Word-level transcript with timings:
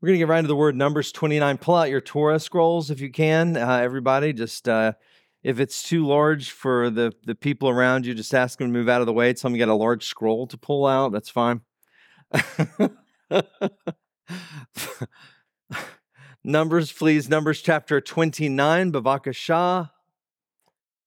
We're 0.00 0.06
going 0.08 0.14
to 0.14 0.18
get 0.18 0.28
right 0.28 0.38
into 0.38 0.48
the 0.48 0.54
word 0.54 0.76
Numbers 0.76 1.10
29. 1.10 1.58
Pull 1.58 1.74
out 1.74 1.90
your 1.90 2.00
Torah 2.00 2.38
scrolls 2.38 2.88
if 2.92 3.00
you 3.00 3.10
can. 3.10 3.56
Uh, 3.56 3.80
everybody, 3.82 4.32
just 4.32 4.68
uh, 4.68 4.92
if 5.42 5.58
it's 5.58 5.82
too 5.82 6.06
large 6.06 6.52
for 6.52 6.88
the, 6.88 7.12
the 7.24 7.34
people 7.34 7.68
around 7.68 8.06
you, 8.06 8.14
just 8.14 8.32
ask 8.32 8.60
them 8.60 8.68
to 8.68 8.72
move 8.72 8.88
out 8.88 9.00
of 9.00 9.08
the 9.08 9.12
way. 9.12 9.32
Tell 9.32 9.50
them 9.50 9.56
you 9.56 9.66
got 9.66 9.72
a 9.72 9.74
large 9.74 10.04
scroll 10.04 10.46
to 10.46 10.56
pull 10.56 10.86
out. 10.86 11.10
That's 11.10 11.30
fine. 11.30 11.62
Numbers, 16.44 16.92
please. 16.92 17.28
Numbers 17.28 17.60
chapter 17.60 18.00
29, 18.00 18.92
Bavakashah. 18.92 19.90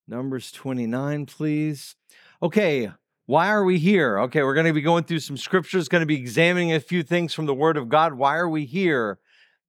Numbers 0.05 0.51
29, 0.51 1.27
please. 1.27 1.95
Okay, 2.43 2.91
why 3.25 3.49
are 3.49 3.63
we 3.63 3.77
here? 3.79 4.19
Okay, 4.19 4.43
we're 4.43 4.53
going 4.53 4.65
to 4.65 4.73
be 4.73 4.81
going 4.81 5.03
through 5.03 5.19
some 5.19 5.37
scriptures, 5.37 5.87
going 5.87 6.01
to 6.01 6.07
be 6.07 6.17
examining 6.17 6.73
a 6.73 6.79
few 6.79 7.03
things 7.03 7.33
from 7.33 7.45
the 7.45 7.53
Word 7.53 7.77
of 7.77 7.89
God. 7.89 8.13
Why 8.13 8.35
are 8.35 8.49
we 8.49 8.65
here? 8.65 9.19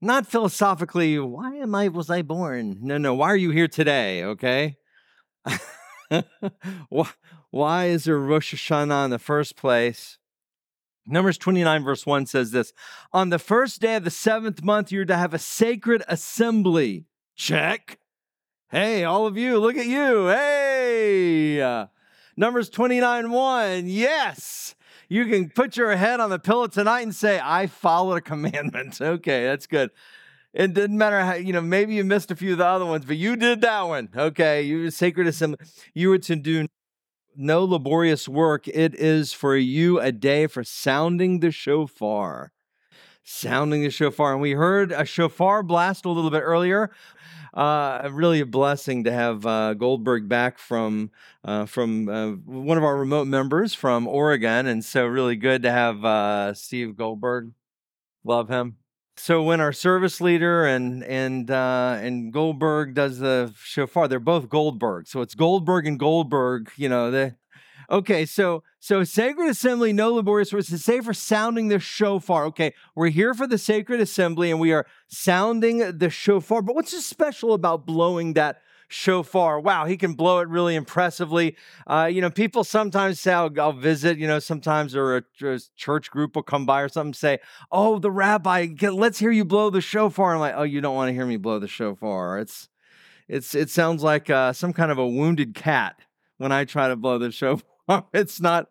Not 0.00 0.26
philosophically, 0.26 1.18
why 1.18 1.54
am 1.56 1.74
I 1.74 1.86
was 1.88 2.10
I 2.10 2.22
born? 2.22 2.78
No, 2.80 2.98
no, 2.98 3.14
why 3.14 3.28
are 3.28 3.36
you 3.36 3.50
here 3.50 3.68
today? 3.68 4.24
Okay. 4.24 4.76
why 7.50 7.86
is 7.86 8.04
there 8.04 8.18
Rosh 8.18 8.52
Hashanah 8.52 9.04
in 9.04 9.10
the 9.10 9.18
first 9.20 9.56
place? 9.56 10.18
Numbers 11.06 11.38
29, 11.38 11.84
verse 11.84 12.06
1 12.06 12.26
says 12.26 12.50
this 12.50 12.72
On 13.12 13.28
the 13.28 13.38
first 13.38 13.80
day 13.80 13.96
of 13.96 14.04
the 14.04 14.10
seventh 14.10 14.62
month, 14.62 14.90
you're 14.90 15.04
to 15.04 15.16
have 15.16 15.34
a 15.34 15.38
sacred 15.38 16.02
assembly. 16.08 17.06
Check. 17.34 17.98
Hey, 18.70 19.04
all 19.04 19.26
of 19.26 19.36
you, 19.36 19.58
look 19.58 19.76
at 19.76 19.86
you. 19.86 20.28
Hey. 20.28 21.86
Numbers 22.36 22.70
29, 22.70 23.30
1. 23.30 23.86
Yes. 23.86 24.74
You 25.08 25.26
can 25.26 25.50
put 25.50 25.76
your 25.76 25.94
head 25.96 26.20
on 26.20 26.30
the 26.30 26.38
pillow 26.38 26.66
tonight 26.66 27.02
and 27.02 27.14
say, 27.14 27.38
I 27.42 27.66
followed 27.66 28.16
a 28.16 28.20
commandment. 28.20 29.00
Okay, 29.00 29.44
that's 29.44 29.66
good. 29.66 29.90
It 30.54 30.74
didn't 30.74 30.98
matter 30.98 31.20
how, 31.20 31.34
you 31.34 31.52
know, 31.52 31.60
maybe 31.60 31.94
you 31.94 32.04
missed 32.04 32.30
a 32.30 32.36
few 32.36 32.52
of 32.52 32.58
the 32.58 32.66
other 32.66 32.84
ones, 32.86 33.04
but 33.04 33.16
you 33.16 33.36
did 33.36 33.60
that 33.62 33.82
one. 33.82 34.08
Okay, 34.14 34.62
you 34.62 34.90
sacred 34.90 35.26
assembly. 35.26 35.58
You 35.94 36.10
were 36.10 36.18
to 36.18 36.36
do 36.36 36.66
no 37.36 37.64
laborious 37.64 38.28
work. 38.28 38.68
It 38.68 38.94
is 38.94 39.32
for 39.32 39.56
you 39.56 40.00
a 40.00 40.12
day 40.12 40.46
for 40.46 40.62
sounding 40.62 41.40
the 41.40 41.50
shofar. 41.50 42.52
Sounding 43.22 43.82
the 43.82 43.90
shofar. 43.90 44.32
And 44.32 44.42
we 44.42 44.52
heard 44.52 44.92
a 44.92 45.04
shofar 45.04 45.62
blast 45.62 46.04
a 46.04 46.10
little 46.10 46.30
bit 46.30 46.42
earlier. 46.42 46.90
Uh, 47.54 48.08
really 48.12 48.40
a 48.40 48.46
blessing 48.46 49.04
to 49.04 49.12
have 49.12 49.44
uh, 49.44 49.74
Goldberg 49.74 50.28
back 50.28 50.58
from 50.58 51.10
uh, 51.44 51.66
from 51.66 52.08
uh, 52.08 52.30
one 52.46 52.78
of 52.78 52.84
our 52.84 52.96
remote 52.96 53.26
members 53.26 53.74
from 53.74 54.08
Oregon, 54.08 54.66
and 54.66 54.82
so 54.82 55.04
really 55.04 55.36
good 55.36 55.62
to 55.62 55.70
have 55.70 56.02
uh, 56.04 56.54
Steve 56.54 56.96
Goldberg. 56.96 57.52
Love 58.24 58.48
him. 58.48 58.76
So 59.16 59.42
when 59.42 59.60
our 59.60 59.72
service 59.72 60.20
leader 60.20 60.64
and 60.64 61.04
and 61.04 61.50
uh, 61.50 61.98
and 62.00 62.32
Goldberg 62.32 62.94
does 62.94 63.18
the 63.18 63.52
shofar, 63.62 64.08
they're 64.08 64.18
both 64.18 64.48
Goldberg. 64.48 65.06
So 65.06 65.20
it's 65.20 65.34
Goldberg 65.34 65.86
and 65.86 65.98
Goldberg. 65.98 66.70
You 66.76 66.88
know, 66.88 67.10
they 67.10 67.34
Okay, 67.92 68.24
so 68.24 68.62
so 68.78 69.04
sacred 69.04 69.50
assembly, 69.50 69.92
no 69.92 70.14
laborious 70.14 70.50
words. 70.50 70.72
It's 70.72 70.82
say 70.82 71.02
for 71.02 71.12
sounding 71.12 71.68
the 71.68 71.78
shofar. 71.78 72.46
Okay, 72.46 72.72
we're 72.94 73.10
here 73.10 73.34
for 73.34 73.46
the 73.46 73.58
sacred 73.58 74.00
assembly 74.00 74.50
and 74.50 74.58
we 74.58 74.72
are 74.72 74.86
sounding 75.08 75.98
the 75.98 76.08
shofar. 76.08 76.62
But 76.62 76.74
what's 76.74 76.92
so 76.92 77.00
special 77.00 77.52
about 77.52 77.84
blowing 77.84 78.32
that 78.32 78.62
shofar? 78.88 79.60
Wow, 79.60 79.84
he 79.84 79.98
can 79.98 80.14
blow 80.14 80.38
it 80.38 80.48
really 80.48 80.74
impressively. 80.74 81.54
Uh, 81.86 82.08
you 82.10 82.22
know, 82.22 82.30
people 82.30 82.64
sometimes 82.64 83.20
say, 83.20 83.34
I'll, 83.34 83.50
I'll 83.60 83.74
visit, 83.74 84.16
you 84.16 84.26
know, 84.26 84.38
sometimes 84.38 84.96
or 84.96 85.18
a, 85.18 85.22
a, 85.44 85.60
church 85.76 86.10
group 86.10 86.34
will 86.34 86.42
come 86.42 86.64
by 86.64 86.80
or 86.80 86.88
something 86.88 87.12
say, 87.12 87.40
Oh, 87.70 87.98
the 87.98 88.10
rabbi, 88.10 88.64
get, 88.64 88.94
let's 88.94 89.18
hear 89.18 89.30
you 89.30 89.44
blow 89.44 89.68
the 89.68 89.82
shofar. 89.82 90.32
I'm 90.32 90.40
like, 90.40 90.54
Oh, 90.56 90.62
you 90.62 90.80
don't 90.80 90.96
want 90.96 91.10
to 91.10 91.12
hear 91.12 91.26
me 91.26 91.36
blow 91.36 91.58
the 91.58 91.68
shofar. 91.68 92.38
It's 92.38 92.70
it's 93.28 93.54
it 93.54 93.68
sounds 93.68 94.02
like 94.02 94.30
uh, 94.30 94.54
some 94.54 94.72
kind 94.72 94.90
of 94.90 94.96
a 94.96 95.06
wounded 95.06 95.54
cat 95.54 96.00
when 96.38 96.52
I 96.52 96.64
try 96.64 96.88
to 96.88 96.96
blow 96.96 97.18
the 97.18 97.30
shofar. 97.30 97.71
it's 98.12 98.40
not 98.40 98.68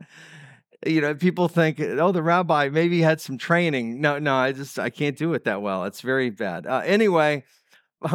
you 0.85 1.01
know 1.01 1.13
people 1.13 1.47
think 1.47 1.79
oh 1.79 2.11
the 2.11 2.23
rabbi 2.23 2.69
maybe 2.69 3.01
had 3.01 3.21
some 3.21 3.37
training. 3.37 4.01
No 4.01 4.19
no 4.19 4.35
i 4.35 4.51
just 4.51 4.79
i 4.79 4.89
can't 4.89 5.17
do 5.17 5.33
it 5.33 5.43
that 5.45 5.61
well. 5.61 5.85
It's 5.85 6.01
very 6.01 6.29
bad. 6.29 6.65
Uh, 6.65 6.81
anyway 6.85 7.43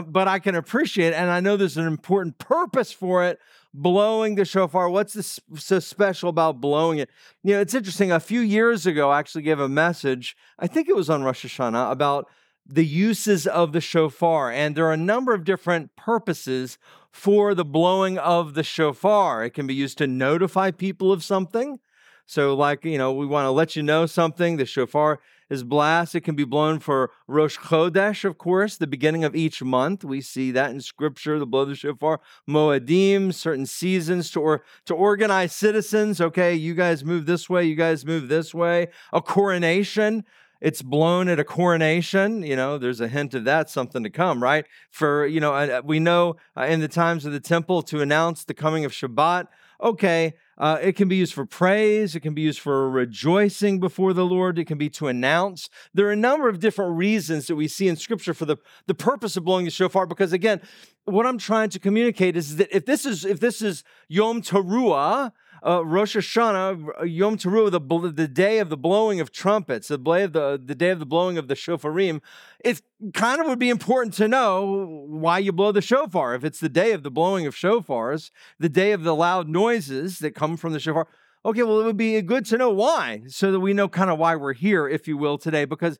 but 0.06 0.26
i 0.28 0.38
can 0.38 0.54
appreciate 0.54 1.08
it 1.08 1.14
and 1.14 1.30
i 1.30 1.40
know 1.40 1.56
there's 1.56 1.76
an 1.76 1.86
important 1.86 2.38
purpose 2.38 2.92
for 2.92 3.24
it 3.24 3.38
blowing 3.72 4.36
the 4.36 4.44
shofar. 4.46 4.88
What's 4.88 5.12
this 5.12 5.38
so 5.54 5.78
special 5.80 6.30
about 6.30 6.62
blowing 6.62 6.98
it? 6.98 7.10
You 7.42 7.54
know 7.54 7.60
it's 7.60 7.74
interesting 7.74 8.10
a 8.10 8.20
few 8.20 8.40
years 8.40 8.86
ago 8.86 9.10
i 9.10 9.18
actually 9.18 9.42
gave 9.42 9.60
a 9.60 9.68
message 9.68 10.36
i 10.58 10.66
think 10.66 10.88
it 10.88 10.96
was 10.96 11.10
on 11.10 11.22
rosh 11.22 11.44
hashanah 11.44 11.92
about 11.92 12.26
the 12.66 12.84
uses 12.84 13.46
of 13.46 13.72
the 13.72 13.80
shofar 13.80 14.50
and 14.50 14.74
there 14.74 14.86
are 14.86 14.92
a 14.92 14.96
number 14.96 15.34
of 15.34 15.44
different 15.44 15.94
purposes 15.94 16.78
for 17.16 17.54
the 17.54 17.64
blowing 17.64 18.18
of 18.18 18.52
the 18.52 18.62
shofar. 18.62 19.42
It 19.42 19.54
can 19.54 19.66
be 19.66 19.74
used 19.74 19.96
to 19.98 20.06
notify 20.06 20.70
people 20.70 21.10
of 21.10 21.24
something. 21.24 21.80
So, 22.26 22.54
like, 22.54 22.84
you 22.84 22.98
know, 22.98 23.12
we 23.12 23.24
want 23.24 23.46
to 23.46 23.50
let 23.50 23.74
you 23.74 23.82
know 23.82 24.04
something. 24.04 24.58
The 24.58 24.66
shofar 24.66 25.18
is 25.48 25.64
blast. 25.64 26.14
It 26.14 26.20
can 26.20 26.34
be 26.34 26.44
blown 26.44 26.78
for 26.78 27.10
Rosh 27.26 27.56
Chodesh, 27.56 28.24
of 28.24 28.36
course, 28.36 28.76
the 28.76 28.86
beginning 28.86 29.24
of 29.24 29.34
each 29.34 29.62
month. 29.62 30.04
We 30.04 30.20
see 30.20 30.50
that 30.50 30.70
in 30.72 30.80
scripture, 30.82 31.38
the 31.38 31.46
blow 31.46 31.62
of 31.62 31.68
the 31.68 31.74
shofar. 31.74 32.20
Moedim, 32.48 33.32
certain 33.32 33.64
seasons 33.64 34.30
to, 34.32 34.40
or, 34.40 34.62
to 34.84 34.94
organize 34.94 35.54
citizens. 35.54 36.20
Okay, 36.20 36.54
you 36.54 36.74
guys 36.74 37.02
move 37.02 37.24
this 37.24 37.48
way, 37.48 37.64
you 37.64 37.76
guys 37.76 38.04
move 38.04 38.28
this 38.28 38.52
way. 38.52 38.88
A 39.12 39.22
coronation 39.22 40.24
it's 40.60 40.82
blown 40.82 41.28
at 41.28 41.38
a 41.38 41.44
coronation 41.44 42.42
you 42.42 42.56
know 42.56 42.78
there's 42.78 43.00
a 43.00 43.08
hint 43.08 43.34
of 43.34 43.44
that 43.44 43.68
something 43.70 44.02
to 44.02 44.10
come 44.10 44.42
right? 44.42 44.66
For 44.90 45.26
you 45.26 45.40
know 45.40 45.54
uh, 45.54 45.82
we 45.84 45.98
know 45.98 46.36
uh, 46.56 46.62
in 46.62 46.80
the 46.80 46.88
times 46.88 47.24
of 47.26 47.32
the 47.32 47.40
temple 47.40 47.82
to 47.82 48.00
announce 48.00 48.44
the 48.44 48.54
coming 48.54 48.84
of 48.84 48.92
shabbat 48.92 49.48
okay 49.82 50.34
uh, 50.58 50.78
it 50.80 50.92
can 50.96 51.06
be 51.06 51.16
used 51.16 51.34
for 51.34 51.44
praise 51.44 52.14
it 52.14 52.20
can 52.20 52.34
be 52.34 52.42
used 52.42 52.60
for 52.60 52.90
rejoicing 52.90 53.78
before 53.78 54.12
the 54.12 54.24
lord 54.24 54.58
it 54.58 54.64
can 54.64 54.78
be 54.78 54.88
to 54.88 55.06
announce. 55.06 55.68
There 55.92 56.06
are 56.06 56.12
a 56.12 56.16
number 56.16 56.48
of 56.48 56.60
different 56.60 56.96
reasons 56.96 57.46
that 57.46 57.56
we 57.56 57.68
see 57.68 57.88
in 57.88 57.96
scripture 57.96 58.34
for 58.34 58.46
the, 58.46 58.56
the 58.86 58.94
purpose 58.94 59.36
of 59.36 59.44
blowing 59.44 59.64
the 59.64 59.70
shofar 59.70 60.06
because 60.06 60.32
again 60.32 60.60
what 61.04 61.26
i'm 61.26 61.38
trying 61.38 61.70
to 61.70 61.78
communicate 61.78 62.36
is 62.36 62.56
that 62.56 62.74
if 62.74 62.84
this 62.84 63.06
is 63.06 63.24
if 63.24 63.38
this 63.40 63.62
is 63.62 63.84
yom 64.08 64.42
teruah 64.42 65.32
uh, 65.66 65.84
Rosh 65.84 66.16
Hashanah, 66.16 67.10
Yom 67.10 67.36
Teruah, 67.36 67.70
the, 67.70 68.12
the 68.12 68.28
day 68.28 68.60
of 68.60 68.68
the 68.68 68.76
blowing 68.76 69.20
of 69.20 69.32
trumpets, 69.32 69.88
the 69.88 69.98
day 69.98 70.22
of 70.22 70.32
the, 70.32 70.60
the 70.64 70.74
day 70.74 70.90
of 70.90 71.00
the 71.00 71.06
blowing 71.06 71.38
of 71.38 71.48
the 71.48 71.54
shofarim, 71.54 72.20
it 72.64 72.80
kind 73.14 73.40
of 73.40 73.48
would 73.48 73.58
be 73.58 73.68
important 73.68 74.14
to 74.14 74.28
know 74.28 75.04
why 75.08 75.38
you 75.38 75.50
blow 75.52 75.72
the 75.72 75.82
shofar. 75.82 76.34
If 76.34 76.44
it's 76.44 76.60
the 76.60 76.68
day 76.68 76.92
of 76.92 77.02
the 77.02 77.10
blowing 77.10 77.46
of 77.46 77.54
shofars, 77.56 78.30
the 78.60 78.68
day 78.68 78.92
of 78.92 79.02
the 79.02 79.14
loud 79.14 79.48
noises 79.48 80.20
that 80.20 80.36
come 80.36 80.56
from 80.56 80.72
the 80.72 80.78
shofar, 80.78 81.08
okay, 81.44 81.64
well, 81.64 81.80
it 81.80 81.84
would 81.84 81.96
be 81.96 82.20
good 82.22 82.44
to 82.46 82.58
know 82.58 82.70
why, 82.70 83.22
so 83.26 83.50
that 83.50 83.60
we 83.60 83.72
know 83.72 83.88
kind 83.88 84.10
of 84.10 84.18
why 84.18 84.36
we're 84.36 84.52
here, 84.52 84.88
if 84.88 85.08
you 85.08 85.16
will, 85.16 85.36
today, 85.36 85.64
because 85.64 85.98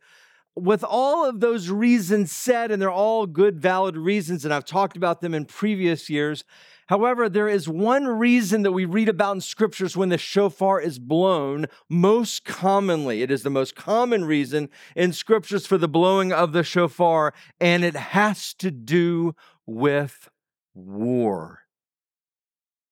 with 0.54 0.82
all 0.82 1.28
of 1.28 1.40
those 1.40 1.70
reasons 1.70 2.32
said, 2.32 2.70
and 2.70 2.80
they're 2.80 2.90
all 2.90 3.26
good, 3.26 3.60
valid 3.60 3.96
reasons, 3.96 4.44
and 4.44 4.54
I've 4.54 4.64
talked 4.64 4.96
about 4.96 5.20
them 5.20 5.34
in 5.34 5.44
previous 5.44 6.08
years. 6.08 6.44
However, 6.86 7.28
there 7.28 7.48
is 7.48 7.68
one 7.68 8.06
reason 8.06 8.62
that 8.62 8.72
we 8.72 8.84
read 8.84 9.08
about 9.08 9.36
in 9.36 9.40
scriptures 9.40 9.96
when 9.96 10.08
the 10.08 10.18
shofar 10.18 10.80
is 10.80 10.98
blown 10.98 11.66
most 11.88 12.44
commonly. 12.44 13.22
It 13.22 13.30
is 13.30 13.42
the 13.42 13.50
most 13.50 13.74
common 13.74 14.24
reason 14.24 14.68
in 14.94 15.12
scriptures 15.12 15.66
for 15.66 15.78
the 15.78 15.88
blowing 15.88 16.32
of 16.32 16.52
the 16.52 16.62
shofar, 16.62 17.34
and 17.60 17.84
it 17.84 17.96
has 17.96 18.54
to 18.54 18.70
do 18.70 19.34
with 19.66 20.28
war. 20.74 21.62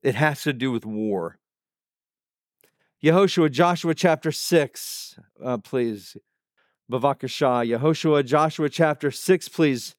It 0.02 0.16
has 0.16 0.42
to 0.42 0.52
do 0.52 0.72
with 0.72 0.84
war. 0.84 1.38
Yehoshua, 3.02 3.50
Joshua 3.50 3.94
chapter 3.94 4.32
6, 4.32 5.18
uh, 5.42 5.58
please. 5.58 6.16
Bavakasha, 6.90 7.78
Yehoshua, 7.78 8.24
Joshua 8.24 8.68
chapter 8.68 9.10
6, 9.10 9.48
please. 9.48 9.94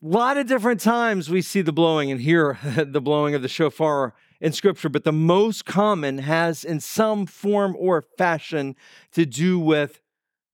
A 0.00 0.06
lot 0.06 0.36
of 0.36 0.46
different 0.46 0.80
times 0.80 1.28
we 1.28 1.42
see 1.42 1.60
the 1.60 1.72
blowing 1.72 2.12
and 2.12 2.20
hear 2.20 2.58
the 2.76 3.00
blowing 3.00 3.34
of 3.34 3.42
the 3.42 3.48
shofar 3.48 4.14
in 4.40 4.52
scripture, 4.52 4.88
but 4.88 5.02
the 5.02 5.12
most 5.12 5.64
common 5.64 6.18
has 6.18 6.62
in 6.62 6.78
some 6.78 7.26
form 7.26 7.74
or 7.76 8.04
fashion 8.16 8.76
to 9.12 9.26
do 9.26 9.58
with 9.58 10.00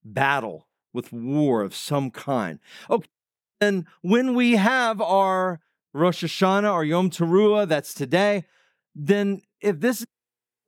battle, 0.03 0.67
with 0.93 1.13
war 1.13 1.61
of 1.61 1.75
some 1.75 2.09
kind. 2.09 2.59
Okay, 2.89 3.07
and 3.61 3.85
when 4.01 4.33
we 4.33 4.53
have 4.53 4.99
our 4.99 5.61
Rosh 5.93 6.23
Hashanah 6.23 6.73
or 6.73 6.83
Yom 6.83 7.11
Teruah, 7.11 7.67
that's 7.67 7.93
today, 7.93 8.45
then 8.95 9.43
if 9.61 9.79
this 9.79 10.01
is 10.01 10.07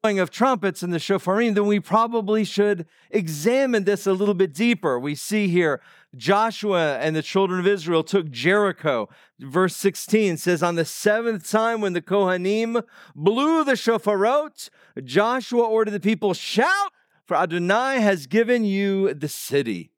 of 0.05 0.31
trumpets 0.31 0.83
and 0.83 0.93
the 0.93 0.99
shofarim, 0.99 1.53
then 1.53 1.65
we 1.65 1.81
probably 1.81 2.45
should 2.45 2.85
examine 3.09 3.83
this 3.83 4.07
a 4.07 4.13
little 4.13 4.33
bit 4.33 4.53
deeper. 4.53 4.97
We 4.97 5.15
see 5.15 5.49
here 5.49 5.81
Joshua 6.15 6.97
and 6.99 7.15
the 7.15 7.21
children 7.21 7.59
of 7.59 7.67
Israel 7.67 8.03
took 8.03 8.29
Jericho. 8.29 9.09
Verse 9.39 9.75
16 9.75 10.37
says, 10.37 10.63
On 10.63 10.75
the 10.75 10.85
seventh 10.85 11.49
time 11.49 11.81
when 11.81 11.93
the 11.93 12.01
Kohanim 12.01 12.83
blew 13.15 13.63
the 13.63 13.73
shofarot, 13.73 14.69
Joshua 15.03 15.63
ordered 15.63 15.91
the 15.91 15.99
people, 15.99 16.33
Shout, 16.33 16.91
for 17.25 17.35
Adonai 17.35 17.99
has 17.99 18.25
given 18.25 18.63
you 18.63 19.13
the 19.13 19.27
city. 19.27 19.91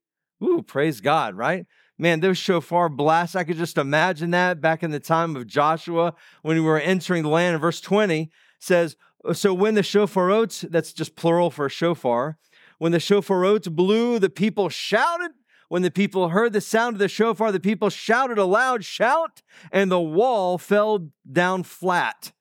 Ooh, 0.44 0.64
praise 0.64 1.02
God, 1.02 1.36
right? 1.36 1.66
Man, 1.98 2.22
those 2.22 2.38
shofar 2.38 2.90
blasts, 2.90 3.36
I 3.36 3.44
could 3.44 3.58
just 3.58 3.78
imagine 3.78 4.32
that 4.32 4.62
back 4.62 4.84
in 4.84 4.92
the 4.92 5.02
time 5.02 5.36
of 5.36 5.48
Joshua 5.48 6.16
when 6.42 6.56
we 6.56 6.62
were 6.62 6.80
entering 6.80 7.24
the 7.24 7.30
land. 7.30 7.60
Verse 7.60 7.82
20 7.82 8.32
says, 8.58 8.96
so 9.34 9.54
when 9.54 9.76
the 9.76 9.82
shofarot, 9.82 10.70
that's 10.72 10.94
just 10.94 11.16
plural 11.16 11.52
for 11.52 11.68
shofar, 11.68 12.38
when 12.78 12.94
the 12.94 13.00
shofarot 13.00 13.76
blew, 13.76 14.18
the 14.20 14.30
people 14.30 14.70
shouted. 14.70 15.32
When 15.70 15.84
the 15.84 15.92
people 15.92 16.30
heard 16.30 16.52
the 16.54 16.62
sound 16.62 16.96
of 16.96 17.00
the 17.00 17.08
shofar, 17.08 17.52
the 17.52 17.60
people 17.60 17.90
shouted 17.90 18.38
a 18.38 18.46
loud 18.46 18.84
shout, 18.84 19.42
and 19.72 19.92
the 19.92 20.02
wall 20.02 20.58
fell 20.58 21.10
down 21.32 21.64
flat. 21.64 22.34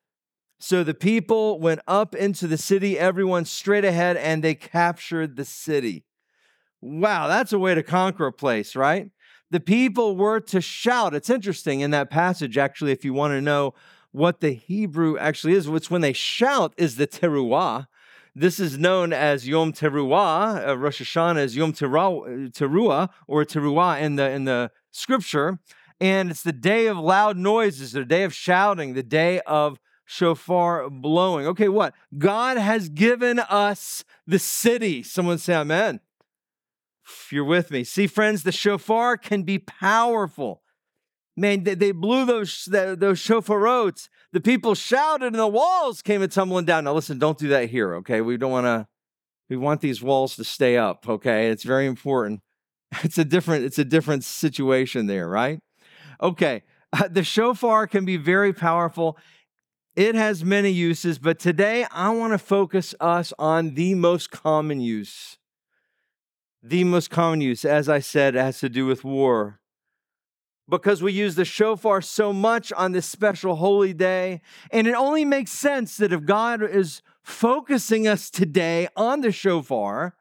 So 0.58 0.82
the 0.82 0.94
people 0.94 1.60
went 1.60 1.80
up 1.86 2.14
into 2.14 2.46
the 2.46 2.58
city, 2.58 2.98
everyone 2.98 3.44
straight 3.44 3.84
ahead, 3.84 4.16
and 4.16 4.42
they 4.42 4.54
captured 4.54 5.36
the 5.36 5.44
city. 5.44 6.04
Wow, 6.80 7.28
that's 7.28 7.52
a 7.52 7.58
way 7.58 7.74
to 7.74 7.82
conquer 7.82 8.26
a 8.26 8.32
place, 8.32 8.74
right? 8.74 9.10
The 9.50 9.60
people 9.60 10.16
were 10.16 10.40
to 10.40 10.60
shout. 10.60 11.14
It's 11.14 11.30
interesting 11.30 11.80
in 11.80 11.90
that 11.92 12.10
passage, 12.10 12.58
actually, 12.58 12.92
if 12.92 13.04
you 13.04 13.12
want 13.12 13.32
to 13.32 13.40
know 13.40 13.74
what 14.10 14.40
the 14.40 14.52
Hebrew 14.52 15.18
actually 15.18 15.52
is, 15.52 15.68
which 15.68 15.90
when 15.90 16.00
they 16.00 16.12
shout 16.12 16.72
is 16.76 16.96
the 16.96 17.06
teruah. 17.06 17.88
This 18.38 18.60
is 18.60 18.78
known 18.78 19.12
as 19.12 19.48
Yom 19.48 19.72
Teruah. 19.72 20.68
Uh, 20.68 20.78
Rosh 20.78 21.02
Hashanah 21.02 21.42
is 21.42 21.56
Yom 21.56 21.72
Teruah 21.72 22.52
Teruah 22.52 23.08
or 23.26 23.44
Teruah 23.44 24.00
in 24.00 24.14
the 24.14 24.30
in 24.30 24.44
the 24.44 24.70
scripture, 24.92 25.58
and 26.00 26.30
it's 26.30 26.44
the 26.44 26.52
day 26.52 26.86
of 26.86 26.96
loud 26.96 27.36
noises, 27.36 27.90
the 27.90 28.04
day 28.04 28.22
of 28.22 28.32
shouting, 28.32 28.94
the 28.94 29.02
day 29.02 29.40
of 29.40 29.80
shofar 30.04 30.88
blowing. 30.88 31.48
Okay, 31.48 31.68
what? 31.68 31.94
God 32.16 32.58
has 32.58 32.88
given 32.88 33.40
us 33.40 34.04
the 34.24 34.38
city. 34.38 35.02
Someone 35.02 35.38
say 35.38 35.56
amen. 35.56 35.98
If 37.04 37.32
you're 37.32 37.42
with 37.42 37.72
me. 37.72 37.82
See, 37.82 38.06
friends, 38.06 38.44
the 38.44 38.52
shofar 38.52 39.16
can 39.16 39.42
be 39.42 39.58
powerful 39.58 40.62
man, 41.38 41.62
they, 41.62 41.74
they 41.74 41.92
blew 41.92 42.26
those 42.26 42.64
those 42.66 43.20
shofarots. 43.20 44.08
The 44.32 44.40
people 44.40 44.74
shouted, 44.74 45.26
and 45.26 45.36
the 45.36 45.46
walls 45.46 46.02
came 46.02 46.26
tumbling 46.28 46.66
down. 46.66 46.84
Now, 46.84 46.92
listen, 46.92 47.18
don't 47.18 47.38
do 47.38 47.48
that 47.48 47.70
here, 47.70 47.94
okay? 47.96 48.20
We 48.20 48.36
don't 48.36 48.50
want 48.50 48.66
to. 48.66 48.86
We 49.48 49.56
want 49.56 49.80
these 49.80 50.02
walls 50.02 50.36
to 50.36 50.44
stay 50.44 50.76
up, 50.76 51.08
okay? 51.08 51.48
It's 51.48 51.64
very 51.64 51.86
important. 51.86 52.40
It's 53.02 53.18
a 53.18 53.24
different. 53.24 53.64
It's 53.64 53.78
a 53.78 53.84
different 53.84 54.24
situation 54.24 55.06
there, 55.06 55.28
right? 55.28 55.60
Okay, 56.20 56.62
uh, 56.92 57.08
the 57.08 57.22
shofar 57.22 57.86
can 57.86 58.04
be 58.04 58.16
very 58.16 58.52
powerful. 58.52 59.16
It 59.94 60.14
has 60.14 60.44
many 60.44 60.70
uses, 60.70 61.18
but 61.18 61.38
today 61.38 61.86
I 61.90 62.10
want 62.10 62.32
to 62.32 62.38
focus 62.38 62.94
us 63.00 63.32
on 63.38 63.74
the 63.74 63.94
most 63.94 64.30
common 64.30 64.80
use. 64.80 65.38
The 66.62 66.84
most 66.84 67.10
common 67.10 67.40
use, 67.40 67.64
as 67.64 67.88
I 67.88 68.00
said, 68.00 68.34
has 68.34 68.60
to 68.60 68.68
do 68.68 68.86
with 68.86 69.04
war 69.04 69.60
because 70.68 71.02
we 71.02 71.12
use 71.12 71.34
the 71.34 71.44
shofar 71.44 72.00
so 72.02 72.32
much 72.32 72.72
on 72.72 72.92
this 72.92 73.06
special 73.06 73.56
holy 73.56 73.94
day. 73.94 74.40
And 74.70 74.86
it 74.86 74.94
only 74.94 75.24
makes 75.24 75.50
sense 75.50 75.96
that 75.96 76.12
if 76.12 76.24
God 76.24 76.62
is 76.62 77.02
focusing 77.22 78.06
us 78.06 78.30
today 78.30 78.88
on 78.96 79.20
the 79.20 79.32
shofar, 79.32 80.14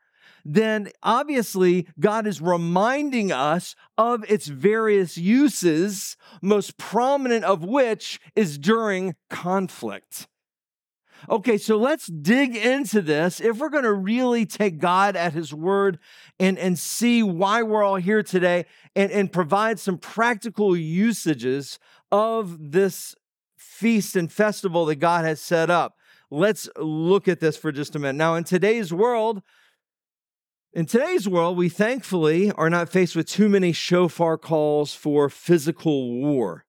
then 0.45 0.89
obviously 1.03 1.87
God 1.99 2.25
is 2.25 2.41
reminding 2.41 3.31
us 3.31 3.75
of 3.97 4.23
its 4.29 4.47
various 4.47 5.17
uses, 5.17 6.15
most 6.41 6.77
prominent 6.77 7.43
of 7.43 7.65
which 7.65 8.19
is 8.35 8.57
during 8.57 9.15
conflict. 9.29 10.27
Okay, 11.29 11.57
so 11.57 11.77
let's 11.77 12.07
dig 12.07 12.55
into 12.55 13.01
this. 13.01 13.41
If 13.41 13.57
we're 13.57 13.69
going 13.69 13.83
to 13.83 13.93
really 13.93 14.45
take 14.45 14.79
God 14.79 15.15
at 15.15 15.33
His 15.33 15.53
word 15.53 15.99
and, 16.39 16.57
and 16.57 16.77
see 16.77 17.23
why 17.23 17.63
we're 17.63 17.83
all 17.83 17.95
here 17.95 18.23
today 18.23 18.65
and, 18.95 19.11
and 19.11 19.31
provide 19.31 19.79
some 19.79 19.97
practical 19.97 20.75
usages 20.75 21.79
of 22.11 22.71
this 22.71 23.15
feast 23.57 24.15
and 24.15 24.31
festival 24.31 24.85
that 24.85 24.95
God 24.95 25.25
has 25.25 25.41
set 25.41 25.69
up, 25.69 25.97
let's 26.29 26.69
look 26.77 27.27
at 27.27 27.39
this 27.39 27.57
for 27.57 27.71
just 27.71 27.95
a 27.95 27.99
minute. 27.99 28.17
Now, 28.17 28.35
in 28.35 28.43
today's 28.43 28.93
world, 28.93 29.41
in 30.73 30.85
today's 30.85 31.27
world, 31.27 31.57
we 31.57 31.69
thankfully 31.69 32.51
are 32.51 32.69
not 32.69 32.89
faced 32.89 33.15
with 33.15 33.27
too 33.27 33.49
many 33.49 33.71
shofar 33.71 34.37
calls 34.37 34.93
for 34.93 35.29
physical 35.29 36.21
war. 36.21 36.66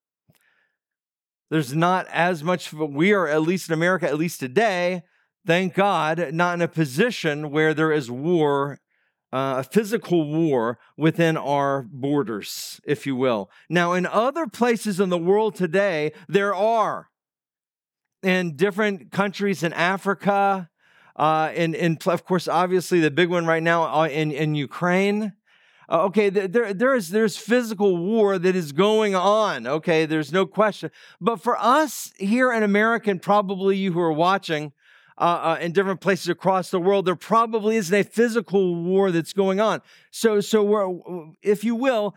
There's 1.51 1.75
not 1.75 2.07
as 2.09 2.45
much, 2.45 2.73
we 2.73 3.13
are, 3.13 3.27
at 3.27 3.43
least 3.43 3.71
in 3.71 3.75
America, 3.75 4.07
at 4.07 4.19
least 4.19 4.41
today, 4.41 5.03
thank 5.47 5.75
God, 5.75 6.33
not 6.33 6.55
in 6.55 6.63
a 6.63 6.69
position 6.69 7.51
where 7.51 7.73
there 7.73 7.91
is 7.91 8.11
war, 8.11 8.81
uh, 9.33 9.57
a 9.59 9.63
physical 9.63 10.31
war 10.31 10.79
within 10.97 11.37
our 11.39 11.87
borders, 11.91 12.81
if 12.85 13.07
you 13.07 13.17
will. 13.17 13.51
Now, 13.71 13.95
in 13.95 14.05
other 14.05 14.47
places 14.47 15.01
in 15.01 15.09
the 15.09 15.19
world 15.19 15.55
today, 15.55 16.13
there 16.29 16.55
are. 16.55 17.09
In 18.23 18.57
different 18.57 19.11
countries 19.11 19.63
in 19.63 19.73
Africa, 19.73 20.69
uh, 21.17 21.51
in, 21.55 21.75
in, 21.75 21.99
of 22.07 22.25
course, 22.25 22.47
obviously 22.47 23.01
the 23.01 23.11
big 23.11 23.31
one 23.31 23.47
right 23.47 23.63
now 23.63 23.85
uh, 23.85 24.09
in, 24.09 24.33
in 24.33 24.55
Ukraine, 24.55 25.33
uh, 25.91 26.05
okay, 26.05 26.29
there, 26.29 26.75
there 26.75 26.95
is, 26.95 27.09
there's 27.09 27.39
physical 27.39 27.97
war 27.97 28.39
that 28.39 28.55
is 28.55 28.73
going 28.73 29.15
on. 29.15 29.67
Okay, 29.67 30.05
there's 30.05 30.33
no 30.33 30.45
question. 30.45 30.91
But 31.21 31.41
for 31.41 31.57
us 31.59 32.13
here 32.19 32.53
in 32.53 32.63
America, 32.63 33.11
and 33.11 33.23
probably 33.23 33.77
you 33.77 33.93
who 33.93 34.01
are 34.01 34.13
watching 34.13 34.73
uh, 35.17 35.21
uh, 35.21 35.59
in 35.61 35.73
different 35.73 36.01
places 36.01 36.29
across 36.29 36.71
the 36.71 36.79
world, 36.79 37.07
there 37.07 37.17
probably 37.17 37.77
isn't 37.77 37.95
a 37.95 38.05
physical 38.05 38.75
war 38.75 39.11
that's 39.11 39.33
going 39.33 39.61
on. 39.61 39.81
So, 40.11 40.41
so 40.41 41.35
if 41.43 41.65
you 41.65 41.75
will, 41.75 42.15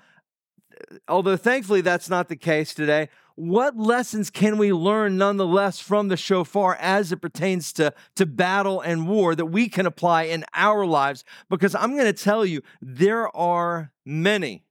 although 1.08 1.38
thankfully 1.38 1.82
that's 1.82 2.10
not 2.10 2.28
the 2.28 2.36
case 2.36 2.74
today, 2.74 3.08
what 3.42 3.76
lessons 3.76 4.30
can 4.30 4.60
we 4.60 4.72
learn 4.72 5.18
nonetheless 5.18 5.80
from 5.80 6.10
the 6.10 6.16
shofar 6.18 6.78
as 6.80 7.12
it 7.12 7.24
pertains 7.24 7.74
to, 7.74 7.92
to 8.16 8.28
battle 8.28 8.82
and 8.82 9.08
war 9.08 9.34
that 9.34 9.48
we 9.48 9.68
can 9.68 9.88
apply 9.88 10.24
in 10.24 10.46
our 10.54 10.86
lives? 10.86 11.24
Because 11.50 11.74
I'm 11.74 11.94
going 11.94 12.06
to 12.06 12.14
tell 12.14 12.46
you, 12.46 12.62
there 12.84 13.36
are 13.36 13.94
many. 14.06 14.64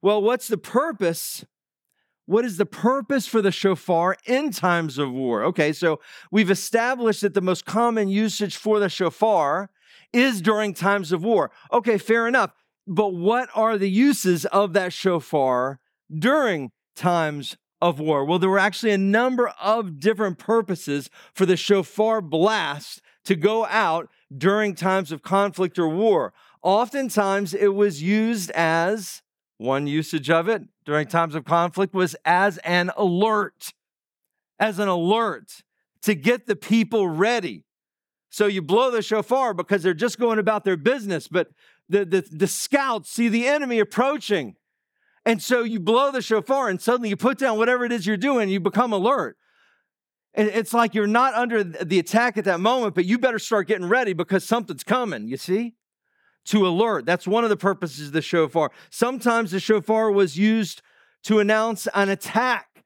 Well, 0.00 0.22
what's 0.22 0.48
the 0.48 0.56
purpose? 0.56 1.44
What 2.24 2.46
is 2.46 2.56
the 2.56 2.64
purpose 2.64 3.26
for 3.26 3.42
the 3.42 3.52
shofar 3.52 4.16
in 4.24 4.52
times 4.52 4.96
of 4.96 5.12
war? 5.12 5.44
Okay, 5.44 5.74
so 5.74 6.00
we've 6.30 6.50
established 6.50 7.20
that 7.20 7.34
the 7.34 7.42
most 7.42 7.66
common 7.66 8.08
usage 8.08 8.56
for 8.56 8.80
the 8.80 8.88
shofar 8.88 9.68
is 10.14 10.40
during 10.40 10.72
times 10.72 11.12
of 11.12 11.22
war. 11.22 11.50
Okay, 11.70 11.98
fair 11.98 12.26
enough. 12.26 12.52
But 12.86 13.08
what 13.08 13.50
are 13.54 13.76
the 13.76 13.90
uses 13.90 14.46
of 14.46 14.72
that 14.72 14.94
shofar 14.94 15.78
during 16.10 16.70
times 16.94 17.58
of 17.80 17.98
war? 18.00 18.24
Well, 18.24 18.38
there 18.38 18.50
were 18.50 18.58
actually 18.58 18.92
a 18.92 18.98
number 18.98 19.48
of 19.60 20.00
different 20.00 20.38
purposes 20.38 21.10
for 21.34 21.46
the 21.46 21.56
shofar 21.56 22.20
blast 22.20 23.02
to 23.24 23.34
go 23.34 23.66
out 23.66 24.08
during 24.36 24.74
times 24.74 25.12
of 25.12 25.22
conflict 25.22 25.78
or 25.78 25.88
war. 25.88 26.32
Oftentimes, 26.62 27.54
it 27.54 27.74
was 27.74 28.02
used 28.02 28.50
as 28.52 29.22
one 29.58 29.86
usage 29.86 30.30
of 30.30 30.48
it 30.48 30.62
during 30.84 31.06
times 31.06 31.34
of 31.34 31.44
conflict 31.44 31.94
was 31.94 32.16
as 32.24 32.58
an 32.58 32.90
alert, 32.96 33.72
as 34.58 34.78
an 34.78 34.88
alert 34.88 35.62
to 36.02 36.14
get 36.14 36.46
the 36.46 36.56
people 36.56 37.08
ready. 37.08 37.64
So 38.30 38.46
you 38.46 38.62
blow 38.62 38.90
the 38.90 39.02
shofar 39.02 39.54
because 39.54 39.82
they're 39.82 39.94
just 39.94 40.18
going 40.18 40.38
about 40.38 40.64
their 40.64 40.76
business, 40.76 41.26
but 41.26 41.48
the, 41.88 42.04
the, 42.04 42.26
the 42.30 42.46
scouts 42.46 43.10
see 43.10 43.28
the 43.28 43.46
enemy 43.46 43.78
approaching. 43.78 44.56
And 45.26 45.42
so 45.42 45.64
you 45.64 45.80
blow 45.80 46.12
the 46.12 46.22
shofar 46.22 46.68
and 46.68 46.80
suddenly 46.80 47.08
you 47.08 47.16
put 47.16 47.36
down 47.36 47.58
whatever 47.58 47.84
it 47.84 47.90
is 47.90 48.06
you're 48.06 48.16
doing, 48.16 48.48
you 48.48 48.60
become 48.60 48.92
alert. 48.92 49.36
And 50.34 50.48
it's 50.48 50.72
like 50.72 50.94
you're 50.94 51.08
not 51.08 51.34
under 51.34 51.64
the 51.64 51.98
attack 51.98 52.38
at 52.38 52.44
that 52.44 52.60
moment, 52.60 52.94
but 52.94 53.06
you 53.06 53.18
better 53.18 53.40
start 53.40 53.66
getting 53.66 53.88
ready 53.88 54.12
because 54.12 54.44
something's 54.44 54.84
coming, 54.84 55.26
you 55.26 55.36
see? 55.36 55.74
To 56.46 56.66
alert. 56.66 57.06
That's 57.06 57.26
one 57.26 57.42
of 57.42 57.50
the 57.50 57.56
purposes 57.56 58.08
of 58.08 58.12
the 58.12 58.22
shofar. 58.22 58.70
Sometimes 58.88 59.50
the 59.50 59.58
shofar 59.58 60.12
was 60.12 60.38
used 60.38 60.80
to 61.24 61.40
announce 61.40 61.88
an 61.92 62.08
attack. 62.08 62.84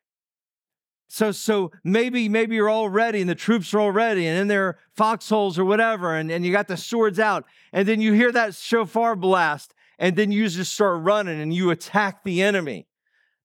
So, 1.08 1.32
so 1.32 1.72
maybe, 1.84 2.28
maybe 2.28 2.54
you're 2.54 2.70
all 2.70 2.88
ready 2.88 3.20
and 3.20 3.28
the 3.28 3.34
troops 3.34 3.74
are 3.74 3.80
all 3.80 3.92
ready 3.92 4.26
and 4.26 4.38
in 4.38 4.48
their 4.48 4.78
foxholes 4.96 5.58
or 5.58 5.64
whatever, 5.66 6.16
and, 6.16 6.30
and 6.30 6.46
you 6.46 6.52
got 6.52 6.68
the 6.68 6.76
swords 6.78 7.18
out, 7.18 7.44
and 7.72 7.86
then 7.86 8.00
you 8.00 8.14
hear 8.14 8.32
that 8.32 8.54
shofar 8.54 9.14
blast, 9.16 9.74
and 10.00 10.16
then 10.16 10.32
you 10.32 10.48
just 10.48 10.72
start 10.72 11.02
running 11.02 11.40
and 11.40 11.54
you 11.54 11.70
attack 11.70 12.24
the 12.24 12.42
enemy. 12.42 12.88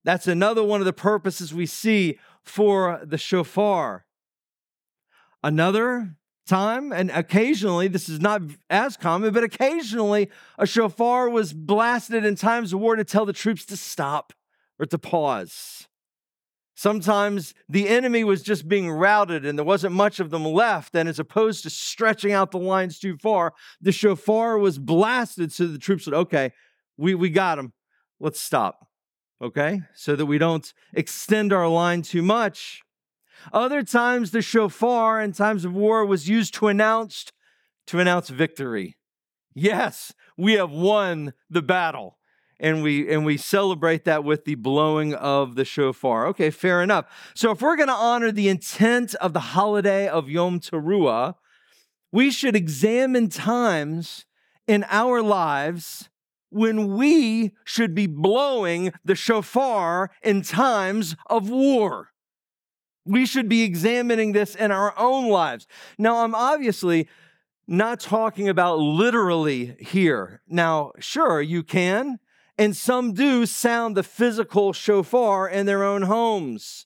That's 0.06 0.26
another 0.26 0.64
one 0.64 0.80
of 0.80 0.86
the 0.86 0.94
purposes 0.94 1.54
we 1.54 1.66
see 1.66 2.18
for 2.42 3.02
the 3.04 3.18
shofar. 3.18 4.06
Another 5.44 6.16
time, 6.48 6.94
and 6.94 7.12
occasionally, 7.12 7.90
this 7.90 8.08
is 8.08 8.22
not 8.22 8.42
as 8.70 8.96
common, 8.96 9.34
but 9.34 9.44
occasionally 9.44 10.30
a 10.58 10.66
shofar 10.66 11.30
was 11.30 11.52
blasted 11.52 12.24
in 12.24 12.36
times 12.36 12.72
of 12.72 12.80
war 12.80 12.96
to 12.96 13.04
tell 13.04 13.26
the 13.26 13.34
troops 13.34 13.66
to 13.66 13.76
stop 13.76 14.32
or 14.80 14.86
to 14.86 14.98
pause. 14.98 15.88
Sometimes 16.76 17.54
the 17.70 17.88
enemy 17.88 18.26
was 18.26 18.44
just 18.44 18.68
being 18.68 18.92
routed 18.92 19.46
and 19.46 19.58
there 19.58 19.66
wasn't 19.66 19.96
much 19.96 20.20
of 20.20 20.30
them 20.30 20.44
left. 20.44 20.94
And 20.94 21.08
as 21.08 21.20
opposed 21.20 21.64
to 21.64 21.70
stretching 21.70 22.34
out 22.34 22.52
the 22.52 22.60
lines 22.60 23.00
too 23.00 23.18
far, 23.18 23.54
the 23.80 23.94
shofar 23.94 24.58
was 24.58 24.78
blasted 24.78 25.54
so 25.54 25.68
the 25.68 25.80
troops 25.80 26.06
would, 26.06 26.14
okay, 26.14 26.52
we, 26.98 27.16
we 27.16 27.30
got 27.30 27.56
them. 27.56 27.72
Let's 28.20 28.42
stop. 28.42 28.88
Okay? 29.42 29.82
So 29.94 30.18
that 30.18 30.26
we 30.26 30.38
don't 30.38 30.72
extend 30.94 31.54
our 31.54 31.68
line 31.70 32.02
too 32.02 32.22
much. 32.22 32.82
Other 33.54 33.82
times 33.82 34.32
the 34.32 34.42
shofar 34.42 35.22
in 35.22 35.32
times 35.32 35.64
of 35.64 35.74
war 35.74 36.06
was 36.06 36.28
used 36.28 36.54
to 36.56 36.68
announce 36.68 37.32
to 37.88 38.00
announce 38.00 38.30
victory. 38.30 38.98
Yes, 39.54 40.12
we 40.38 40.54
have 40.54 40.72
won 40.72 41.34
the 41.50 41.62
battle 41.62 42.18
and 42.60 42.84
we 42.84 43.12
and 43.12 43.26
we 43.26 43.38
celebrate 43.38 44.06
that 44.06 44.24
with 44.24 44.46
the 44.46 44.56
blowing 44.56 45.14
of 45.14 45.56
the 45.56 45.66
shofar. 45.66 46.28
Okay, 46.28 46.50
fair 46.50 46.82
enough. 46.82 47.06
So 47.34 47.52
if 47.52 47.62
we're 47.62 47.76
going 47.76 47.90
to 47.90 47.94
honor 47.94 48.32
the 48.32 48.50
intent 48.50 49.16
of 49.16 49.34
the 49.34 49.40
holiday 49.40 50.08
of 50.08 50.30
Yom 50.30 50.60
Teruah, 50.60 51.36
we 52.12 52.32
should 52.32 52.56
examine 52.56 53.30
times 53.30 54.26
in 54.68 54.86
our 54.90 55.22
lives 55.22 56.10
when 56.50 56.96
we 56.96 57.52
should 57.66 57.94
be 57.94 58.08
blowing 58.08 58.94
the 59.04 59.16
shofar 59.16 60.10
in 60.24 60.42
times 60.42 61.16
of 61.30 61.50
war. 61.50 62.12
We 63.06 63.26
should 63.26 63.50
be 63.50 63.64
examining 63.64 64.32
this 64.32 64.56
in 64.56 64.72
our 64.72 64.98
own 64.98 65.30
lives. 65.30 65.68
Now, 65.98 66.24
I'm 66.24 66.34
obviously 66.34 67.08
not 67.68 68.00
talking 68.00 68.48
about 68.48 68.80
literally 68.80 69.76
here. 69.80 70.42
Now, 70.48 70.94
sure, 71.00 71.42
you 71.42 71.62
can 71.62 72.20
and 72.58 72.76
some 72.76 73.14
do 73.14 73.46
sound 73.46 73.98
the 73.98 74.04
physical 74.04 74.74
shofar 74.74 75.48
in 75.48 75.66
their 75.66 75.84
own 75.84 76.04
homes. 76.04 76.86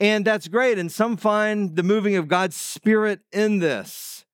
And 0.00 0.24
that's 0.24 0.48
great. 0.48 0.78
And 0.78 0.92
some 0.92 1.16
find 1.16 1.74
the 1.76 1.82
moving 1.82 2.16
of 2.16 2.28
God's 2.28 2.56
Spirit 2.56 3.20
in 3.32 3.58
this. 3.58 4.24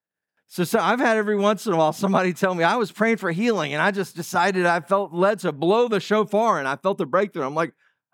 So, 0.46 0.62
so 0.62 0.78
I've 0.78 1.00
had 1.00 1.16
every 1.16 1.36
once 1.36 1.66
in 1.66 1.72
a 1.72 1.76
while 1.76 1.92
somebody 1.92 2.32
tell 2.32 2.54
me 2.54 2.62
I 2.62 2.76
was 2.76 2.92
praying 2.92 3.16
for 3.16 3.32
healing 3.32 3.72
and 3.72 3.82
I 3.82 3.90
just 3.90 4.14
decided 4.14 4.66
I 4.66 4.80
felt 4.80 5.12
led 5.12 5.40
to 5.40 5.50
blow 5.50 5.88
the 5.88 5.98
shofar 5.98 6.58
and 6.58 6.68
I 6.68 6.76
felt 6.76 7.00
a 7.00 7.06
breakthrough. 7.06 7.44
I'm 7.44 7.56
like, 7.56 7.72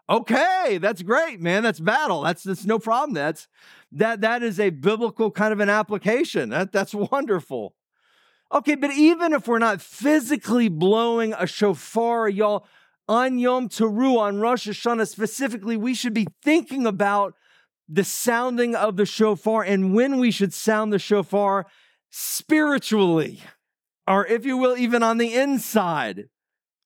okay, 0.08 0.78
that's 0.80 1.02
great, 1.02 1.40
man. 1.40 1.62
That's 1.62 1.80
battle. 1.80 2.22
That's 2.22 2.42
that's 2.42 2.64
no 2.64 2.78
problem. 2.78 3.12
That's 3.12 3.46
that 3.92 4.22
that 4.22 4.42
is 4.42 4.58
a 4.58 4.70
biblical 4.70 5.30
kind 5.30 5.52
of 5.52 5.60
an 5.60 5.68
application. 5.68 6.48
That, 6.48 6.72
that's 6.72 6.94
wonderful. 6.94 7.74
Okay, 8.52 8.74
but 8.74 8.90
even 8.90 9.32
if 9.32 9.46
we're 9.46 9.58
not 9.58 9.80
physically 9.80 10.68
blowing 10.68 11.34
a 11.34 11.46
shofar, 11.46 12.28
y'all, 12.28 12.66
on 13.08 13.38
Yom 13.38 13.68
Teruah, 13.68 14.20
on 14.20 14.40
Rosh 14.40 14.68
Hashanah 14.68 15.08
specifically, 15.08 15.76
we 15.76 15.94
should 15.94 16.14
be 16.14 16.26
thinking 16.42 16.86
about 16.86 17.34
the 17.88 18.04
sounding 18.04 18.74
of 18.74 18.96
the 18.96 19.06
shofar 19.06 19.62
and 19.62 19.94
when 19.94 20.18
we 20.18 20.30
should 20.30 20.52
sound 20.52 20.92
the 20.92 20.98
shofar 20.98 21.66
spiritually, 22.10 23.40
or 24.06 24.26
if 24.26 24.44
you 24.44 24.56
will, 24.56 24.76
even 24.76 25.02
on 25.02 25.18
the 25.18 25.34
inside. 25.34 26.24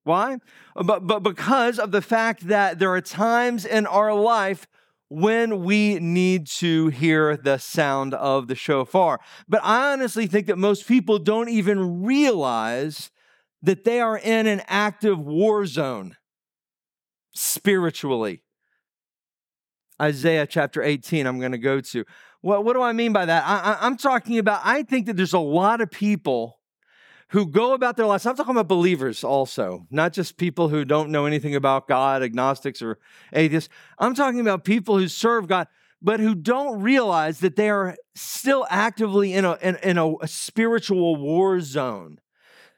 Why? 0.05 0.39
But, 0.75 1.07
but 1.07 1.21
because 1.21 1.79
of 1.79 1.93
the 1.93 2.03
fact 2.03 2.49
that 2.49 2.79
there 2.79 2.93
are 2.93 3.01
times 3.01 3.65
in 3.65 3.87
our 3.87 4.15
life 4.15 4.67
when 5.15 5.63
we 5.63 6.01
need 6.01 6.47
to 6.47 6.89
hear 6.89 7.37
the 7.37 7.59
sound 7.59 8.15
of 8.15 8.49
the 8.49 8.55
shofar. 8.55 9.21
But 9.49 9.61
I 9.63 9.93
honestly 9.93 10.27
think 10.27 10.47
that 10.47 10.59
most 10.59 10.89
people 10.89 11.19
don't 11.19 11.49
even 11.49 12.03
realize 12.03 13.11
that 13.63 13.85
they 13.85 14.01
are 14.01 14.19
in 14.19 14.47
an 14.47 14.63
active 14.67 15.19
war 15.19 15.67
zone 15.67 16.17
spiritually. 17.33 18.43
Isaiah 20.03 20.47
chapter 20.47 20.83
18, 20.83 21.27
I'm 21.27 21.39
going 21.39 21.53
to 21.53 21.59
go 21.59 21.81
to. 21.81 22.05
What, 22.41 22.65
what 22.65 22.75
do 22.75 22.83
I 22.83 22.93
mean 22.93 23.13
by 23.13 23.25
that? 23.25 23.45
I, 23.47 23.79
I'm 23.81 23.97
talking 23.97 24.39
about, 24.39 24.63
I 24.65 24.83
think 24.83 25.07
that 25.07 25.17
there's 25.17 25.33
a 25.33 25.39
lot 25.39 25.81
of 25.81 25.91
people 25.91 26.59
who 27.35 27.45
go 27.45 27.73
about 27.73 27.97
their 27.97 28.07
lives. 28.07 28.25
I'm 28.27 28.37
talking 28.37 28.53
about 28.53 28.69
believers 28.69 29.25
also, 29.25 29.89
not 29.91 30.13
just 30.13 30.37
people 30.37 30.69
who 30.69 30.85
don't 30.85 31.11
know 31.11 31.27
anything 31.27 31.57
about 31.57 31.89
God, 31.89 32.23
agnostics 32.23 32.81
or 32.81 33.01
atheists. 33.33 33.69
I'm 33.99 34.15
talking 34.15 34.39
about 34.39 34.63
people 34.63 34.99
who 34.99 35.09
serve 35.09 35.49
God, 35.49 35.67
but 36.01 36.21
who 36.21 36.37
don't 36.37 36.81
realize 36.81 37.41
that 37.41 37.57
they 37.57 37.71
are 37.71 37.97
still 38.15 38.69
actively 38.71 39.33
in 39.33 39.45
a, 39.45 39.59
in, 39.61 39.75
in 39.83 39.99
a, 39.99 40.15
spiritual 40.29 41.17
war 41.17 41.61
zone. 41.61 42.21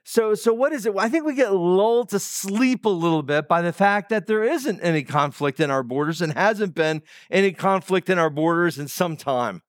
So, 0.04 0.34
so 0.34 0.54
what 0.54 0.72
is 0.72 0.86
it? 0.86 0.94
I 0.96 1.10
think 1.10 1.26
we 1.26 1.34
get 1.34 1.52
lulled 1.52 2.08
to 2.08 2.18
sleep 2.18 2.86
a 2.86 2.88
little 2.88 3.22
bit 3.22 3.48
by 3.48 3.60
the 3.60 3.74
fact 3.74 4.08
that 4.08 4.26
there 4.26 4.42
isn't 4.42 4.80
any 4.80 5.02
conflict 5.02 5.60
in 5.60 5.70
our 5.70 5.82
borders 5.82 6.22
and 6.22 6.32
hasn't 6.32 6.74
been 6.74 7.02
any 7.30 7.52
conflict 7.52 8.08
in 8.08 8.18
our 8.18 8.30
borders 8.30 8.78
in 8.78 8.88
some 8.88 9.18
time, 9.18 9.60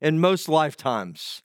in 0.00 0.20
most 0.20 0.48
lifetimes 0.48 1.42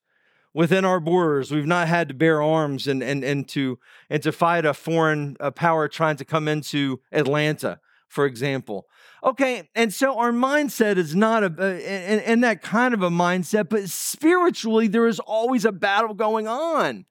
within 0.53 0.85
our 0.85 0.99
borders. 0.99 1.51
We've 1.51 1.65
not 1.65 1.87
had 1.87 2.07
to 2.09 2.13
bear 2.13 2.41
arms 2.41 2.87
and, 2.87 3.01
and, 3.01 3.23
and, 3.23 3.47
to, 3.49 3.79
and 4.09 4.21
to 4.23 4.31
fight 4.31 4.65
a 4.65 4.73
foreign 4.73 5.37
uh, 5.39 5.51
power 5.51 5.87
trying 5.87 6.17
to 6.17 6.25
come 6.25 6.47
into 6.47 6.99
Atlanta, 7.11 7.79
for 8.07 8.25
example. 8.25 8.87
Okay, 9.23 9.69
and 9.75 9.93
so 9.93 10.17
our 10.17 10.31
mindset 10.31 10.97
is 10.97 11.15
not 11.15 11.43
a, 11.43 11.53
uh, 11.57 11.77
in, 11.77 12.19
in 12.21 12.41
that 12.41 12.61
kind 12.61 12.93
of 12.93 13.03
a 13.03 13.09
mindset, 13.09 13.69
but 13.69 13.89
spiritually, 13.89 14.87
there 14.87 15.07
is 15.07 15.19
always 15.19 15.63
a 15.63 15.71
battle 15.71 16.13
going 16.13 16.47
on. 16.47 17.05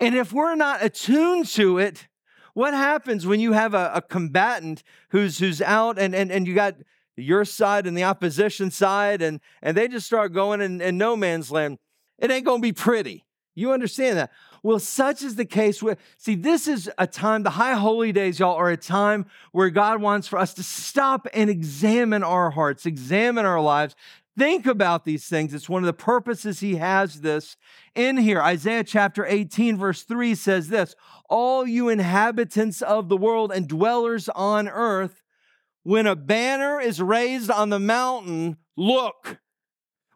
And 0.00 0.16
if 0.16 0.32
we're 0.32 0.56
not 0.56 0.82
attuned 0.82 1.46
to 1.50 1.78
it, 1.78 2.08
what 2.54 2.74
happens 2.74 3.26
when 3.26 3.38
you 3.38 3.52
have 3.52 3.74
a, 3.74 3.92
a 3.94 4.02
combatant 4.02 4.82
who's 5.10 5.38
who's 5.38 5.62
out 5.62 5.98
and, 5.98 6.14
and, 6.14 6.32
and 6.32 6.46
you 6.46 6.54
got 6.54 6.74
your 7.16 7.44
side 7.44 7.86
and 7.86 7.96
the 7.96 8.04
opposition 8.04 8.70
side 8.70 9.22
and, 9.22 9.40
and 9.62 9.76
they 9.76 9.86
just 9.86 10.06
start 10.06 10.32
going 10.32 10.60
in, 10.60 10.80
in 10.80 10.98
no 10.98 11.16
man's 11.16 11.52
land? 11.52 11.78
It 12.20 12.30
ain't 12.30 12.46
to 12.46 12.58
be 12.58 12.72
pretty. 12.72 13.24
You 13.54 13.72
understand 13.72 14.18
that? 14.18 14.30
Well, 14.62 14.78
such 14.78 15.22
is 15.22 15.36
the 15.36 15.44
case 15.44 15.82
with, 15.82 15.98
see, 16.18 16.34
this 16.34 16.68
is 16.68 16.90
a 16.98 17.06
time, 17.06 17.42
the 17.42 17.50
high 17.50 17.74
holy 17.74 18.12
days, 18.12 18.38
y'all, 18.38 18.56
are 18.56 18.70
a 18.70 18.76
time 18.76 19.26
where 19.52 19.70
God 19.70 20.00
wants 20.00 20.28
for 20.28 20.38
us 20.38 20.54
to 20.54 20.62
stop 20.62 21.26
and 21.32 21.50
examine 21.50 22.22
our 22.22 22.50
hearts, 22.50 22.86
examine 22.86 23.46
our 23.46 23.60
lives, 23.60 23.96
think 24.38 24.66
about 24.66 25.04
these 25.04 25.26
things. 25.26 25.52
It's 25.52 25.68
one 25.68 25.82
of 25.82 25.86
the 25.86 25.92
purposes 25.92 26.60
He 26.60 26.76
has 26.76 27.22
this 27.22 27.56
in 27.94 28.18
here. 28.18 28.40
Isaiah 28.40 28.84
chapter 28.84 29.26
18, 29.26 29.76
verse 29.76 30.02
3 30.02 30.34
says 30.34 30.68
this 30.68 30.94
All 31.28 31.66
you 31.66 31.88
inhabitants 31.88 32.82
of 32.82 33.08
the 33.08 33.16
world 33.16 33.50
and 33.50 33.66
dwellers 33.66 34.28
on 34.30 34.68
earth, 34.68 35.22
when 35.82 36.06
a 36.06 36.16
banner 36.16 36.80
is 36.80 37.00
raised 37.00 37.50
on 37.50 37.70
the 37.70 37.80
mountain, 37.80 38.58
look 38.76 39.38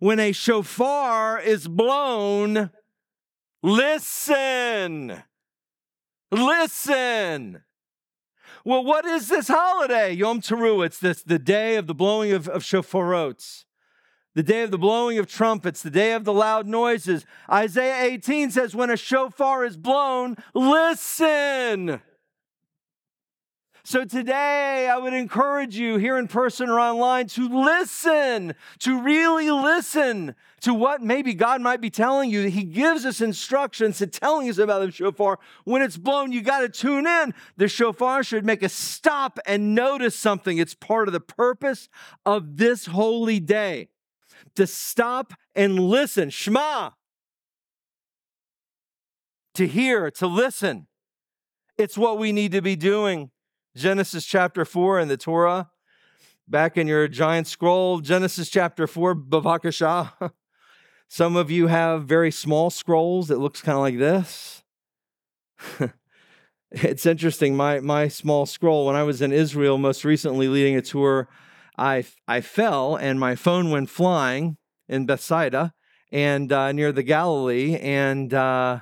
when 0.04 0.20
a 0.20 0.32
shofar 0.32 1.40
is 1.40 1.66
blown, 1.66 2.68
listen. 3.62 5.22
Listen. 6.30 7.62
Well, 8.66 8.84
what 8.84 9.06
is 9.06 9.28
this 9.28 9.48
holiday? 9.48 10.12
Yom 10.12 10.42
Teruah. 10.42 10.84
It's 10.84 10.98
this 10.98 11.22
the 11.22 11.38
day 11.38 11.76
of 11.76 11.86
the 11.86 11.94
blowing 11.94 12.32
of, 12.32 12.48
of 12.48 12.62
shofarots. 12.62 13.64
the 14.34 14.42
day 14.42 14.60
of 14.60 14.70
the 14.70 14.76
blowing 14.76 15.18
of 15.18 15.26
trumpets, 15.26 15.80
the 15.80 15.90
day 15.90 16.12
of 16.12 16.24
the 16.24 16.34
loud 16.34 16.66
noises. 16.66 17.24
Isaiah 17.50 18.04
18 18.12 18.50
says, 18.50 18.74
When 18.74 18.90
a 18.90 18.98
shofar 18.98 19.64
is 19.64 19.78
blown, 19.78 20.36
listen. 20.52 22.02
So 23.86 24.06
today, 24.06 24.88
I 24.88 24.96
would 24.96 25.12
encourage 25.12 25.76
you 25.76 25.98
here 25.98 26.16
in 26.16 26.26
person 26.26 26.70
or 26.70 26.80
online 26.80 27.26
to 27.28 27.46
listen, 27.46 28.54
to 28.78 29.02
really 29.02 29.50
listen 29.50 30.34
to 30.62 30.72
what 30.72 31.02
maybe 31.02 31.34
God 31.34 31.60
might 31.60 31.82
be 31.82 31.90
telling 31.90 32.30
you. 32.30 32.48
He 32.48 32.64
gives 32.64 33.04
us 33.04 33.20
instructions 33.20 33.98
to 33.98 34.06
telling 34.06 34.48
us 34.48 34.56
about 34.56 34.80
the 34.80 34.90
shofar. 34.90 35.38
When 35.64 35.82
it's 35.82 35.98
blown, 35.98 36.32
you 36.32 36.40
got 36.40 36.60
to 36.60 36.70
tune 36.70 37.06
in. 37.06 37.34
The 37.58 37.68
shofar 37.68 38.24
should 38.24 38.46
make 38.46 38.62
us 38.62 38.72
stop 38.72 39.38
and 39.44 39.74
notice 39.74 40.18
something. 40.18 40.56
It's 40.56 40.74
part 40.74 41.06
of 41.06 41.12
the 41.12 41.20
purpose 41.20 41.90
of 42.24 42.56
this 42.56 42.86
holy 42.86 43.38
day 43.38 43.88
to 44.54 44.66
stop 44.66 45.34
and 45.54 45.78
listen. 45.78 46.30
Shema. 46.30 46.92
To 49.56 49.66
hear, 49.66 50.10
to 50.12 50.26
listen. 50.26 50.86
It's 51.76 51.98
what 51.98 52.18
we 52.18 52.32
need 52.32 52.52
to 52.52 52.62
be 52.62 52.76
doing. 52.76 53.30
Genesis 53.76 54.24
chapter 54.24 54.64
4 54.64 55.00
in 55.00 55.08
the 55.08 55.16
Torah, 55.16 55.70
back 56.46 56.76
in 56.76 56.86
your 56.86 57.08
giant 57.08 57.48
scroll, 57.48 57.98
Genesis 57.98 58.48
chapter 58.48 58.86
4, 58.86 59.16
Bavakashah. 59.16 60.30
Some 61.08 61.34
of 61.34 61.50
you 61.50 61.66
have 61.66 62.04
very 62.04 62.30
small 62.30 62.70
scrolls 62.70 63.28
that 63.28 63.40
looks 63.40 63.60
kind 63.60 63.76
of 63.76 63.82
like 63.82 63.98
this. 63.98 64.62
it's 66.70 67.04
interesting. 67.04 67.56
My, 67.56 67.80
my 67.80 68.06
small 68.06 68.46
scroll, 68.46 68.86
when 68.86 68.94
I 68.94 69.02
was 69.02 69.20
in 69.20 69.32
Israel 69.32 69.76
most 69.76 70.04
recently 70.04 70.46
leading 70.46 70.76
a 70.76 70.82
tour, 70.82 71.28
I, 71.76 72.04
I 72.28 72.40
fell 72.42 72.94
and 72.94 73.18
my 73.18 73.34
phone 73.34 73.70
went 73.70 73.90
flying 73.90 74.56
in 74.88 75.06
Bethsaida 75.06 75.74
and 76.12 76.52
uh, 76.52 76.70
near 76.70 76.92
the 76.92 77.02
Galilee. 77.02 77.76
And 77.76 78.32
uh, 78.32 78.80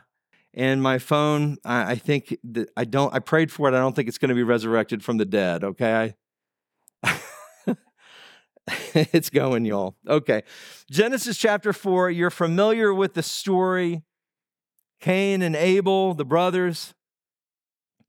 and 0.55 0.83
my 0.83 0.99
phone 0.99 1.57
I, 1.65 1.93
I 1.93 1.95
think 1.95 2.37
that 2.45 2.71
i 2.77 2.85
don't 2.85 3.15
i 3.15 3.19
prayed 3.19 3.51
for 3.51 3.69
it 3.69 3.75
i 3.75 3.79
don't 3.79 3.95
think 3.95 4.09
it's 4.09 4.19
going 4.19 4.31
to 4.31 4.35
be 4.35 4.43
resurrected 4.43 5.03
from 5.05 5.17
the 5.17 5.25
dead 5.25 5.65
okay? 5.65 6.15
It's 8.95 9.31
going 9.31 9.65
y'all. 9.65 9.97
Okay. 10.09 10.43
Genesis 10.91 11.37
chapter 11.37 11.73
4 11.73 12.11
you're 12.11 12.31
familiar 12.31 12.93
with 12.93 13.15
the 13.15 13.23
story. 13.23 14.03
Cain 15.01 15.43
and 15.43 15.57
abel 15.57 16.15
the 16.15 16.25
brothers 16.25 16.95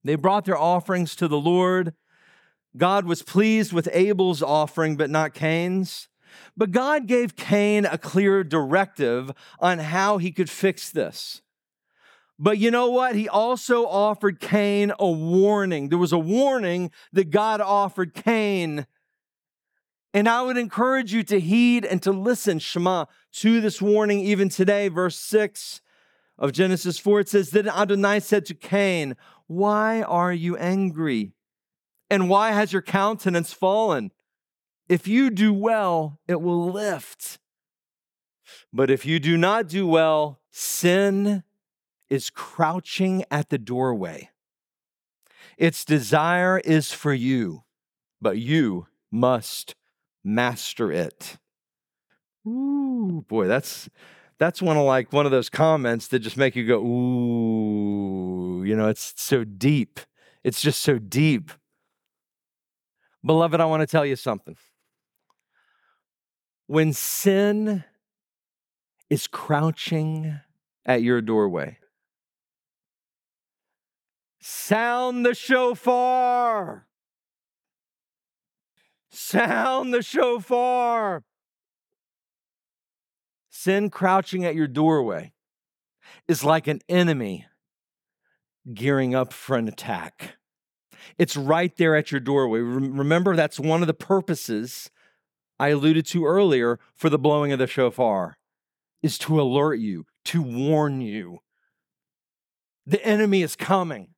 they 0.05 0.15
brought 0.15 0.45
their 0.45 0.57
offerings 0.57 1.15
to 1.15 1.27
the 1.29 1.39
lord. 1.39 1.93
God 2.75 3.05
was 3.05 3.23
pleased 3.23 3.71
with 3.71 3.87
abel's 3.93 4.43
offering 4.43 4.95
but 4.95 5.09
not 5.09 5.33
cain's. 5.33 6.07
But 6.55 6.71
god 6.71 7.07
gave 7.07 7.35
cain 7.35 7.85
a 7.85 7.97
clear 7.97 8.43
directive 8.43 9.31
on 9.59 9.79
how 9.79 10.17
he 10.17 10.31
could 10.31 10.49
fix 10.49 10.91
this 10.91 11.41
but 12.39 12.57
you 12.57 12.71
know 12.71 12.89
what? 12.89 13.15
He 13.15 13.29
also 13.29 13.85
offered 13.85 14.39
Cain 14.39 14.91
a 14.99 15.09
warning. 15.09 15.89
There 15.89 15.97
was 15.97 16.13
a 16.13 16.19
warning 16.19 16.91
that 17.11 17.29
God 17.29 17.61
offered 17.61 18.13
Cain. 18.13 18.87
And 20.13 20.27
I 20.27 20.41
would 20.41 20.57
encourage 20.57 21.13
you 21.13 21.23
to 21.23 21.39
heed 21.39 21.85
and 21.85 22.01
to 22.03 22.11
listen, 22.11 22.59
Shema, 22.59 23.05
to 23.33 23.61
this 23.61 23.81
warning 23.81 24.19
even 24.19 24.49
today. 24.49 24.87
Verse 24.87 25.19
6 25.19 25.81
of 26.37 26.51
Genesis 26.51 26.99
4, 26.99 27.21
it 27.21 27.29
says, 27.29 27.51
Then 27.51 27.69
Adonai 27.69 28.19
said 28.19 28.45
to 28.47 28.53
Cain, 28.53 29.15
Why 29.47 30.01
are 30.01 30.33
you 30.33 30.57
angry? 30.57 31.33
And 32.09 32.29
why 32.29 32.51
has 32.51 32.73
your 32.73 32.81
countenance 32.81 33.53
fallen? 33.53 34.11
If 34.89 35.07
you 35.07 35.29
do 35.29 35.53
well, 35.53 36.19
it 36.27 36.41
will 36.41 36.71
lift. 36.71 37.39
But 38.71 38.91
if 38.91 39.05
you 39.05 39.19
do 39.19 39.37
not 39.37 39.67
do 39.67 39.87
well, 39.87 40.41
sin 40.51 41.43
is 42.13 42.29
crouching 42.29 43.25
at 43.31 43.49
the 43.49 43.57
doorway. 43.57 44.29
Its 45.57 45.83
desire 45.83 46.59
is 46.59 46.91
for 46.91 47.11
you, 47.11 47.63
but 48.21 48.37
you 48.37 48.85
must 49.11 49.73
master 50.23 50.91
it. 50.91 51.37
Ooh, 52.47 53.25
boy, 53.27 53.47
that's 53.47 53.89
that's 54.37 54.61
one 54.61 54.77
of 54.77 54.83
like 54.83 55.11
one 55.11 55.25
of 55.25 55.31
those 55.31 55.49
comments 55.49 56.07
that 56.09 56.19
just 56.19 56.37
make 56.37 56.55
you 56.55 56.67
go, 56.67 56.77
ooh, 56.77 58.63
you 58.63 58.75
know, 58.75 58.89
it's 58.89 59.15
so 59.17 59.43
deep. 59.43 59.99
It's 60.43 60.61
just 60.61 60.81
so 60.81 60.99
deep. 60.99 61.51
Beloved, 63.25 63.59
I 63.59 63.65
want 63.65 63.81
to 63.81 63.87
tell 63.87 64.05
you 64.05 64.17
something. 64.17 64.55
When 66.67 66.93
sin 66.93 67.83
is 69.09 69.25
crouching 69.25 70.41
at 70.85 71.01
your 71.01 71.19
doorway, 71.19 71.79
Sound 74.45 75.25
the 75.25 75.33
shofar. 75.33 76.85
Sound 79.09 79.93
the 79.93 80.01
shofar. 80.01 81.23
Sin 83.49 83.89
crouching 83.89 84.43
at 84.43 84.53
your 84.53 84.67
doorway 84.67 85.31
is 86.27 86.43
like 86.43 86.67
an 86.67 86.81
enemy 86.89 87.45
gearing 88.73 89.15
up 89.15 89.31
for 89.31 89.55
an 89.55 89.69
attack. 89.69 90.35
It's 91.17 91.37
right 91.37 91.73
there 91.77 91.95
at 91.95 92.11
your 92.11 92.19
doorway. 92.19 92.59
Remember, 92.59 93.37
that's 93.37 93.61
one 93.61 93.79
of 93.79 93.87
the 93.87 93.93
purposes 93.93 94.91
I 95.57 95.69
alluded 95.69 96.05
to 96.07 96.25
earlier 96.25 96.81
for 96.97 97.09
the 97.09 97.17
blowing 97.17 97.53
of 97.53 97.59
the 97.59 97.67
shofar 97.67 98.37
is 99.01 99.17
to 99.19 99.39
alert 99.39 99.75
you, 99.75 100.05
to 100.25 100.41
warn 100.41 100.99
you. 100.99 101.39
The 102.85 103.01
enemy 103.05 103.41
is 103.41 103.55
coming. 103.55 104.12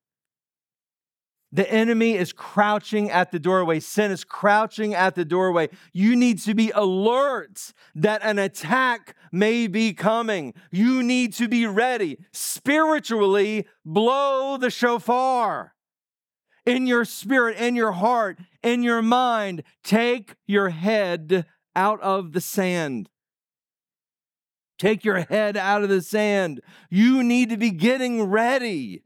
The 1.56 1.72
enemy 1.72 2.16
is 2.16 2.34
crouching 2.34 3.10
at 3.10 3.32
the 3.32 3.40
doorway. 3.40 3.80
Sin 3.80 4.12
is 4.12 4.26
crouching 4.26 4.94
at 4.94 5.16
the 5.16 5.24
doorway. 5.24 5.70
You 5.94 6.14
need 6.18 6.40
to 6.40 6.54
be 6.54 6.70
alert 6.72 7.72
that 7.96 8.22
an 8.24 8.40
attack 8.40 9.16
may 9.32 9.68
be 9.68 9.94
coming. 9.94 10.54
You 10.70 11.02
need 11.02 11.32
to 11.36 11.48
be 11.48 11.66
ready. 11.66 12.18
Spiritually, 12.34 13.66
blow 13.86 14.58
the 14.58 14.70
shofar. 14.70 15.76
In 16.66 16.88
your 16.88 17.06
spirit, 17.06 17.56
in 17.58 17.74
your 17.74 17.94
heart, 17.94 18.38
in 18.62 18.84
your 18.84 19.02
mind, 19.02 19.64
take 19.82 20.36
your 20.46 20.72
head 20.72 21.46
out 21.74 22.02
of 22.02 22.34
the 22.34 22.42
sand. 22.42 23.08
Take 24.78 25.06
your 25.06 25.20
head 25.20 25.56
out 25.56 25.84
of 25.84 25.90
the 25.90 26.02
sand. 26.02 26.60
You 26.90 27.24
need 27.24 27.50
to 27.50 27.56
be 27.56 27.72
getting 27.72 28.24
ready. 28.24 29.05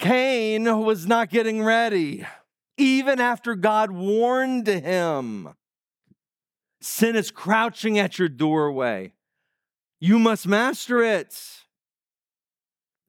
Cain 0.00 0.64
was 0.82 1.06
not 1.06 1.28
getting 1.28 1.62
ready, 1.62 2.26
even 2.78 3.20
after 3.20 3.54
God 3.54 3.90
warned 3.90 4.66
him. 4.66 5.50
Sin 6.80 7.14
is 7.14 7.30
crouching 7.30 7.98
at 7.98 8.18
your 8.18 8.30
doorway. 8.30 9.12
You 10.00 10.18
must 10.18 10.46
master 10.46 11.02
it. 11.02 11.38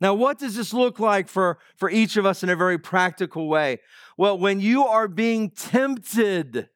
Now, 0.01 0.13
what 0.13 0.37
does 0.37 0.57
this 0.57 0.73
look 0.73 0.99
like 0.99 1.29
for, 1.29 1.59
for 1.77 1.89
each 1.89 2.17
of 2.17 2.25
us 2.25 2.43
in 2.43 2.49
a 2.49 2.57
very 2.57 2.77
practical 2.77 3.47
way? 3.47 3.79
Well, 4.17 4.37
when 4.37 4.59
you 4.59 4.85
are 4.85 5.07
being 5.07 5.49
tempted, 5.49 6.67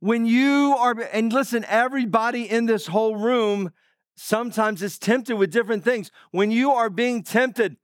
when 0.00 0.26
you 0.26 0.76
are, 0.78 0.94
and 1.10 1.32
listen, 1.32 1.64
everybody 1.68 2.42
in 2.42 2.66
this 2.66 2.88
whole 2.88 3.16
room 3.16 3.72
sometimes 4.14 4.82
is 4.82 4.98
tempted 4.98 5.36
with 5.36 5.50
different 5.50 5.84
things. 5.84 6.10
When 6.32 6.50
you 6.50 6.72
are 6.72 6.90
being 6.90 7.22
tempted, 7.22 7.78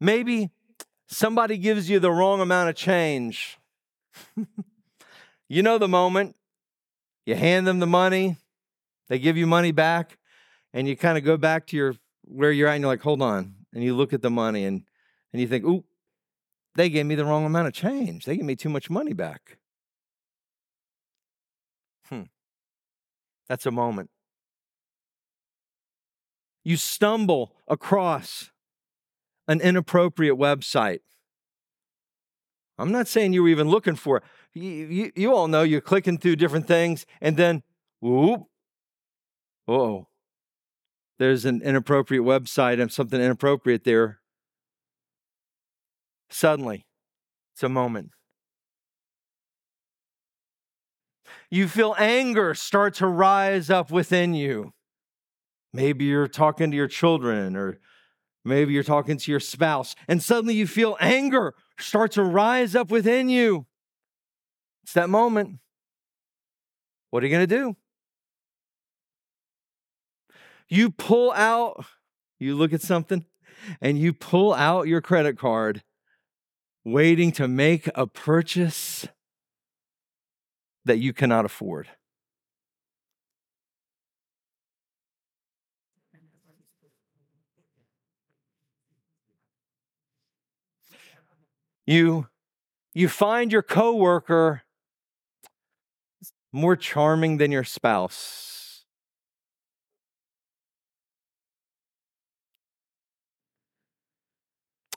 Maybe 0.00 0.50
somebody 1.06 1.58
gives 1.58 1.90
you 1.90 1.98
the 1.98 2.10
wrong 2.10 2.40
amount 2.40 2.70
of 2.70 2.74
change. 2.74 3.58
you 5.48 5.62
know 5.62 5.78
the 5.78 5.88
moment. 5.88 6.36
You 7.26 7.34
hand 7.34 7.66
them 7.66 7.78
the 7.78 7.86
money, 7.86 8.38
they 9.08 9.18
give 9.18 9.36
you 9.36 9.46
money 9.46 9.72
back, 9.72 10.18
and 10.72 10.88
you 10.88 10.96
kind 10.96 11.18
of 11.18 11.24
go 11.24 11.36
back 11.36 11.66
to 11.68 11.76
your 11.76 11.94
where 12.24 12.50
you're 12.50 12.68
at 12.68 12.74
and 12.74 12.82
you're 12.82 12.90
like, 12.90 13.02
hold 13.02 13.22
on. 13.22 13.54
And 13.72 13.84
you 13.84 13.94
look 13.94 14.12
at 14.12 14.22
the 14.22 14.30
money 14.30 14.64
and 14.64 14.82
and 15.32 15.40
you 15.40 15.46
think, 15.46 15.64
ooh, 15.64 15.84
they 16.74 16.88
gave 16.88 17.06
me 17.06 17.14
the 17.14 17.24
wrong 17.24 17.44
amount 17.44 17.68
of 17.68 17.74
change. 17.74 18.24
They 18.24 18.36
gave 18.36 18.44
me 18.44 18.56
too 18.56 18.68
much 18.68 18.90
money 18.90 19.12
back. 19.12 19.58
Hmm. 22.08 22.22
That's 23.48 23.66
a 23.66 23.70
moment. 23.70 24.10
You 26.64 26.76
stumble 26.76 27.54
across 27.68 28.50
an 29.50 29.60
inappropriate 29.60 30.38
website. 30.38 31.00
I'm 32.78 32.92
not 32.92 33.08
saying 33.08 33.32
you 33.32 33.42
were 33.42 33.48
even 33.48 33.68
looking 33.68 33.96
for 33.96 34.18
it. 34.18 34.22
You, 34.54 34.70
you, 34.70 35.12
you 35.14 35.34
all 35.34 35.48
know 35.48 35.62
you're 35.62 35.80
clicking 35.80 36.18
through 36.18 36.36
different 36.36 36.66
things, 36.66 37.04
and 37.20 37.36
then, 37.36 37.62
whoop, 38.00 38.44
oh, 39.68 40.06
there's 41.18 41.44
an 41.44 41.60
inappropriate 41.62 42.24
website 42.24 42.80
and 42.80 42.90
something 42.90 43.20
inappropriate 43.20 43.84
there. 43.84 44.20
Suddenly, 46.30 46.86
it's 47.52 47.62
a 47.62 47.68
moment. 47.68 48.12
you 51.50 51.66
feel 51.66 51.94
anger 51.98 52.54
start 52.54 52.94
to 52.94 53.06
rise 53.06 53.70
up 53.70 53.90
within 53.90 54.34
you. 54.34 54.72
Maybe 55.72 56.04
you're 56.04 56.28
talking 56.28 56.70
to 56.70 56.76
your 56.76 56.88
children, 56.88 57.56
or 57.56 57.78
maybe 58.44 58.72
you're 58.72 58.82
talking 58.82 59.16
to 59.16 59.30
your 59.30 59.40
spouse, 59.40 59.94
and 60.08 60.22
suddenly 60.22 60.54
you 60.54 60.66
feel 60.66 60.96
anger 61.00 61.54
start 61.78 62.12
to 62.12 62.22
rise 62.22 62.74
up 62.74 62.90
within 62.90 63.28
you. 63.28 63.66
It's 64.82 64.92
that 64.92 65.08
moment. 65.08 65.58
What 67.10 67.22
are 67.22 67.26
you 67.26 67.32
going 67.32 67.48
to 67.48 67.56
do? 67.56 67.76
You 70.68 70.90
pull 70.90 71.32
out, 71.32 71.84
you 72.38 72.54
look 72.54 72.72
at 72.72 72.80
something, 72.80 73.24
and 73.80 73.98
you 73.98 74.12
pull 74.12 74.54
out 74.54 74.86
your 74.86 75.00
credit 75.00 75.36
card, 75.36 75.82
waiting 76.84 77.32
to 77.32 77.48
make 77.48 77.88
a 77.94 78.06
purchase 78.06 79.06
that 80.84 80.98
you 80.98 81.12
cannot 81.12 81.44
afford. 81.44 81.88
You, 91.90 92.28
you 92.94 93.08
find 93.08 93.50
your 93.50 93.62
coworker 93.62 94.62
more 96.52 96.76
charming 96.76 97.38
than 97.38 97.50
your 97.50 97.64
spouse. 97.64 98.84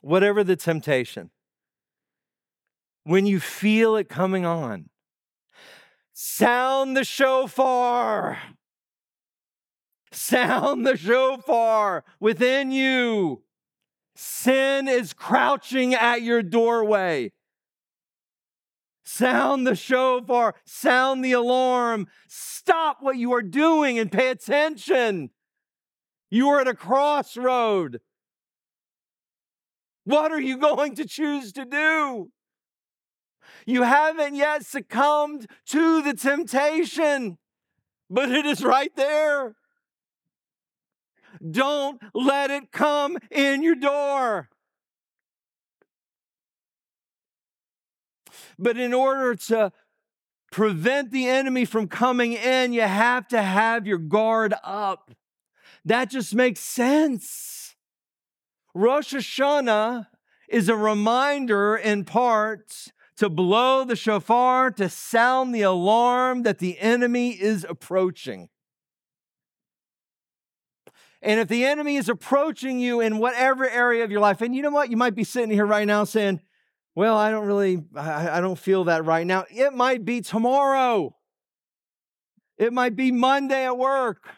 Whatever 0.01 0.43
the 0.43 0.55
temptation, 0.55 1.31
when 3.05 3.25
you 3.25 3.39
feel 3.39 3.95
it 3.95 4.07
coming 4.07 4.45
on, 4.45 4.91
sound 6.13 6.95
the 6.95 7.03
shofar. 7.03 8.37
Sound 10.11 10.85
the 10.85 10.95
shofar 10.95 12.03
within 12.19 12.71
you. 12.71 13.41
Sin 14.15 14.87
is 14.87 15.13
crouching 15.13 15.93
at 15.93 16.21
your 16.21 16.43
doorway. 16.43 17.31
Sound 19.03 19.67
the 19.67 19.75
shofar, 19.75 20.55
sound 20.65 21.23
the 21.23 21.33
alarm. 21.33 22.07
Stop 22.27 22.97
what 23.01 23.17
you 23.17 23.33
are 23.33 23.41
doing 23.41 23.99
and 23.99 24.11
pay 24.11 24.29
attention. 24.29 25.29
You 26.29 26.49
are 26.49 26.61
at 26.61 26.67
a 26.67 26.73
crossroad. 26.73 28.01
What 30.03 30.31
are 30.31 30.41
you 30.41 30.57
going 30.69 30.95
to 30.95 31.05
choose 31.05 31.51
to 31.53 31.65
do? 31.65 32.31
You 33.65 33.83
haven't 33.83 34.35
yet 34.35 34.65
succumbed 34.65 35.47
to 35.67 36.01
the 36.01 36.13
temptation, 36.13 37.37
but 38.09 38.31
it 38.31 38.45
is 38.45 38.63
right 38.63 38.95
there. 38.95 39.55
Don't 41.49 42.01
let 42.13 42.51
it 42.51 42.71
come 42.71 43.17
in 43.29 43.63
your 43.63 43.75
door. 43.75 44.49
But 48.57 48.77
in 48.77 48.93
order 48.93 49.35
to 49.35 49.71
prevent 50.51 51.11
the 51.11 51.27
enemy 51.27 51.65
from 51.65 51.87
coming 51.87 52.33
in, 52.33 52.73
you 52.73 52.81
have 52.81 53.27
to 53.29 53.41
have 53.41 53.87
your 53.87 53.97
guard 53.97 54.53
up. 54.63 55.11
That 55.83 56.09
just 56.09 56.33
makes 56.35 56.59
sense. 56.59 57.75
Rosh 58.73 59.13
Hashanah 59.13 60.07
is 60.47 60.69
a 60.69 60.75
reminder 60.75 61.75
in 61.75 62.05
part 62.05 62.91
to 63.17 63.29
blow 63.29 63.83
the 63.83 63.95
shofar, 63.95 64.71
to 64.71 64.89
sound 64.89 65.53
the 65.53 65.61
alarm 65.61 66.43
that 66.43 66.59
the 66.59 66.79
enemy 66.79 67.31
is 67.31 67.65
approaching. 67.67 68.49
And 71.23 71.39
if 71.39 71.47
the 71.47 71.63
enemy 71.63 71.95
is 71.95 72.09
approaching 72.09 72.79
you 72.79 72.99
in 72.99 73.17
whatever 73.17 73.67
area 73.67 74.03
of 74.03 74.11
your 74.11 74.19
life, 74.19 74.41
and 74.41 74.53
you 74.53 74.61
know 74.61 74.71
what? 74.71 74.91
You 74.91 74.97
might 74.97 75.15
be 75.15 75.23
sitting 75.23 75.51
here 75.51 75.65
right 75.65 75.87
now 75.87 76.03
saying, 76.03 76.41
well, 76.95 77.15
I 77.17 77.31
don't 77.31 77.47
really, 77.47 77.81
I, 77.95 78.37
I 78.37 78.41
don't 78.41 78.59
feel 78.59 78.83
that 78.83 79.05
right 79.05 79.25
now. 79.25 79.45
It 79.49 79.73
might 79.73 80.03
be 80.03 80.19
tomorrow. 80.19 81.15
It 82.57 82.73
might 82.73 82.97
be 82.97 83.11
Monday 83.11 83.65
at 83.65 83.77
work. 83.77 84.29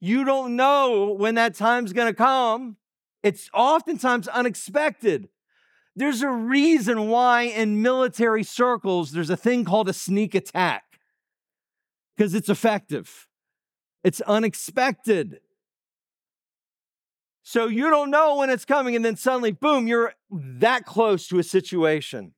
You 0.00 0.24
don't 0.24 0.54
know 0.54 1.12
when 1.18 1.34
that 1.34 1.56
time's 1.56 1.92
going 1.92 2.06
to 2.06 2.14
come. 2.14 2.76
It's 3.24 3.50
oftentimes 3.52 4.28
unexpected. 4.28 5.28
There's 5.96 6.22
a 6.22 6.30
reason 6.30 7.08
why 7.08 7.42
in 7.42 7.82
military 7.82 8.44
circles 8.44 9.10
there's 9.10 9.30
a 9.30 9.36
thing 9.36 9.64
called 9.64 9.88
a 9.88 9.92
sneak 9.92 10.36
attack 10.36 10.84
because 12.16 12.34
it's 12.34 12.48
effective, 12.48 13.26
it's 14.04 14.20
unexpected. 14.20 15.40
So 17.48 17.66
you 17.66 17.88
don't 17.88 18.10
know 18.10 18.36
when 18.36 18.50
it's 18.50 18.66
coming, 18.66 18.94
and 18.94 19.02
then 19.02 19.16
suddenly, 19.16 19.52
boom, 19.52 19.86
you're 19.86 20.12
that 20.30 20.84
close 20.84 21.26
to 21.28 21.38
a 21.38 21.42
situation. 21.42 22.34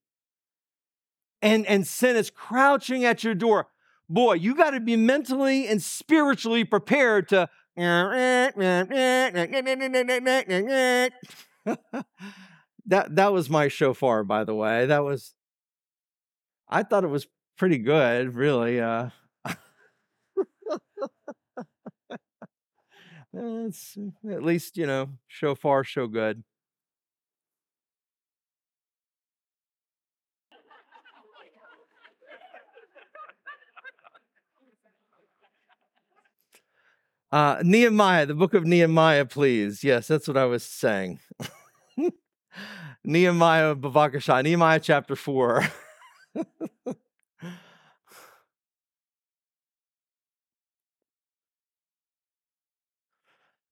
And, 1.43 1.67
and 1.67 1.85
sin 1.85 2.15
is 2.15 2.31
crouching 2.31 3.05
at 3.05 3.25
your 3.25 3.35
door. 3.35 3.67
Boy, 4.09 4.35
you 4.35 4.55
got 4.55 4.71
to 4.71 4.79
be 4.79 4.95
mentally 4.95 5.67
and 5.67 5.83
spiritually 5.83 6.63
prepared 6.63 7.29
to. 7.31 7.49
that 12.87 13.17
that 13.17 13.33
was 13.33 13.51
my 13.51 13.67
shofar, 13.67 14.23
by 14.23 14.45
the 14.45 14.55
way. 14.55 14.87
That 14.87 15.03
was. 15.03 15.35
I 16.69 16.85
thought 16.85 17.03
it 17.03 17.09
was 17.09 17.27
pretty 17.59 17.79
good, 17.79 18.37
really. 18.37 18.81
Uh, 18.81 19.09
it's 23.33 23.97
at 24.29 24.43
least, 24.43 24.77
you 24.77 24.87
know, 24.87 25.11
show 25.29 25.55
far, 25.55 25.85
show 25.85 26.07
good. 26.07 26.43
Uh, 37.33 37.63
Nehemiah, 37.63 38.27
the 38.27 38.35
book 38.35 38.55
of 38.55 38.65
Nehemiah, 38.65 39.25
please. 39.25 39.85
Yes, 39.85 40.09
that's 40.09 40.27
what 40.27 40.37
I 40.37 40.47
was 40.47 40.65
saying. 40.65 41.21
Nehemiah 43.05 43.77
Bavakashah, 43.77 44.43
Nehemiah 44.43 44.81
chapter 44.81 45.15
4. 45.15 45.65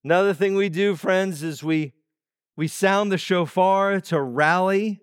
Another 0.08 0.32
thing 0.32 0.54
we 0.54 0.70
do, 0.70 0.96
friends, 0.96 1.42
is 1.42 1.62
we, 1.62 1.92
we 2.56 2.66
sound 2.66 3.12
the 3.12 3.18
shofar 3.18 4.00
to 4.00 4.22
rally 4.22 5.02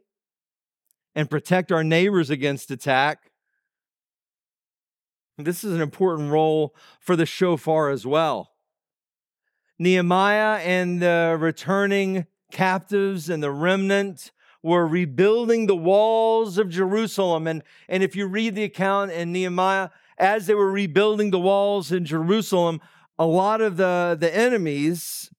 and 1.13 1.29
protect 1.29 1.71
our 1.71 1.83
neighbors 1.83 2.31
against 2.31 2.71
attack. 2.71 3.29
This 5.37 5.63
is 5.63 5.75
an 5.75 5.81
important 5.81 6.31
role 6.31 6.75
for 6.99 7.15
the 7.15 7.27
shofar 7.27 7.91
as 7.91 8.07
well. 8.07 8.53
Nehemiah 9.77 10.57
and 10.63 10.99
the 10.99 11.37
returning 11.39 12.25
captives 12.51 13.29
and 13.29 13.43
the 13.43 13.51
remnant 13.51 14.31
were 14.63 14.87
rebuilding 14.87 15.67
the 15.67 15.75
walls 15.75 16.57
of 16.57 16.67
Jerusalem. 16.67 17.45
And, 17.45 17.61
and 17.87 18.01
if 18.01 18.15
you 18.15 18.25
read 18.25 18.55
the 18.55 18.63
account 18.63 19.11
in 19.11 19.31
Nehemiah, 19.31 19.89
as 20.17 20.47
they 20.47 20.55
were 20.55 20.71
rebuilding 20.71 21.29
the 21.29 21.39
walls 21.39 21.91
in 21.91 22.05
Jerusalem, 22.05 22.81
a 23.17 23.25
lot 23.25 23.61
of 23.61 23.77
the, 23.77 24.17
the 24.19 24.35
enemies 24.35 25.29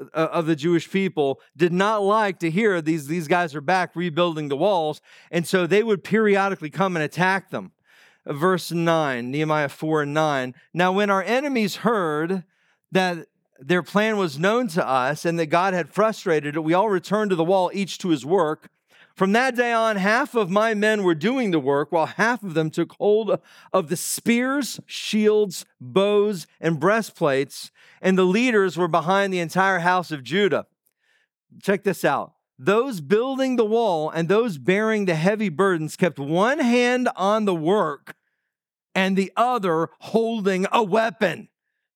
uh, 0.00 0.28
of 0.32 0.46
the 0.46 0.56
Jewish 0.56 0.90
people 0.90 1.40
did 1.56 1.72
not 1.72 2.02
like 2.02 2.38
to 2.40 2.50
hear 2.50 2.80
these, 2.80 3.06
these 3.06 3.28
guys 3.28 3.54
are 3.54 3.60
back 3.60 3.94
rebuilding 3.94 4.48
the 4.48 4.56
walls. 4.56 5.00
And 5.30 5.46
so 5.46 5.66
they 5.66 5.82
would 5.82 6.02
periodically 6.02 6.70
come 6.70 6.96
and 6.96 7.04
attack 7.04 7.50
them. 7.50 7.72
Verse 8.26 8.70
9, 8.70 9.30
Nehemiah 9.30 9.68
4 9.68 10.02
and 10.02 10.14
9. 10.14 10.54
Now, 10.74 10.92
when 10.92 11.10
our 11.10 11.22
enemies 11.22 11.76
heard 11.76 12.44
that 12.92 13.26
their 13.58 13.82
plan 13.82 14.16
was 14.16 14.38
known 14.38 14.68
to 14.68 14.86
us 14.86 15.24
and 15.24 15.38
that 15.38 15.46
God 15.46 15.74
had 15.74 15.88
frustrated 15.90 16.56
it, 16.56 16.60
we 16.60 16.74
all 16.74 16.88
returned 16.88 17.30
to 17.30 17.36
the 17.36 17.44
wall, 17.44 17.70
each 17.72 17.98
to 17.98 18.08
his 18.08 18.24
work. 18.24 18.70
From 19.20 19.32
that 19.32 19.54
day 19.54 19.70
on, 19.70 19.96
half 19.96 20.34
of 20.34 20.48
my 20.48 20.72
men 20.72 21.02
were 21.02 21.14
doing 21.14 21.50
the 21.50 21.60
work, 21.60 21.92
while 21.92 22.06
half 22.06 22.42
of 22.42 22.54
them 22.54 22.70
took 22.70 22.94
hold 22.94 23.38
of 23.70 23.90
the 23.90 23.96
spears, 23.98 24.80
shields, 24.86 25.66
bows, 25.78 26.46
and 26.58 26.80
breastplates, 26.80 27.70
and 28.00 28.16
the 28.16 28.24
leaders 28.24 28.78
were 28.78 28.88
behind 28.88 29.30
the 29.30 29.40
entire 29.40 29.80
house 29.80 30.10
of 30.10 30.24
Judah. 30.24 30.68
Check 31.62 31.84
this 31.84 32.02
out. 32.02 32.32
Those 32.58 33.02
building 33.02 33.56
the 33.56 33.64
wall 33.66 34.08
and 34.08 34.26
those 34.26 34.56
bearing 34.56 35.04
the 35.04 35.16
heavy 35.16 35.50
burdens 35.50 35.98
kept 35.98 36.18
one 36.18 36.58
hand 36.58 37.10
on 37.14 37.44
the 37.44 37.54
work 37.54 38.14
and 38.94 39.18
the 39.18 39.32
other 39.36 39.90
holding 39.98 40.66
a 40.72 40.82
weapon. 40.82 41.50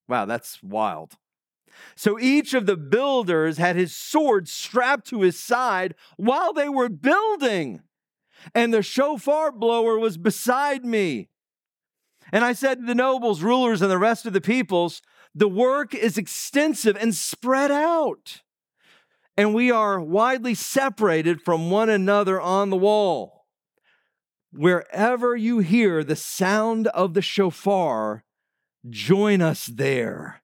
Wow, 0.07 0.25
that's 0.25 0.61
wild. 0.61 1.17
So 1.95 2.19
each 2.19 2.53
of 2.53 2.65
the 2.65 2.77
builders 2.77 3.57
had 3.57 3.75
his 3.75 3.95
sword 3.95 4.47
strapped 4.47 5.07
to 5.07 5.21
his 5.21 5.39
side 5.39 5.95
while 6.17 6.53
they 6.53 6.69
were 6.69 6.89
building. 6.89 7.81
And 8.53 8.73
the 8.73 8.83
shofar 8.83 9.51
blower 9.51 9.97
was 9.97 10.17
beside 10.17 10.85
me. 10.85 11.29
And 12.31 12.43
I 12.43 12.53
said 12.53 12.79
to 12.79 12.85
the 12.85 12.95
nobles, 12.95 13.41
rulers, 13.41 13.81
and 13.81 13.89
the 13.89 13.97
rest 13.97 14.25
of 14.25 14.33
the 14.33 14.41
peoples, 14.41 15.01
the 15.33 15.47
work 15.47 15.93
is 15.93 16.17
extensive 16.17 16.95
and 16.95 17.13
spread 17.13 17.69
out, 17.69 18.41
and 19.35 19.53
we 19.53 19.69
are 19.69 19.99
widely 19.99 20.55
separated 20.55 21.41
from 21.41 21.69
one 21.69 21.89
another 21.89 22.39
on 22.39 22.69
the 22.69 22.77
wall. 22.77 23.45
Wherever 24.51 25.35
you 25.35 25.59
hear 25.59 26.03
the 26.03 26.15
sound 26.15 26.87
of 26.87 27.13
the 27.13 27.21
shofar, 27.21 28.23
join 28.89 29.41
us 29.41 29.65
there. 29.65 30.41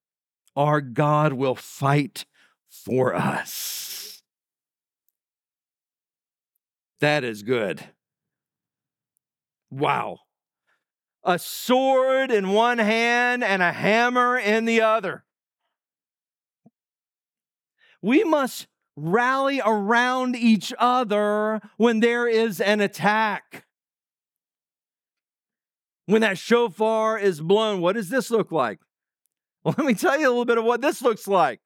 Our 0.55 0.81
God 0.81 1.33
will 1.33 1.55
fight 1.55 2.25
for 2.69 3.15
us. 3.15 4.21
That 6.99 7.23
is 7.23 7.41
good. 7.43 7.83
Wow. 9.69 10.19
A 11.23 11.39
sword 11.39 12.31
in 12.31 12.49
one 12.49 12.77
hand 12.77 13.43
and 13.43 13.61
a 13.61 13.71
hammer 13.71 14.37
in 14.37 14.65
the 14.65 14.81
other. 14.81 15.23
We 18.01 18.23
must 18.23 18.67
rally 18.95 19.61
around 19.65 20.35
each 20.35 20.73
other 20.77 21.61
when 21.77 21.99
there 21.99 22.27
is 22.27 22.59
an 22.59 22.81
attack. 22.81 23.65
When 26.05 26.21
that 26.21 26.37
shofar 26.37 27.17
is 27.17 27.39
blown, 27.39 27.79
what 27.79 27.93
does 27.93 28.09
this 28.09 28.29
look 28.29 28.51
like? 28.51 28.79
Well, 29.63 29.75
let 29.77 29.85
me 29.85 29.93
tell 29.93 30.19
you 30.19 30.27
a 30.27 30.29
little 30.29 30.45
bit 30.45 30.57
of 30.57 30.63
what 30.63 30.81
this 30.81 31.01
looks 31.01 31.27
like. 31.27 31.61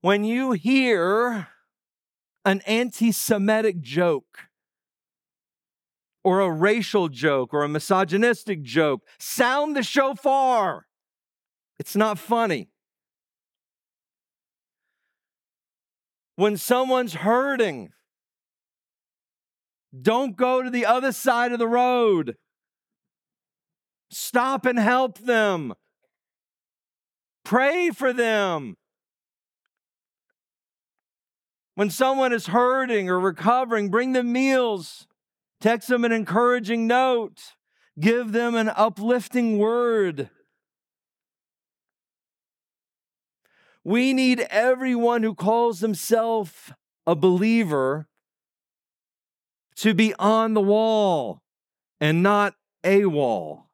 When 0.00 0.24
you 0.24 0.52
hear 0.52 1.48
an 2.44 2.60
anti 2.66 3.12
Semitic 3.12 3.80
joke, 3.80 4.48
or 6.22 6.40
a 6.40 6.50
racial 6.50 7.08
joke, 7.08 7.52
or 7.52 7.62
a 7.62 7.68
misogynistic 7.68 8.62
joke, 8.62 9.02
sound 9.18 9.76
the 9.76 9.82
shofar. 9.82 10.86
It's 11.78 11.94
not 11.94 12.18
funny. 12.18 12.70
When 16.36 16.56
someone's 16.56 17.14
hurting, 17.14 17.90
don't 20.00 20.36
go 20.36 20.62
to 20.62 20.70
the 20.70 20.86
other 20.86 21.12
side 21.12 21.52
of 21.52 21.58
the 21.58 21.68
road. 21.68 22.36
Stop 24.14 24.64
and 24.64 24.78
help 24.78 25.18
them. 25.18 25.74
Pray 27.44 27.90
for 27.90 28.12
them. 28.12 28.76
When 31.74 31.90
someone 31.90 32.32
is 32.32 32.46
hurting 32.46 33.10
or 33.10 33.18
recovering, 33.18 33.90
bring 33.90 34.12
them 34.12 34.32
meals. 34.32 35.08
Text 35.60 35.88
them 35.88 36.04
an 36.04 36.12
encouraging 36.12 36.86
note. 36.86 37.42
Give 37.98 38.30
them 38.30 38.54
an 38.54 38.68
uplifting 38.68 39.58
word. 39.58 40.30
We 43.82 44.12
need 44.12 44.46
everyone 44.48 45.24
who 45.24 45.34
calls 45.34 45.80
himself 45.80 46.72
a 47.04 47.16
believer 47.16 48.06
to 49.76 49.92
be 49.92 50.14
on 50.20 50.54
the 50.54 50.60
wall 50.60 51.42
and 52.00 52.22
not 52.22 52.54
a 52.84 53.06
wall. 53.06 53.70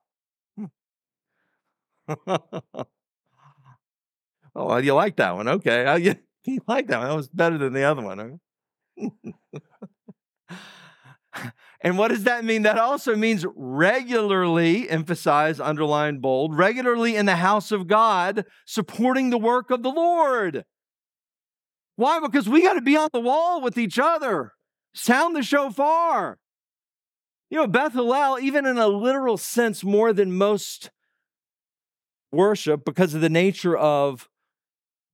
oh, 4.55 4.77
you 4.79 4.95
like 4.95 5.17
that 5.17 5.35
one? 5.37 5.49
Okay. 5.49 5.85
Oh, 5.87 5.97
you, 5.97 6.15
you 6.45 6.61
like 6.67 6.87
that 6.89 6.99
one. 6.99 7.09
That 7.09 7.17
was 7.17 7.29
better 7.29 7.59
than 7.59 7.73
the 7.73 7.85
other 7.85 8.03
one. 8.03 8.41
and 11.81 11.97
what 11.99 12.09
does 12.09 12.25
that 12.25 12.45
mean? 12.45 12.63
That 12.63 12.79
also 12.79 13.15
means 13.17 13.47
regularly, 13.55 14.89
emphasize, 14.89 15.61
underline, 15.61 16.19
bold, 16.19 16.57
regularly 16.57 17.17
in 17.17 17.27
the 17.27 17.37
house 17.37 17.71
of 17.73 17.87
God, 17.87 18.45
supporting 18.67 19.31
the 19.31 19.39
work 19.39 19.71
of 19.71 19.83
the 19.83 19.91
Lord. 19.91 20.65
Why? 21.97 22.21
Because 22.21 22.49
we 22.49 22.63
got 22.63 22.75
to 22.75 22.81
be 22.81 22.97
on 22.97 23.11
the 23.13 23.21
wall 23.21 23.61
with 23.61 23.77
each 23.77 23.99
other, 23.99 24.53
sound 24.95 25.37
the 25.37 25.43
shofar. 25.43 26.39
You 27.51 27.59
know, 27.59 27.67
Beth 27.67 27.95
Hallel, 27.95 28.41
even 28.41 28.65
in 28.65 28.79
a 28.79 28.87
literal 28.87 29.37
sense, 29.37 29.83
more 29.83 30.13
than 30.13 30.33
most 30.33 30.91
worship 32.33 32.85
because 32.85 33.15
of 33.15 33.21
the 33.21 33.29
nature 33.29 33.77
of 33.77 34.29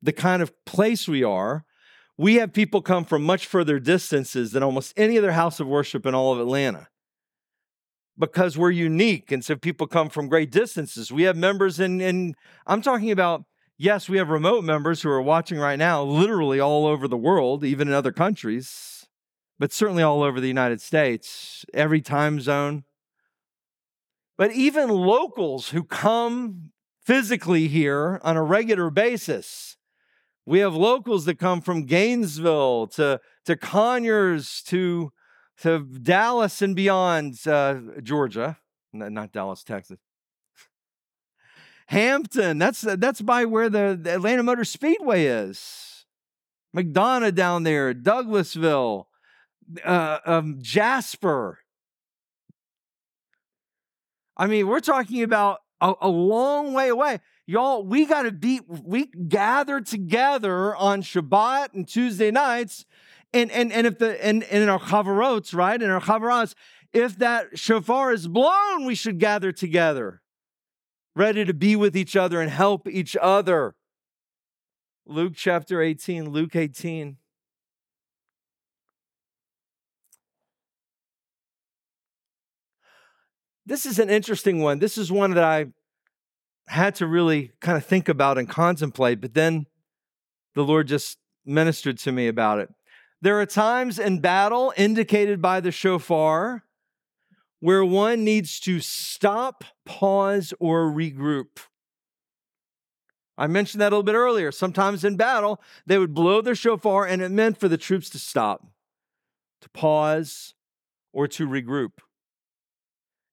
the 0.02 0.12
kind 0.12 0.42
of 0.42 0.52
place 0.64 1.08
we 1.08 1.22
are. 1.22 1.64
We 2.18 2.36
have 2.36 2.52
people 2.52 2.80
come 2.80 3.04
from 3.04 3.22
much 3.22 3.46
further 3.46 3.78
distances 3.78 4.52
than 4.52 4.62
almost 4.62 4.94
any 4.96 5.18
other 5.18 5.32
house 5.32 5.60
of 5.60 5.66
worship 5.66 6.06
in 6.06 6.14
all 6.14 6.32
of 6.32 6.40
Atlanta 6.40 6.88
because 8.18 8.56
we're 8.56 8.70
unique. 8.70 9.30
And 9.30 9.44
so 9.44 9.56
people 9.56 9.86
come 9.86 10.08
from 10.08 10.28
great 10.28 10.50
distances. 10.50 11.12
We 11.12 11.24
have 11.24 11.36
members 11.36 11.78
in, 11.78 12.00
in 12.00 12.34
I'm 12.66 12.80
talking 12.80 13.10
about, 13.10 13.44
yes, 13.76 14.08
we 14.08 14.18
have 14.18 14.30
remote 14.30 14.64
members 14.64 15.02
who 15.02 15.10
are 15.10 15.22
watching 15.22 15.58
right 15.58 15.78
now, 15.78 16.02
literally 16.02 16.60
all 16.60 16.86
over 16.86 17.06
the 17.06 17.16
world, 17.16 17.64
even 17.64 17.88
in 17.88 17.94
other 17.94 18.12
countries, 18.12 19.06
but 19.58 19.72
certainly 19.72 20.02
all 20.02 20.22
over 20.22 20.40
the 20.40 20.48
United 20.48 20.80
States, 20.80 21.64
every 21.74 22.00
time 22.00 22.40
zone. 22.40 22.84
But 24.38 24.52
even 24.52 24.88
locals 24.88 25.70
who 25.70 25.82
come 25.82 26.72
physically 27.06 27.68
here 27.68 28.20
on 28.24 28.36
a 28.36 28.42
regular 28.42 28.90
basis. 28.90 29.76
We 30.44 30.58
have 30.58 30.74
locals 30.74 31.24
that 31.26 31.38
come 31.38 31.60
from 31.60 31.86
Gainesville 31.86 32.88
to, 32.88 33.20
to 33.44 33.56
Conyers 33.56 34.62
to, 34.66 35.12
to 35.62 35.84
Dallas 35.84 36.60
and 36.62 36.74
beyond, 36.74 37.38
uh, 37.46 37.76
Georgia, 38.02 38.58
not 38.92 39.32
Dallas, 39.32 39.62
Texas. 39.62 39.98
Hampton, 41.86 42.58
that's, 42.58 42.80
that's 42.80 43.20
by 43.20 43.44
where 43.44 43.70
the, 43.70 43.98
the 44.00 44.14
Atlanta 44.14 44.42
Motor 44.42 44.64
Speedway 44.64 45.26
is. 45.26 46.04
McDonough 46.76 47.34
down 47.34 47.62
there, 47.62 47.94
Douglasville, 47.94 49.06
uh, 49.84 50.18
um, 50.26 50.58
Jasper. 50.60 51.60
I 54.36 54.46
mean, 54.48 54.66
we're 54.66 54.80
talking 54.80 55.22
about 55.22 55.60
a, 55.80 55.94
a 56.00 56.08
long 56.08 56.72
way 56.72 56.88
away. 56.88 57.20
Y'all, 57.46 57.84
we 57.84 58.06
got 58.06 58.22
to 58.22 58.32
be, 58.32 58.60
we 58.66 59.06
gather 59.06 59.80
together 59.80 60.74
on 60.76 61.02
Shabbat 61.02 61.74
and 61.74 61.86
Tuesday 61.86 62.30
nights. 62.30 62.84
And, 63.32 63.50
and, 63.50 63.72
and 63.72 63.86
if 63.86 63.98
the, 63.98 64.24
and, 64.24 64.42
and 64.44 64.62
in 64.62 64.68
our 64.68 64.80
chavarot, 64.80 65.54
right? 65.54 65.80
In 65.80 65.90
our 65.90 66.00
chavaras, 66.00 66.54
if 66.92 67.18
that 67.18 67.58
shofar 67.58 68.12
is 68.12 68.26
blown, 68.26 68.84
we 68.86 68.94
should 68.94 69.18
gather 69.18 69.52
together, 69.52 70.22
ready 71.14 71.44
to 71.44 71.52
be 71.52 71.76
with 71.76 71.96
each 71.96 72.16
other 72.16 72.40
and 72.40 72.50
help 72.50 72.88
each 72.88 73.16
other. 73.20 73.74
Luke 75.04 75.34
chapter 75.36 75.82
18, 75.82 76.30
Luke 76.30 76.56
18. 76.56 77.18
This 83.66 83.84
is 83.84 83.98
an 83.98 84.08
interesting 84.08 84.62
one. 84.62 84.78
This 84.78 84.96
is 84.96 85.10
one 85.10 85.32
that 85.32 85.42
I 85.42 85.66
had 86.68 86.94
to 86.96 87.06
really 87.06 87.50
kind 87.60 87.76
of 87.76 87.84
think 87.84 88.08
about 88.08 88.38
and 88.38 88.48
contemplate, 88.48 89.20
but 89.20 89.34
then 89.34 89.66
the 90.54 90.62
Lord 90.62 90.86
just 90.86 91.18
ministered 91.44 91.98
to 91.98 92.12
me 92.12 92.28
about 92.28 92.60
it. 92.60 92.68
There 93.20 93.40
are 93.40 93.46
times 93.46 93.98
in 93.98 94.20
battle 94.20 94.72
indicated 94.76 95.42
by 95.42 95.60
the 95.60 95.72
shofar 95.72 96.62
where 97.58 97.84
one 97.84 98.22
needs 98.22 98.60
to 98.60 98.78
stop, 98.78 99.64
pause, 99.84 100.54
or 100.60 100.84
regroup. 100.84 101.58
I 103.36 103.48
mentioned 103.48 103.80
that 103.80 103.88
a 103.88 103.96
little 103.96 104.02
bit 104.02 104.14
earlier. 104.14 104.52
Sometimes 104.52 105.04
in 105.04 105.16
battle, 105.16 105.60
they 105.86 105.98
would 105.98 106.14
blow 106.14 106.40
their 106.40 106.54
shofar, 106.54 107.04
and 107.06 107.20
it 107.20 107.30
meant 107.30 107.58
for 107.58 107.68
the 107.68 107.76
troops 107.76 108.08
to 108.10 108.18
stop, 108.18 108.66
to 109.60 109.68
pause, 109.70 110.54
or 111.12 111.26
to 111.28 111.48
regroup. 111.48 111.92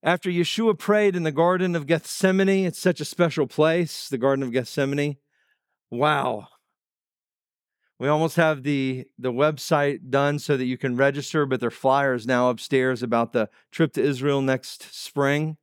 After 0.04 0.30
Yeshua 0.30 0.78
prayed 0.78 1.16
in 1.16 1.24
the 1.24 1.32
Garden 1.32 1.78
of 1.78 1.88
Gethsemane, 1.88 2.66
it's 2.66 2.78
such 2.78 3.00
a 3.00 3.06
special 3.06 3.48
place, 3.48 4.10
the 4.10 4.18
Garden 4.18 4.44
of 4.44 4.52
Gethsemane. 4.52 5.16
Wow. 5.90 6.50
We 8.00 8.10
almost 8.10 8.36
have 8.36 8.64
the, 8.64 9.06
the 9.18 9.32
website 9.32 10.10
done 10.10 10.40
so 10.40 10.58
that 10.58 10.66
you 10.66 10.78
can 10.78 10.98
register, 10.98 11.46
but 11.46 11.62
there 11.62 11.68
are 11.68 11.72
flyers 11.72 12.28
now 12.28 12.50
upstairs 12.50 13.02
about 13.02 13.32
the 13.32 13.50
trip 13.72 13.94
to 13.94 14.04
Israel 14.04 14.42
next 14.42 14.94
spring. 14.94 15.56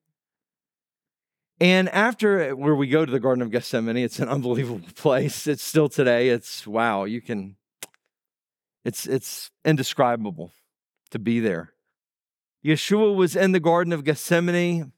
And 1.61 1.91
after 1.91 2.57
where 2.57 2.75
we 2.75 2.87
go 2.87 3.05
to 3.05 3.13
the 3.13 3.21
Garden 3.21 3.43
of 3.43 3.51
Gethsemane, 3.51 3.99
it's 3.99 4.21
an 4.21 4.29
unbelievable 4.31 4.89
place. 4.95 5.47
It's 5.47 5.63
still 5.63 5.91
today. 5.91 6.31
It's 6.31 6.67
wow, 6.67 7.05
you 7.05 7.21
can 7.21 7.57
it's 8.87 9.07
it's 9.07 9.51
indescribable 9.63 10.53
to 11.11 11.19
be 11.19 11.41
there. 11.41 11.75
Yeshua 12.65 13.15
was 13.15 13.37
in 13.37 13.53
the 13.53 13.61
Garden 13.61 13.93
of 13.93 14.05
Gethsemane, 14.05 14.93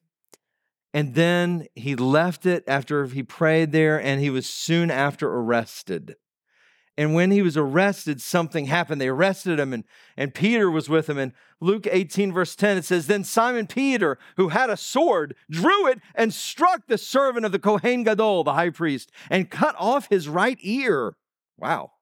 and 0.94 1.14
then 1.14 1.66
he 1.74 1.94
left 1.96 2.44
it 2.44 2.64
after 2.66 3.06
he 3.06 3.22
prayed 3.22 3.72
there, 3.72 4.00
and 4.00 4.20
he 4.20 4.30
was 4.30 4.46
soon 4.46 4.90
after 4.90 5.28
arrested. 5.28 6.16
And 6.98 7.14
when 7.14 7.30
he 7.30 7.40
was 7.40 7.56
arrested, 7.56 8.20
something 8.20 8.66
happened. 8.66 9.00
They 9.00 9.08
arrested 9.08 9.58
him, 9.58 9.72
and, 9.72 9.84
and 10.16 10.34
Peter 10.34 10.70
was 10.70 10.90
with 10.90 11.08
him. 11.08 11.16
And 11.16 11.32
Luke 11.58 11.86
18, 11.90 12.32
verse 12.32 12.54
10, 12.54 12.76
it 12.76 12.84
says, 12.84 13.06
Then 13.06 13.24
Simon 13.24 13.66
Peter, 13.66 14.18
who 14.36 14.50
had 14.50 14.68
a 14.68 14.76
sword, 14.76 15.34
drew 15.50 15.86
it 15.86 16.00
and 16.14 16.34
struck 16.34 16.86
the 16.86 16.98
servant 16.98 17.46
of 17.46 17.52
the 17.52 17.58
Kohen 17.58 18.02
Gadol, 18.02 18.44
the 18.44 18.52
high 18.52 18.70
priest, 18.70 19.10
and 19.30 19.50
cut 19.50 19.74
off 19.78 20.10
his 20.10 20.28
right 20.28 20.58
ear. 20.60 21.16
Wow. 21.56 21.92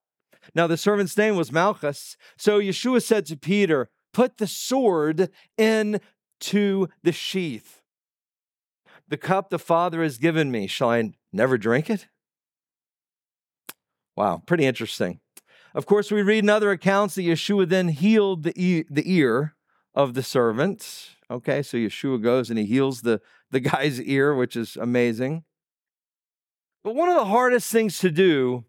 Now 0.55 0.67
the 0.67 0.77
servant's 0.77 1.17
name 1.17 1.37
was 1.37 1.53
Malchus. 1.53 2.17
So 2.37 2.59
Yeshua 2.59 3.01
said 3.03 3.27
to 3.27 3.37
Peter, 3.37 3.91
Put 4.13 4.39
the 4.39 4.47
sword 4.47 5.31
into 5.57 6.89
the 7.03 7.13
sheath. 7.13 7.83
The 9.09 9.17
cup 9.17 9.51
the 9.51 9.59
Father 9.59 10.03
has 10.03 10.19
given 10.19 10.51
me, 10.51 10.67
shall 10.67 10.91
I 10.91 11.13
never 11.33 11.59
drink 11.59 11.91
it? 11.91 12.07
Wow, 14.17 14.43
pretty 14.47 14.67
interesting. 14.67 15.21
Of 15.75 15.87
course, 15.87 16.11
we 16.11 16.23
read 16.23 16.45
in 16.45 16.51
other 16.51 16.71
accounts 16.71 17.15
that 17.15 17.23
Yeshua 17.23 17.69
then 17.69 17.89
healed 17.89 18.43
the, 18.43 18.53
e- 18.61 18.85
the 18.91 19.11
ear 19.11 19.55
of 19.95 20.15
the 20.15 20.23
servant. 20.23 21.11
Okay, 21.31 21.63
so 21.63 21.77
Yeshua 21.77 22.23
goes 22.23 22.51
and 22.51 22.59
he 22.59 22.67
heals 22.67 23.03
the, 23.03 23.21
the 23.51 23.61
guy's 23.61 24.01
ear, 24.01 24.35
which 24.35 24.57
is 24.57 24.77
amazing. 24.77 25.45
But 26.83 26.95
one 26.95 27.09
of 27.09 27.17
the 27.17 27.27
hardest 27.27 27.71
things 27.71 27.99
to 27.99 28.11
do 28.11 28.65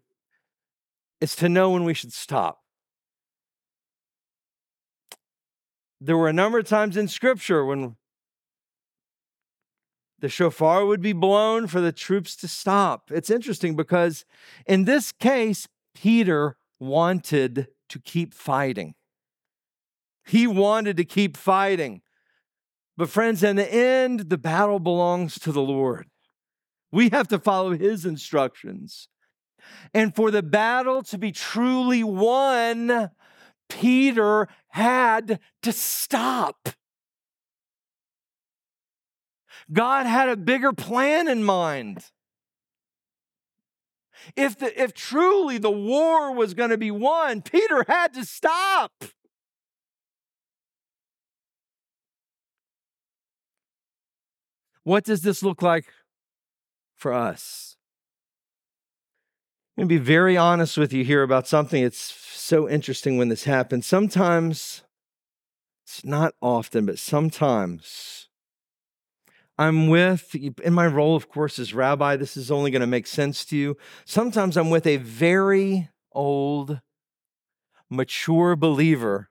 is 1.20 1.34
to 1.36 1.48
know 1.48 1.70
when 1.70 1.84
we 1.84 1.94
should 1.94 2.12
stop. 2.12 2.61
There 6.04 6.18
were 6.18 6.28
a 6.28 6.32
number 6.32 6.58
of 6.58 6.66
times 6.66 6.96
in 6.96 7.06
Scripture 7.06 7.64
when 7.64 7.94
the 10.18 10.28
shofar 10.28 10.84
would 10.84 11.00
be 11.00 11.12
blown 11.12 11.68
for 11.68 11.80
the 11.80 11.92
troops 11.92 12.34
to 12.36 12.48
stop. 12.48 13.12
It's 13.12 13.30
interesting 13.30 13.76
because 13.76 14.24
in 14.66 14.84
this 14.84 15.12
case, 15.12 15.68
Peter 15.94 16.56
wanted 16.80 17.68
to 17.88 17.98
keep 18.00 18.34
fighting. 18.34 18.94
He 20.26 20.48
wanted 20.48 20.96
to 20.96 21.04
keep 21.04 21.36
fighting. 21.36 22.02
But, 22.96 23.08
friends, 23.08 23.44
in 23.44 23.54
the 23.54 23.72
end, 23.72 24.28
the 24.28 24.38
battle 24.38 24.80
belongs 24.80 25.38
to 25.40 25.52
the 25.52 25.62
Lord. 25.62 26.08
We 26.90 27.10
have 27.10 27.28
to 27.28 27.38
follow 27.38 27.76
his 27.76 28.04
instructions. 28.04 29.06
And 29.94 30.16
for 30.16 30.32
the 30.32 30.42
battle 30.42 31.02
to 31.04 31.16
be 31.16 31.30
truly 31.30 32.02
won, 32.02 33.10
Peter 33.68 34.48
had 34.72 35.38
to 35.62 35.70
stop. 35.70 36.70
God 39.70 40.06
had 40.06 40.30
a 40.30 40.36
bigger 40.36 40.72
plan 40.72 41.28
in 41.28 41.44
mind. 41.44 42.06
If, 44.34 44.58
the, 44.58 44.80
if 44.80 44.94
truly 44.94 45.58
the 45.58 45.70
war 45.70 46.34
was 46.34 46.54
going 46.54 46.70
to 46.70 46.78
be 46.78 46.90
won, 46.90 47.42
Peter 47.42 47.84
had 47.86 48.14
to 48.14 48.24
stop. 48.24 48.92
What 54.84 55.04
does 55.04 55.20
this 55.20 55.42
look 55.42 55.60
like 55.60 55.92
for 56.96 57.12
us? 57.12 57.76
I'm 59.76 59.82
going 59.82 59.88
to 59.88 60.00
be 60.00 60.04
very 60.04 60.36
honest 60.36 60.76
with 60.76 60.92
you 60.92 61.02
here 61.02 61.22
about 61.22 61.48
something. 61.48 61.82
It's 61.82 61.98
so 61.98 62.68
interesting 62.68 63.16
when 63.16 63.30
this 63.30 63.44
happens. 63.44 63.86
Sometimes, 63.86 64.82
it's 65.86 66.04
not 66.04 66.34
often, 66.42 66.84
but 66.84 66.98
sometimes 66.98 68.28
I'm 69.56 69.88
with, 69.88 70.34
in 70.34 70.74
my 70.74 70.86
role, 70.86 71.16
of 71.16 71.30
course, 71.30 71.58
as 71.58 71.72
rabbi, 71.72 72.16
this 72.16 72.36
is 72.36 72.50
only 72.50 72.70
going 72.70 72.80
to 72.80 72.86
make 72.86 73.06
sense 73.06 73.46
to 73.46 73.56
you. 73.56 73.78
Sometimes 74.04 74.58
I'm 74.58 74.68
with 74.68 74.86
a 74.86 74.98
very 74.98 75.88
old, 76.12 76.80
mature 77.88 78.56
believer 78.56 79.30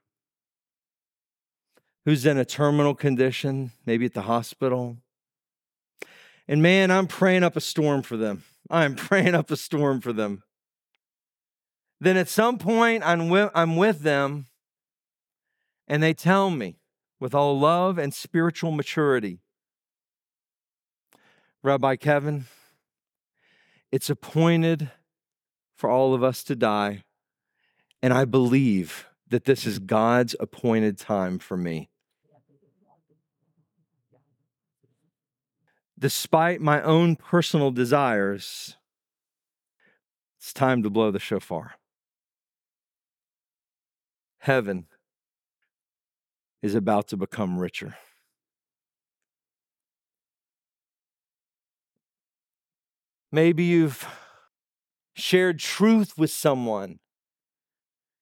who's 2.06 2.25
in 2.25 2.39
a 2.39 2.45
terminal 2.45 2.95
condition, 2.95 3.73
maybe 3.86 4.06
at 4.06 4.15
the 4.15 4.23
hospital. 4.23 4.97
And 6.47 6.63
man, 6.63 6.89
I'm 6.89 7.06
praying 7.06 7.43
up 7.43 7.56
a 7.56 7.62
storm 7.62 8.01
for 8.01 8.17
them. 8.17 8.43
I'm 8.71 8.95
praying 8.95 9.36
up 9.36 9.51
a 9.51 9.57
storm 9.57 10.01
for 10.01 10.13
them. 10.13 10.43
Then 11.99 12.17
at 12.17 12.29
some 12.29 12.57
point, 12.57 13.03
I'm 13.05 13.29
with, 13.29 13.51
I'm 13.53 13.75
with 13.75 13.99
them, 13.99 14.47
and 15.88 16.01
they 16.01 16.15
tell 16.15 16.49
me 16.49 16.77
with 17.19 17.36
all 17.36 17.60
love 17.60 17.99
and 17.99 18.13
spiritual 18.13 18.71
maturity 18.71 19.41
Rabbi 21.63 21.95
Kevin, 21.95 22.45
it's 23.91 24.10
appointed 24.10 24.89
for 25.75 25.91
all 25.91 26.15
of 26.15 26.23
us 26.23 26.43
to 26.45 26.55
die, 26.55 27.03
and 28.01 28.12
I 28.12 28.25
believe 28.25 29.05
that 29.29 29.45
this 29.45 29.67
is 29.67 29.77
God's 29.77 30.36
appointed 30.39 30.97
time 30.97 31.38
for 31.38 31.55
me. 31.55 31.91
Despite 36.02 36.62
my 36.62 36.82
own 36.82 37.16
personal 37.16 37.70
desires, 37.70 38.76
it's 40.40 40.52
time 40.52 40.82
to 40.82 40.90
blow 40.90 41.12
the 41.12 41.20
shofar. 41.20 41.76
Heaven 44.40 44.88
is 46.64 46.74
about 46.74 47.08
to 47.10 47.18
become 47.18 47.60
richer. 47.60 47.98
Maybe 53.32 53.64
you've 53.66 54.04
shared 55.14 55.60
truth 55.60 56.18
with 56.18 56.32
someone. 56.32 56.98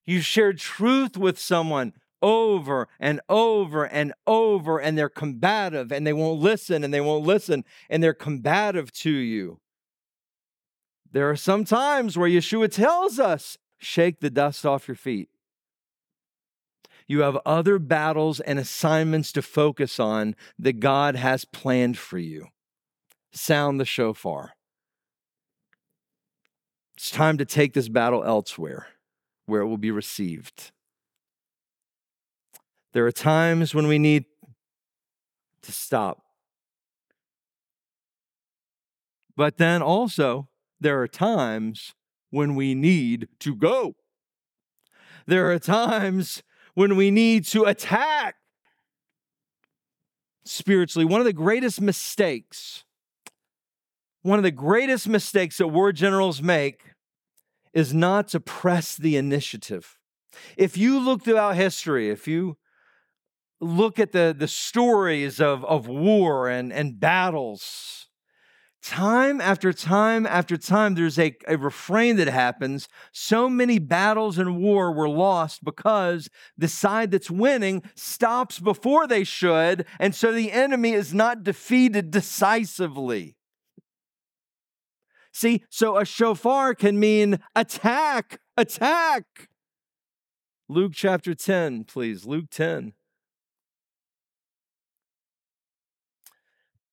You've 0.05 0.25
shared 0.25 0.57
truth 0.57 1.15
with 1.15 1.39
someone 1.39 1.93
over 2.21 2.87
and 2.99 3.21
over 3.29 3.85
and 3.85 4.13
over, 4.27 4.79
and 4.79 4.97
they're 4.97 5.09
combative 5.09 5.91
and 5.91 6.05
they 6.05 6.13
won't 6.13 6.39
listen 6.39 6.83
and 6.83 6.93
they 6.93 7.01
won't 7.01 7.25
listen 7.25 7.63
and 7.89 8.03
they're 8.03 8.13
combative 8.13 8.91
to 8.91 9.11
you. 9.11 9.59
There 11.11 11.29
are 11.29 11.35
some 11.35 11.65
times 11.65 12.17
where 12.17 12.29
Yeshua 12.29 12.71
tells 12.71 13.19
us, 13.19 13.57
shake 13.79 14.19
the 14.19 14.29
dust 14.29 14.65
off 14.65 14.87
your 14.87 14.95
feet. 14.95 15.29
You 17.07 17.21
have 17.21 17.39
other 17.45 17.79
battles 17.79 18.39
and 18.39 18.59
assignments 18.59 19.31
to 19.31 19.41
focus 19.41 19.99
on 19.99 20.35
that 20.59 20.79
God 20.79 21.15
has 21.15 21.43
planned 21.43 21.97
for 21.97 22.19
you. 22.19 22.47
Sound 23.31 23.79
the 23.79 23.85
shofar. 23.85 24.53
It's 26.95 27.09
time 27.09 27.37
to 27.37 27.45
take 27.45 27.73
this 27.73 27.89
battle 27.89 28.23
elsewhere 28.23 28.87
where 29.45 29.61
it 29.61 29.67
will 29.67 29.77
be 29.77 29.89
received. 29.89 30.71
There 32.93 33.05
are 33.05 33.11
times 33.11 33.75
when 33.75 33.87
we 33.87 33.99
need 33.99 34.25
to 35.61 35.71
stop. 35.71 36.23
But 39.35 39.57
then 39.57 39.81
also, 39.81 40.49
there 40.79 41.01
are 41.01 41.07
times 41.07 41.93
when 42.29 42.55
we 42.55 42.75
need 42.75 43.27
to 43.39 43.55
go. 43.55 43.95
There 45.25 45.51
are 45.51 45.59
times 45.59 46.43
when 46.73 46.95
we 46.95 47.11
need 47.11 47.45
to 47.47 47.63
attack 47.63 48.35
spiritually. 50.43 51.05
One 51.05 51.21
of 51.21 51.25
the 51.25 51.33
greatest 51.33 51.79
mistakes, 51.79 52.83
one 54.23 54.39
of 54.39 54.43
the 54.43 54.51
greatest 54.51 55.07
mistakes 55.07 55.57
that 55.57 55.67
war 55.67 55.91
generals 55.91 56.41
make 56.41 56.81
is 57.73 57.93
not 57.93 58.27
to 58.29 58.39
press 58.39 58.97
the 58.97 59.15
initiative. 59.15 59.97
If 60.57 60.75
you 60.77 60.99
look 60.99 61.23
throughout 61.23 61.55
history, 61.55 62.09
if 62.09 62.27
you 62.27 62.57
look 63.61 63.99
at 63.99 64.11
the, 64.11 64.35
the 64.37 64.47
stories 64.47 65.39
of, 65.39 65.65
of 65.65 65.87
war 65.87 66.47
and, 66.47 66.71
and 66.71 66.99
battles, 66.99 68.07
time 68.81 69.41
after 69.41 69.73
time 69.73 70.25
after 70.25 70.57
time, 70.57 70.95
there's 70.95 71.19
a, 71.19 71.35
a 71.47 71.57
refrain 71.57 72.15
that 72.17 72.27
happens. 72.27 72.87
So 73.11 73.49
many 73.49 73.79
battles 73.79 74.37
and 74.37 74.57
war 74.57 74.91
were 74.91 75.09
lost 75.09 75.63
because 75.63 76.29
the 76.57 76.67
side 76.67 77.11
that's 77.11 77.29
winning 77.29 77.83
stops 77.95 78.59
before 78.59 79.07
they 79.07 79.23
should, 79.23 79.85
and 79.99 80.15
so 80.15 80.31
the 80.31 80.51
enemy 80.51 80.93
is 80.93 81.13
not 81.13 81.43
defeated 81.43 82.11
decisively. 82.11 83.35
See, 85.31 85.63
so 85.69 85.97
a 85.97 86.05
shofar 86.05 86.73
can 86.73 86.99
mean 86.99 87.39
attack, 87.55 88.39
attack. 88.57 89.49
Luke 90.67 90.91
chapter 90.93 91.33
10, 91.33 91.85
please. 91.85 92.25
Luke 92.25 92.49
10. 92.51 92.93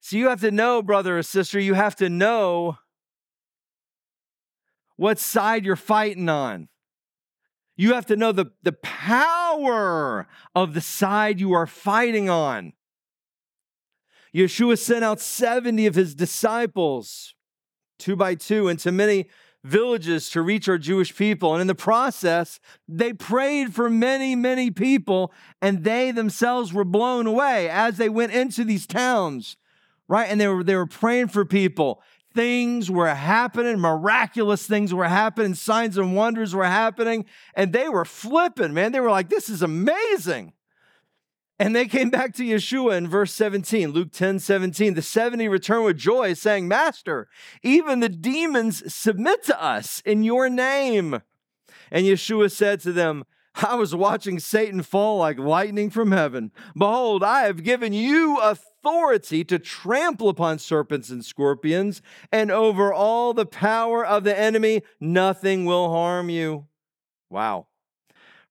So 0.06 0.16
you 0.16 0.28
have 0.28 0.40
to 0.42 0.52
know, 0.52 0.82
brother 0.82 1.18
or 1.18 1.22
sister, 1.24 1.58
you 1.58 1.74
have 1.74 1.96
to 1.96 2.08
know 2.08 2.78
what 4.94 5.18
side 5.18 5.64
you're 5.64 5.74
fighting 5.74 6.28
on. 6.28 6.68
You 7.74 7.94
have 7.94 8.06
to 8.06 8.14
know 8.14 8.30
the, 8.30 8.52
the 8.62 8.70
power 8.70 10.28
of 10.54 10.74
the 10.74 10.80
side 10.80 11.40
you 11.40 11.54
are 11.54 11.66
fighting 11.66 12.30
on. 12.30 12.74
Yeshua 14.32 14.78
sent 14.78 15.02
out 15.02 15.18
70 15.20 15.86
of 15.86 15.96
his 15.96 16.14
disciples 16.14 17.34
two 17.98 18.14
by 18.14 18.36
two 18.36 18.68
into 18.68 18.92
many 18.92 19.28
villages 19.64 20.30
to 20.30 20.40
reach 20.40 20.68
our 20.68 20.78
Jewish 20.78 21.16
people. 21.16 21.52
And 21.52 21.60
in 21.60 21.66
the 21.66 21.74
process, 21.74 22.60
they 22.86 23.12
prayed 23.12 23.74
for 23.74 23.90
many, 23.90 24.36
many 24.36 24.70
people, 24.70 25.32
and 25.60 25.82
they 25.82 26.12
themselves 26.12 26.72
were 26.72 26.84
blown 26.84 27.26
away 27.26 27.68
as 27.68 27.96
they 27.96 28.08
went 28.08 28.30
into 28.30 28.62
these 28.62 28.86
towns, 28.86 29.56
right? 30.08 30.28
And 30.28 30.40
they 30.40 30.48
were, 30.48 30.64
they 30.64 30.76
were 30.76 30.86
praying 30.86 31.28
for 31.28 31.44
people. 31.44 32.02
Things 32.34 32.90
were 32.90 33.14
happening, 33.14 33.78
miraculous 33.78 34.66
things 34.66 34.92
were 34.92 35.08
happening, 35.08 35.54
signs 35.54 35.96
and 35.96 36.14
wonders 36.14 36.54
were 36.54 36.66
happening, 36.66 37.24
and 37.54 37.72
they 37.72 37.88
were 37.88 38.04
flipping, 38.04 38.74
man. 38.74 38.92
They 38.92 39.00
were 39.00 39.10
like, 39.10 39.30
this 39.30 39.48
is 39.48 39.62
amazing. 39.62 40.52
And 41.58 41.74
they 41.74 41.86
came 41.86 42.10
back 42.10 42.34
to 42.34 42.44
Yeshua 42.44 42.98
in 42.98 43.08
verse 43.08 43.32
17, 43.32 43.90
Luke 43.90 44.12
10 44.12 44.40
17. 44.40 44.92
The 44.92 45.00
70 45.00 45.48
returned 45.48 45.86
with 45.86 45.96
joy, 45.96 46.34
saying, 46.34 46.68
Master, 46.68 47.28
even 47.62 48.00
the 48.00 48.10
demons 48.10 48.92
submit 48.92 49.42
to 49.44 49.62
us 49.62 50.02
in 50.04 50.22
your 50.22 50.50
name. 50.50 51.22
And 51.90 52.04
Yeshua 52.04 52.50
said 52.50 52.80
to 52.80 52.92
them, 52.92 53.24
I 53.54 53.76
was 53.76 53.94
watching 53.94 54.38
Satan 54.38 54.82
fall 54.82 55.18
like 55.18 55.38
lightning 55.38 55.88
from 55.88 56.12
heaven. 56.12 56.52
Behold, 56.76 57.22
I 57.22 57.44
have 57.44 57.62
given 57.62 57.94
you 57.94 58.38
authority 58.38 58.75
to 59.44 59.58
trample 59.58 60.28
upon 60.28 60.58
serpents 60.58 61.10
and 61.10 61.24
scorpions, 61.24 62.02
and 62.30 62.50
over 62.50 62.92
all 62.92 63.34
the 63.34 63.46
power 63.46 64.04
of 64.04 64.24
the 64.24 64.38
enemy, 64.38 64.82
nothing 65.00 65.64
will 65.64 65.90
harm 65.90 66.30
you. 66.30 66.66
Wow. 67.30 67.66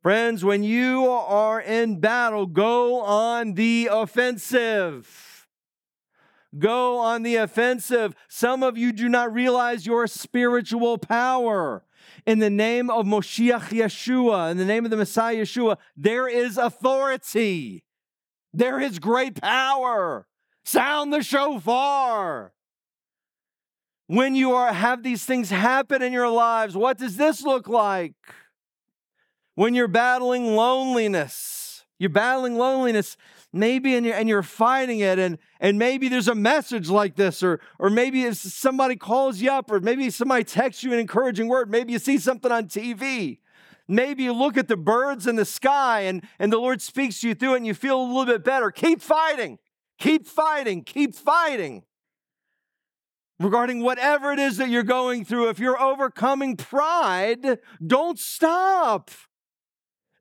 Friends, 0.02 0.46
when 0.46 0.64
you 0.64 1.08
are 1.08 1.60
in 1.60 2.00
battle, 2.00 2.46
go 2.46 3.02
on 3.02 3.54
the 3.54 3.90
offensive. 3.92 5.48
Go 6.58 7.00
on 7.00 7.24
the 7.24 7.38
offensive. 7.38 8.16
Some 8.28 8.64
of 8.64 8.78
you 8.78 8.92
do 8.92 9.10
not 9.10 9.34
realize 9.34 9.86
your 9.86 10.08
spiritual 10.08 10.98
power. 10.98 11.84
In 12.26 12.40
the 12.40 12.50
name 12.50 12.90
of 12.90 13.06
Moshiach 13.06 13.70
Yeshua, 13.70 14.52
in 14.52 14.58
the 14.58 14.66
name 14.66 14.86
of 14.86 14.92
the 14.92 14.98
Messiah 14.98 15.38
Yeshua, 15.38 15.78
there 15.98 16.28
is 16.28 16.58
authority. 16.58 17.84
There 18.56 18.80
is 18.80 19.00
great 19.00 19.42
power. 19.42 20.28
Sound 20.64 21.14
the 21.14 21.22
shofar. 21.22 22.54
When 24.08 24.36
you 24.36 24.54
are 24.54 24.72
have 24.72 25.04
these 25.04 25.26
things 25.26 25.50
happen 25.50 26.02
in 26.02 26.14
your 26.14 26.30
lives, 26.30 26.76
what 26.76 26.98
does 26.98 27.18
this 27.18 27.44
look 27.44 27.68
like? 27.68 28.14
when 29.56 29.74
you're 29.74 29.88
battling 29.88 30.56
loneliness. 30.56 31.86
You're 31.98 32.10
battling 32.10 32.58
loneliness, 32.58 33.16
maybe, 33.54 33.96
and 33.96 34.06
you're, 34.06 34.16
and 34.16 34.28
you're 34.28 34.44
fighting 34.44 35.00
it, 35.00 35.18
and, 35.18 35.38
and 35.62 35.80
maybe 35.80 36.10
there's 36.10 36.28
a 36.28 36.36
message 36.36 36.90
like 36.90 37.16
this, 37.16 37.42
or, 37.42 37.62
or 37.80 37.90
maybe 37.90 38.24
if 38.24 38.36
somebody 38.36 38.98
calls 38.98 39.40
you 39.40 39.50
up, 39.50 39.72
or 39.72 39.80
maybe 39.80 40.10
somebody 40.10 40.44
texts 40.44 40.84
you 40.84 40.92
an 40.92 41.00
encouraging 41.00 41.48
word, 41.48 41.72
maybe 41.72 41.94
you 41.94 42.00
see 42.00 42.18
something 42.18 42.52
on 42.52 42.66
TV. 42.66 43.40
Maybe 43.88 44.24
you 44.24 44.34
look 44.34 44.58
at 44.58 44.68
the 44.68 44.78
birds 44.78 45.28
in 45.28 45.36
the 45.36 45.46
sky 45.46 46.02
and, 46.02 46.24
and 46.40 46.52
the 46.52 46.58
Lord 46.58 46.82
speaks 46.82 47.22
to 47.22 47.30
you 47.30 47.36
through 47.36 47.54
it 47.54 47.58
and 47.58 47.68
you 47.68 47.74
feel 47.74 48.02
a 48.02 48.04
little 48.04 48.26
bit 48.26 48.44
better. 48.44 48.72
Keep 48.72 49.02
fighting, 49.02 49.60
keep 50.00 50.26
fighting, 50.26 50.84
keep 50.84 51.14
fighting 51.16 51.84
regarding 53.40 53.82
whatever 53.82 54.32
it 54.32 54.40
is 54.40 54.58
that 54.58 54.70
you're 54.70 54.84
going 54.84 55.26
through. 55.26 55.50
If 55.50 55.60
you're 55.60 55.80
overcoming 55.80 56.56
pride, 56.56 57.60
don't 57.86 58.18
stop. 58.18 59.12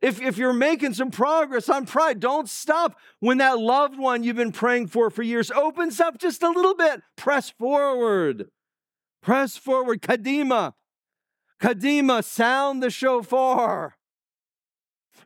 If, 0.03 0.21
if 0.21 0.37
you're 0.37 0.53
making 0.53 0.93
some 0.93 1.11
progress 1.11 1.71
on 1.71 1.87
pride, 1.87 2.21
don't 2.21 2.51
stop 2.51 2.99
when 3.21 3.39
that 3.39 3.59
loved 3.59 3.99
one 3.99 4.23
you've 4.23 4.37
been 4.37 4.53
praying 4.53 4.89
for 4.89 5.09
for 5.09 5.23
years 5.23 5.51
opens 5.51 5.99
up 6.01 6.19
just 6.19 6.43
a 6.43 6.51
little 6.51 6.75
bit. 6.75 7.01
Press 7.17 7.49
forward. 7.49 8.49
Press 9.23 9.57
forward. 9.57 10.03
Kadima. 10.03 10.75
Kadima, 11.61 12.23
sound 12.23 12.83
the 12.83 12.91
shofar. 12.91 13.97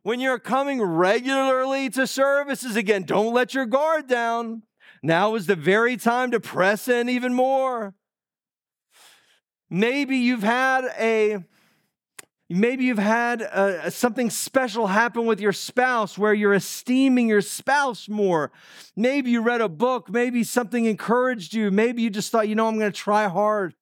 When 0.03 0.20
you're 0.20 0.39
coming 0.39 0.81
regularly 0.81 1.91
to 1.91 2.07
services 2.07 2.76
again, 2.76 3.03
don't 3.03 3.35
let 3.35 3.55
your 3.55 3.66
guard 3.66 4.07
down. 4.07 4.62
Now 5.03 5.35
is 5.35 5.47
the 5.47 5.57
very 5.57 5.97
time 5.97 6.31
to 6.31 6.41
press 6.41 6.89
in 6.89 7.09
even 7.09 7.35
more. 7.35 7.95
Maybe 9.70 10.16
you've 10.16 10.43
had 10.43 10.85
a 10.99 11.45
Maybe 12.51 12.85
you've 12.87 12.97
had 12.97 13.43
uh, 13.43 13.91
something 13.91 14.31
special 14.31 14.87
happen 14.87 15.26
with 15.26 15.39
your 15.39 15.53
spouse 15.53 16.16
where 16.16 16.33
you're 16.33 16.55
esteeming 16.55 17.29
your 17.29 17.43
spouse 17.43 18.09
more. 18.09 18.53
Maybe 18.97 19.31
you 19.31 19.43
read 19.43 19.61
a 19.61 19.68
book. 19.68 20.09
Maybe 20.09 20.43
something 20.45 20.87
encouraged 20.87 21.53
you. 21.53 21.70
Maybe 21.70 22.01
you 22.01 22.09
just 22.09 22.33
thought, 22.33 22.49
you 22.49 22.55
know, 22.55 22.66
I'm 22.66 22.79
going 22.79 22.91
to 22.91 22.97
try 22.97 23.29
hard. 23.29 23.74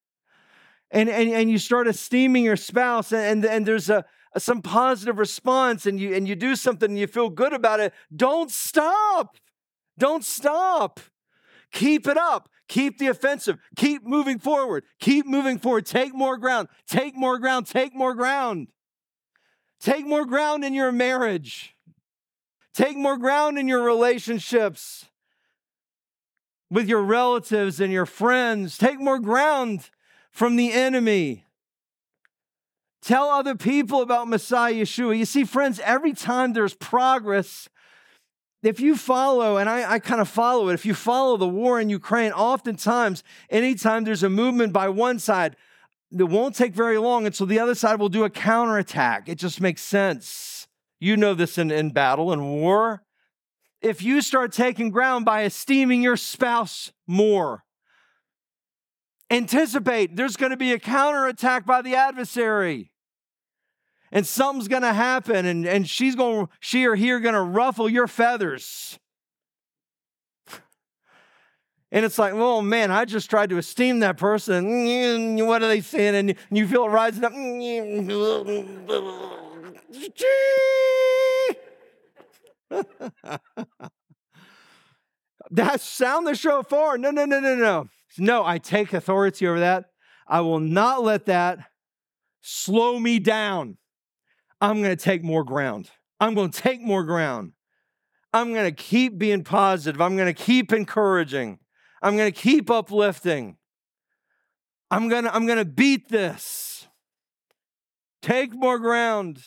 And, 0.91 1.09
and, 1.09 1.31
and 1.31 1.51
you 1.51 1.59
start 1.59 1.89
esteeming 1.89 2.45
your 2.45 2.57
spouse, 2.57 3.13
and, 3.13 3.45
and, 3.45 3.67
there's 3.67 3.91
a, 3.91 4.05
some 4.39 4.63
positive 4.63 5.19
response, 5.19 5.85
and 5.87 5.99
you, 5.99 6.15
and 6.15 6.29
you 6.29 6.37
do 6.37 6.55
something 6.55 6.91
and 6.91 6.99
you 6.99 7.07
feel 7.07 7.29
good 7.29 7.53
about 7.53 7.81
it. 7.81 7.93
Don't 8.15 8.51
stop. 8.51 9.37
Don't 9.99 10.25
stop. 10.25 11.01
Keep 11.73 12.07
it 12.07 12.17
up. 12.17 12.49
Keep 12.69 12.99
the 12.99 13.09
offensive. 13.09 13.59
Keep 13.77 14.05
moving 14.05 14.39
forward. 14.39 14.85
Keep 15.01 15.27
moving 15.27 15.59
forward. 15.59 15.87
Take 15.87 16.15
more 16.15 16.37
ground. 16.37 16.69
Take 16.89 17.17
more 17.17 17.39
ground. 17.39 17.67
Take 17.67 17.95
more 17.95 18.15
ground. 18.15 18.69
Take 19.81 20.07
more 20.07 20.25
ground 20.25 20.65
in 20.65 20.75
your 20.75 20.91
marriage. 20.93 21.75
Take 22.75 22.97
more 22.97 23.17
ground 23.17 23.59
in 23.59 23.69
your 23.69 23.83
relationships 23.83 25.07
with 26.71 26.89
your 26.89 27.03
relatives 27.03 27.81
and 27.81 27.93
your 27.93 28.07
friends. 28.07 28.77
Take 28.77 29.01
more 29.01 29.19
ground 29.19 29.91
from 30.37 30.57
the 30.57 30.71
enemy. 30.71 31.47
Tell 33.01 33.31
other 33.31 33.55
people 33.55 34.03
about 34.03 34.29
Messiah 34.29 34.75
Yeshua. 34.75 35.17
You 35.17 35.25
see, 35.25 35.45
friends, 35.45 35.81
every 35.83 36.13
time 36.13 36.53
there's 36.53 36.75
progress, 36.75 37.71
if 38.63 38.79
you 38.79 38.97
follow, 38.97 39.57
and 39.57 39.67
I, 39.67 39.93
I 39.93 39.99
kind 39.99 40.21
of 40.21 40.29
follow 40.29 40.69
it, 40.69 40.75
if 40.75 40.85
you 40.85 40.93
follow 40.93 41.39
the 41.39 41.49
war 41.49 41.81
in 41.81 41.89
Ukraine, 41.89 42.33
oftentimes, 42.33 43.25
anytime 43.49 44.05
there's 44.05 44.23
a 44.23 44.29
movement 44.29 44.75
by 44.75 44.91
one 44.91 45.19
side, 45.19 45.57
it 46.13 46.25
won't 46.25 46.55
take 46.55 46.75
very 46.75 46.99
long 46.99 47.25
until 47.25 47.47
the 47.47 47.59
other 47.59 47.75
side 47.75 47.99
will 47.99 48.11
do 48.11 48.25
a 48.25 48.31
counterattack. 48.31 49.31
It 49.31 49.39
just 49.39 49.63
makes 49.63 49.81
sense. 49.81 50.69
You 51.01 51.17
know 51.17 51.33
this 51.33 51.57
in, 51.57 51.71
in 51.71 51.91
battle 51.91 52.31
and 52.31 52.43
war. 52.43 53.03
If 53.81 54.03
you 54.03 54.21
start 54.21 54.53
taking 54.53 54.91
ground 54.91 55.25
by 55.25 55.45
esteeming 55.45 56.03
your 56.03 56.19
spouse 56.19 56.93
more, 57.07 57.65
anticipate 59.31 60.17
there's 60.17 60.37
going 60.37 60.51
to 60.51 60.57
be 60.57 60.73
a 60.73 60.79
counterattack 60.79 61.67
by 61.67 61.83
the 61.83 61.95
adversary. 61.95 62.93
And 64.13 64.27
something's 64.27 64.69
gonna 64.69 64.95
happen 64.95 65.47
and, 65.47 65.67
and 65.67 65.89
she's 65.89 66.15
gonna 66.15 66.49
she 66.61 66.87
or 66.87 66.95
he 66.95 67.11
are 67.11 67.21
gonna 67.21 67.43
ruffle 67.43 67.89
your 67.89 68.07
feathers. 68.07 68.99
And 71.91 72.05
it's 72.05 72.19
like 72.19 72.33
oh 72.33 72.63
man 72.63 72.91
i 72.91 73.05
just 73.05 73.29
tried 73.29 73.51
to 73.51 73.59
esteem 73.59 74.01
that 74.01 74.17
person. 74.17 75.45
What 75.45 75.63
are 75.63 75.69
they 75.69 75.81
saying? 75.81 76.15
And 76.15 76.37
you 76.51 76.69
feel 76.69 76.85
it 76.85 76.89
rising 76.89 77.25
up. 77.25 77.33
That 85.51 85.81
sound 85.81 86.27
the 86.27 86.35
shofar 86.35 86.99
no 86.99 87.13
no 87.13 87.25
no 87.25 87.39
no 87.39 87.55
no 87.55 87.89
no 88.19 88.45
i 88.45 88.59
take 88.59 88.93
authority 88.93 89.47
over 89.47 89.61
that 89.61 89.87
i 90.27 90.41
will 90.41 90.61
not 90.61 91.03
let 91.03 91.27
that 91.27 91.59
slow 92.41 92.99
me 92.99 93.19
down 93.19 93.77
I'm 94.61 94.83
going 94.83 94.97
to 94.97 95.03
take 95.03 95.23
more 95.23 95.45
ground. 95.45 95.91
I'm 96.19 96.35
going 96.35 96.51
to 96.51 96.61
take 96.61 96.81
more 96.81 97.05
ground. 97.05 97.53
I'm 98.33 98.53
going 98.53 98.65
to 98.65 98.83
keep 98.83 99.19
being 99.19 99.45
positive. 99.45 100.01
I'm 100.01 100.17
going 100.17 100.33
to 100.33 100.45
keep 100.45 100.73
encouraging. 100.73 101.59
I'm 102.03 102.17
going 102.17 102.33
to 102.33 102.39
keep 102.39 102.71
uplifting. 102.71 103.57
I'm 104.91 105.09
going 105.09 105.25
to 105.25 105.35
I'm 105.35 105.47
going 105.47 105.59
to 105.59 105.65
beat 105.65 106.09
this. 106.09 106.87
Take 108.23 108.55
more 108.55 108.79
ground. 108.79 109.43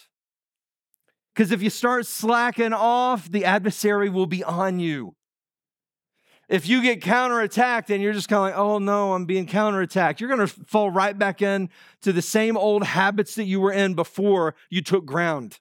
Because 1.34 1.51
if 1.51 1.61
you 1.61 1.70
start 1.70 2.05
slacking 2.05 2.74
off, 2.74 3.30
the 3.32 3.45
adversary 3.45 4.09
will 4.09 4.26
be 4.26 4.43
on 4.43 4.80
you. 4.80 5.15
If 6.50 6.68
you 6.68 6.82
get 6.82 7.02
counterattacked 7.02 7.91
and 7.91 8.02
you're 8.02 8.12
just 8.14 8.28
kind 8.28 8.39
of 8.39 8.43
like, 8.43 8.58
oh 8.58 8.80
no, 8.80 9.14
I'm 9.14 9.26
being 9.26 9.45
counterattacked, 9.45 10.20
you're 10.20 10.36
going 10.36 10.45
to 10.45 10.47
fall 10.47 10.89
right 10.89 11.18
back 11.18 11.43
in 11.43 11.70
to 12.02 12.12
the 12.12 12.24
same 12.24 12.58
old 12.58 12.84
habits 12.84 13.36
that 13.36 13.43
you 13.43 13.62
were 13.62 13.72
in 13.72 13.93
before 13.93 14.56
you 14.70 14.82
took 14.82 15.06
ground. 15.06 15.60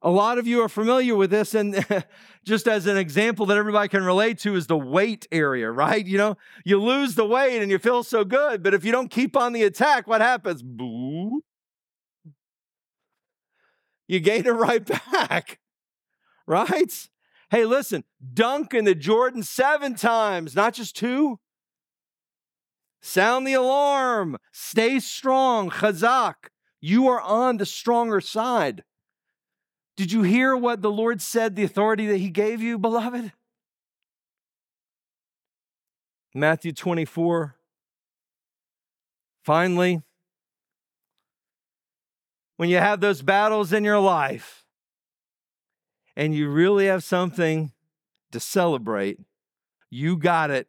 A 0.00 0.10
lot 0.10 0.38
of 0.38 0.46
you 0.46 0.60
are 0.60 0.68
familiar 0.68 1.16
with 1.16 1.30
this, 1.30 1.54
and 1.54 1.84
just 2.44 2.68
as 2.68 2.86
an 2.86 2.98
example 2.98 3.46
that 3.46 3.56
everybody 3.56 3.88
can 3.88 4.04
relate 4.04 4.38
to 4.40 4.54
is 4.54 4.66
the 4.66 4.76
weight 4.76 5.26
area, 5.32 5.70
right? 5.70 6.06
You 6.06 6.18
know, 6.18 6.36
you 6.64 6.80
lose 6.80 7.14
the 7.14 7.24
weight 7.24 7.60
and 7.60 7.70
you 7.70 7.78
feel 7.78 8.04
so 8.04 8.22
good, 8.22 8.62
but 8.62 8.74
if 8.74 8.84
you 8.84 8.92
don't 8.92 9.10
keep 9.10 9.34
on 9.34 9.54
the 9.54 9.62
attack, 9.64 10.06
what 10.06 10.20
happens? 10.20 10.62
Boo. 10.62 11.40
You 14.06 14.20
gain 14.20 14.46
it 14.46 14.50
right 14.50 14.84
back, 15.12 15.58
right? 16.46 17.08
Hey, 17.50 17.64
listen, 17.64 18.04
dunk 18.32 18.74
in 18.74 18.84
the 18.84 18.94
Jordan 18.94 19.42
seven 19.42 19.94
times, 19.94 20.54
not 20.54 20.74
just 20.74 20.96
two. 20.96 21.38
Sound 23.00 23.46
the 23.46 23.52
alarm. 23.52 24.38
Stay 24.52 24.98
strong. 24.98 25.70
Chazak. 25.70 26.34
You 26.80 27.06
are 27.08 27.20
on 27.20 27.58
the 27.58 27.66
stronger 27.66 28.20
side. 28.20 28.82
Did 29.96 30.10
you 30.10 30.22
hear 30.22 30.56
what 30.56 30.82
the 30.82 30.90
Lord 30.90 31.22
said, 31.22 31.54
the 31.54 31.64
authority 31.64 32.06
that 32.06 32.18
He 32.18 32.30
gave 32.30 32.60
you, 32.60 32.78
beloved? 32.78 33.32
Matthew 36.34 36.72
24. 36.72 37.54
Finally, 39.44 40.02
when 42.56 42.68
you 42.68 42.78
have 42.78 43.00
those 43.00 43.22
battles 43.22 43.72
in 43.72 43.84
your 43.84 44.00
life 44.00 44.63
and 46.16 46.34
you 46.34 46.48
really 46.48 46.86
have 46.86 47.04
something 47.04 47.72
to 48.32 48.40
celebrate, 48.40 49.20
you 49.90 50.16
got 50.16 50.50
it. 50.50 50.66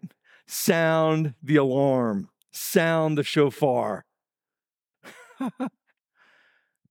Sound 0.48 1.34
the 1.42 1.56
alarm, 1.56 2.30
sound 2.52 3.18
the 3.18 3.24
shofar. 3.24 4.06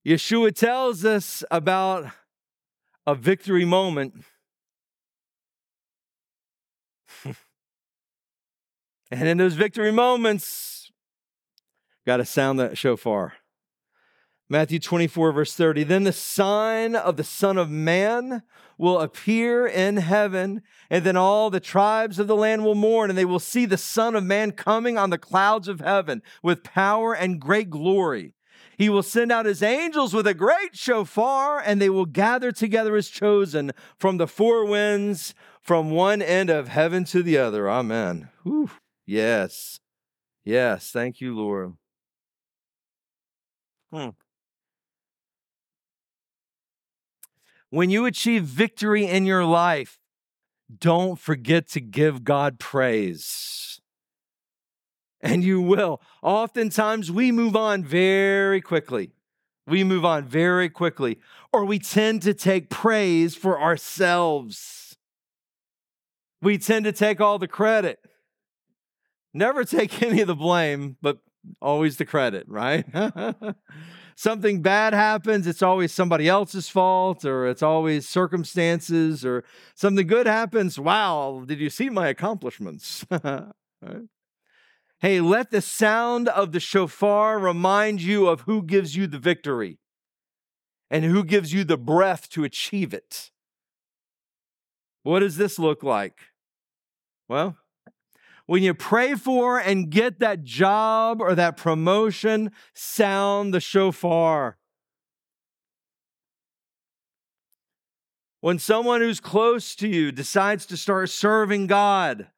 Yeshua 0.07 0.55
tells 0.55 1.05
us 1.05 1.42
about 1.50 2.11
a 3.07 3.14
victory 3.14 3.64
moment. 3.64 4.24
and 7.24 7.36
in 9.28 9.38
those 9.38 9.55
victory 9.55 9.92
moments, 9.92 10.90
got 12.07 12.18
to 12.18 12.24
sound 12.24 12.59
that 12.59 12.76
shofar. 12.76 13.34
Matthew 14.49 14.78
24, 14.78 15.32
verse 15.32 15.55
30. 15.55 15.84
Then 15.84 16.05
the 16.05 16.12
sign 16.12 16.95
of 16.95 17.16
the 17.16 17.24
Son 17.24 17.57
of 17.57 17.70
Man 17.70 18.42
will 18.76 19.01
appear 19.01 19.66
in 19.66 19.97
heaven, 19.97 20.62
and 20.90 21.05
then 21.05 21.16
all 21.16 21.49
the 21.49 21.61
tribes 21.61 22.18
of 22.18 22.26
the 22.26 22.36
land 22.36 22.64
will 22.64 22.74
mourn, 22.74 23.09
and 23.09 23.18
they 23.18 23.24
will 23.24 23.38
see 23.38 23.64
the 23.64 23.78
Son 23.78 24.14
of 24.14 24.24
Man 24.24 24.53
coming 24.53 24.99
on 24.99 25.11
the 25.11 25.18
clouds 25.18 25.68
of 25.68 25.80
heaven 25.80 26.22
with 26.42 26.62
power 26.62 27.14
and 27.14 27.40
great 27.40 27.70
glory. 27.70 28.34
He 28.76 28.88
will 28.88 29.03
send 29.03 29.30
out 29.30 29.47
his 29.47 29.62
angels 29.62 30.12
with 30.12 30.26
a 30.26 30.34
great 30.34 30.76
shofar, 30.76 31.61
and 31.64 31.80
they 31.80 31.90
will 31.90 32.07
gather 32.07 32.53
together 32.53 32.97
his 32.97 33.09
chosen 33.09 33.72
from 33.99 34.16
the 34.16 34.26
four 34.26 34.66
winds, 34.66 35.34
from 35.62 35.90
one 35.90 36.20
end 36.20 36.51
of 36.51 36.68
heaven 36.68 37.05
to 37.05 37.22
the 37.22 37.38
other. 37.38 37.70
Amen. 37.70 38.28
Whew. 38.42 38.70
Yes. 39.07 39.80
Yes. 40.45 40.90
Thank 40.90 41.20
you, 41.20 41.34
Lord. 41.34 41.74
Hmm. 43.92 44.11
When 47.75 47.91
you 47.91 48.07
achieve 48.07 48.45
victory 48.45 49.05
in 49.05 49.27
your 49.27 49.45
life, 49.45 49.99
don't 50.79 51.18
forget 51.18 51.68
to 51.70 51.81
give 51.81 52.22
God 52.22 52.61
praise. 52.61 53.81
And 55.20 55.43
you 55.43 55.61
will. 55.61 56.01
Oftentimes, 56.22 57.11
we 57.11 57.33
move 57.33 57.57
on 57.57 57.83
very 57.83 58.61
quickly. 58.61 59.11
We 59.66 59.83
move 59.83 60.05
on 60.05 60.25
very 60.25 60.68
quickly, 60.68 61.18
or 61.53 61.64
we 61.64 61.81
tend 61.81 62.22
to 62.22 62.33
take 62.33 62.70
praise 62.70 63.35
for 63.35 63.61
ourselves. 63.61 64.97
We 66.41 66.59
tend 66.59 66.85
to 66.85 66.93
take 66.93 67.20
all 67.20 67.41
the 67.41 67.49
credit. 67.49 67.99
Never 69.33 69.64
take 69.64 70.01
any 70.05 70.20
of 70.20 70.29
the 70.29 70.37
blame, 70.37 70.97
but 71.03 71.18
always 71.61 71.97
the 71.97 72.05
credit, 72.05 72.45
right? 72.47 72.87
something 74.15 74.62
bad 74.62 74.93
happens, 74.93 75.47
it's 75.47 75.62
always 75.62 75.93
somebody 75.93 76.29
else's 76.29 76.69
fault, 76.69 77.25
or 77.25 77.47
it's 77.47 77.62
always 77.62 78.09
circumstances, 78.09 79.25
or 79.25 79.45
something 79.75 80.07
good 80.07 80.27
happens. 80.27 80.79
Wow, 80.79 81.45
did 81.47 81.61
you 81.61 81.71
see 81.71 81.91
my 81.91 82.09
accomplishments? 82.09 83.05
right? 83.11 84.09
Hey, 85.01 85.21
let 85.21 85.51
the 85.51 85.61
sound 85.61 86.29
of 86.29 86.53
the 86.53 86.61
shofar 86.61 87.39
remind 87.39 88.01
you 88.01 88.27
of 88.27 88.43
who 88.43 88.62
gives 88.62 88.97
you 88.97 89.07
the 89.07 89.19
victory 89.19 89.79
and 90.91 91.05
who 91.05 91.25
gives 91.25 91.53
you 91.53 91.65
the 91.65 91.77
breath 91.77 92.29
to 92.31 92.45
achieve 92.45 92.95
it. 92.95 93.31
What 95.03 95.21
does 95.21 95.37
this 95.37 95.59
look 95.59 95.83
like? 95.83 96.19
Well, 97.29 97.59
when 98.47 98.62
you 98.62 98.74
pray 98.74 99.14
for 99.14 99.59
and 99.59 99.90
get 99.90 100.20
that 100.20 100.45
job 100.45 101.20
or 101.20 101.34
that 101.34 101.57
promotion, 101.57 102.53
sound 102.74 103.55
the 103.55 103.61
shofar. 103.61 104.59
When 108.40 108.59
someone 108.59 109.01
who's 109.01 109.20
close 109.20 109.74
to 109.76 109.88
you 109.88 110.12
decides 110.12 110.66
to 110.66 110.76
start 110.76 111.09
serving 111.09 111.66
God, 111.66 112.28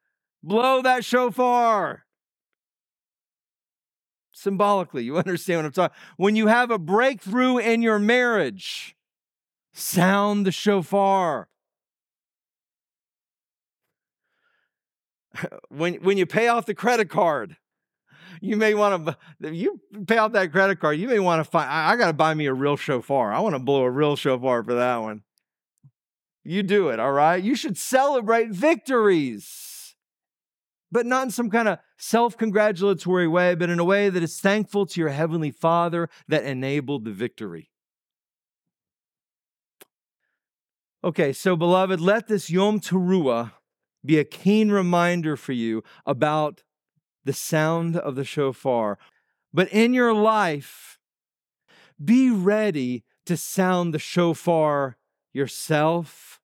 blow 0.42 0.80
that 0.82 1.04
shofar. 1.04 2.04
Symbolically, 4.30 5.02
you 5.02 5.16
understand 5.18 5.58
what 5.58 5.66
I'm 5.66 5.72
talking. 5.72 5.96
When 6.16 6.36
you 6.36 6.46
have 6.46 6.70
a 6.70 6.78
breakthrough 6.78 7.58
in 7.58 7.82
your 7.82 7.98
marriage, 7.98 8.96
sound 9.72 10.46
the 10.46 10.52
shofar. 10.52 11.48
when 15.68 15.94
when 15.96 16.18
you 16.18 16.26
pay 16.26 16.48
off 16.48 16.66
the 16.66 16.74
credit 16.74 17.08
card, 17.08 17.56
you 18.40 18.56
may 18.56 18.74
want 18.74 19.16
to 19.42 19.52
you 19.52 19.80
pay 20.06 20.18
off 20.18 20.32
that 20.32 20.52
credit 20.52 20.80
card. 20.80 20.98
You 20.98 21.08
may 21.08 21.18
want 21.18 21.44
to 21.44 21.50
find. 21.50 21.70
I, 21.70 21.92
I 21.92 21.96
got 21.96 22.08
to 22.08 22.12
buy 22.12 22.34
me 22.34 22.46
a 22.46 22.54
real 22.54 22.76
shofar. 22.76 23.32
I 23.32 23.40
want 23.40 23.54
to 23.54 23.58
blow 23.58 23.82
a 23.82 23.90
real 23.90 24.16
shofar 24.16 24.62
for 24.62 24.74
that 24.74 24.98
one. 24.98 25.22
You 26.44 26.62
do 26.62 26.90
it, 26.90 27.00
all 27.00 27.12
right. 27.12 27.42
You 27.42 27.56
should 27.56 27.76
celebrate 27.76 28.50
victories, 28.50 29.96
but 30.92 31.04
not 31.04 31.24
in 31.24 31.30
some 31.32 31.50
kind 31.50 31.66
of 31.66 31.80
self-congratulatory 31.98 33.26
way, 33.26 33.56
but 33.56 33.68
in 33.68 33.80
a 33.80 33.84
way 33.84 34.10
that 34.10 34.22
is 34.22 34.38
thankful 34.38 34.86
to 34.86 35.00
your 35.00 35.08
heavenly 35.08 35.50
Father 35.50 36.08
that 36.28 36.44
enabled 36.44 37.04
the 37.04 37.10
victory. 37.10 37.70
Okay, 41.02 41.32
so 41.32 41.56
beloved, 41.56 42.00
let 42.00 42.28
this 42.28 42.48
Yom 42.48 42.78
Teruah 42.78 43.52
be 44.06 44.18
a 44.18 44.24
keen 44.24 44.70
reminder 44.70 45.36
for 45.36 45.52
you 45.52 45.82
about 46.04 46.62
the 47.24 47.32
sound 47.32 47.96
of 47.96 48.14
the 48.14 48.24
shofar. 48.24 48.98
But 49.52 49.68
in 49.72 49.92
your 49.92 50.14
life, 50.14 50.98
be 52.02 52.30
ready 52.30 53.04
to 53.24 53.36
sound 53.36 53.92
the 53.92 53.98
shofar 53.98 54.96
yourself, 55.32 56.40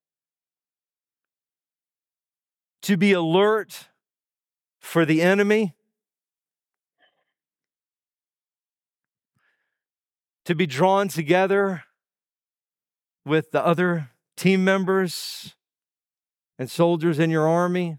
to 2.82 2.96
be 2.96 3.12
alert 3.12 3.88
for 4.80 5.04
the 5.04 5.22
enemy, 5.22 5.74
to 10.44 10.54
be 10.54 10.66
drawn 10.66 11.06
together 11.06 11.84
with 13.24 13.52
the 13.52 13.64
other 13.64 14.10
team 14.36 14.64
members 14.64 15.54
and 16.62 16.70
soldiers 16.70 17.18
in 17.18 17.28
your 17.28 17.48
army, 17.48 17.98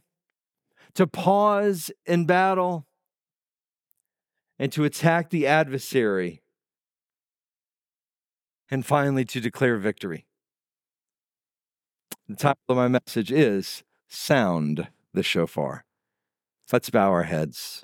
to 0.94 1.06
pause 1.06 1.92
in 2.06 2.26
battle, 2.26 2.88
and 4.58 4.72
to 4.72 4.86
attack 4.86 5.32
the 5.32 5.46
adversary, 5.46 6.42
and 8.72 8.86
finally 8.86 9.26
to 9.26 9.42
declare 9.42 9.76
victory. 9.76 10.26
The 12.30 12.38
title 12.38 12.64
of 12.70 12.78
my 12.78 12.88
message 12.88 13.34
is 13.34 13.84
Sound 14.08 14.88
the 15.14 15.24
Shofar. 15.24 15.84
Let's 16.72 16.90
bow 16.90 17.12
our 17.12 17.24
heads. 17.24 17.84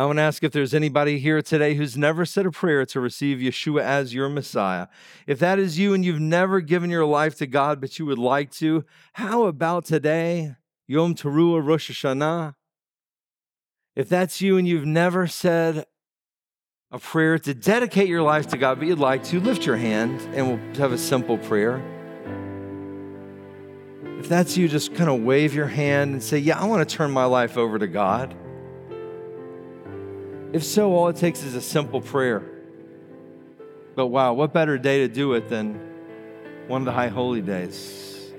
I 0.00 0.06
want 0.06 0.16
to 0.16 0.22
ask 0.22 0.42
if 0.42 0.52
there's 0.52 0.72
anybody 0.72 1.18
here 1.18 1.42
today 1.42 1.74
who's 1.74 1.94
never 1.94 2.24
said 2.24 2.46
a 2.46 2.50
prayer 2.50 2.86
to 2.86 3.00
receive 3.00 3.36
Yeshua 3.36 3.82
as 3.82 4.14
your 4.14 4.30
Messiah. 4.30 4.86
If 5.26 5.38
that 5.40 5.58
is 5.58 5.78
you 5.78 5.92
and 5.92 6.02
you've 6.02 6.18
never 6.18 6.62
given 6.62 6.88
your 6.88 7.04
life 7.04 7.36
to 7.36 7.46
God, 7.46 7.82
but 7.82 7.98
you 7.98 8.06
would 8.06 8.18
like 8.18 8.50
to, 8.52 8.86
how 9.12 9.44
about 9.44 9.84
today, 9.84 10.56
Yom 10.86 11.14
Teruah 11.14 11.62
Rosh 11.62 11.90
Hashanah? 11.90 12.54
If 13.94 14.08
that's 14.08 14.40
you 14.40 14.56
and 14.56 14.66
you've 14.66 14.86
never 14.86 15.26
said 15.26 15.84
a 16.90 16.98
prayer 16.98 17.38
to 17.38 17.52
dedicate 17.52 18.08
your 18.08 18.22
life 18.22 18.46
to 18.46 18.56
God, 18.56 18.78
but 18.78 18.88
you'd 18.88 18.98
like 18.98 19.22
to, 19.24 19.38
lift 19.38 19.66
your 19.66 19.76
hand 19.76 20.18
and 20.34 20.48
we'll 20.48 20.76
have 20.76 20.92
a 20.92 20.98
simple 20.98 21.36
prayer. 21.36 21.78
If 24.18 24.30
that's 24.30 24.56
you, 24.56 24.66
just 24.66 24.94
kind 24.94 25.10
of 25.10 25.20
wave 25.20 25.54
your 25.54 25.66
hand 25.66 26.12
and 26.12 26.22
say, 26.22 26.38
Yeah, 26.38 26.58
I 26.58 26.64
want 26.64 26.88
to 26.88 26.96
turn 26.96 27.10
my 27.10 27.26
life 27.26 27.58
over 27.58 27.78
to 27.78 27.86
God. 27.86 28.34
If 30.52 30.64
so, 30.64 30.92
all 30.94 31.08
it 31.08 31.16
takes 31.16 31.42
is 31.42 31.54
a 31.54 31.60
simple 31.60 32.00
prayer. 32.00 32.42
But 33.94 34.08
wow, 34.08 34.32
what 34.32 34.52
better 34.52 34.78
day 34.78 35.06
to 35.06 35.08
do 35.08 35.34
it 35.34 35.48
than 35.48 35.74
one 36.66 36.82
of 36.82 36.86
the 36.86 36.92
high 36.92 37.08
holy 37.08 37.40
days? 37.40 38.30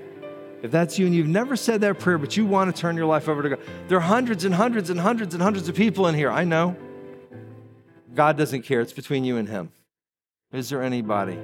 If 0.62 0.70
that's 0.70 0.98
you 0.98 1.06
and 1.06 1.14
you've 1.14 1.26
never 1.26 1.56
said 1.56 1.80
that 1.80 1.98
prayer, 1.98 2.18
but 2.18 2.36
you 2.36 2.46
want 2.46 2.74
to 2.74 2.80
turn 2.80 2.96
your 2.96 3.06
life 3.06 3.28
over 3.28 3.42
to 3.42 3.48
God, 3.50 3.60
there 3.88 3.98
are 3.98 4.02
hundreds 4.02 4.44
and 4.44 4.54
hundreds 4.54 4.90
and 4.90 5.00
hundreds 5.00 5.34
and 5.34 5.42
hundreds 5.42 5.68
of 5.68 5.74
people 5.74 6.06
in 6.06 6.14
here. 6.14 6.30
I 6.30 6.44
know. 6.44 6.76
God 8.14 8.36
doesn't 8.36 8.62
care. 8.62 8.80
It's 8.80 8.92
between 8.92 9.24
you 9.24 9.38
and 9.38 9.48
Him. 9.48 9.72
Is 10.52 10.68
there 10.68 10.82
anybody? 10.82 11.38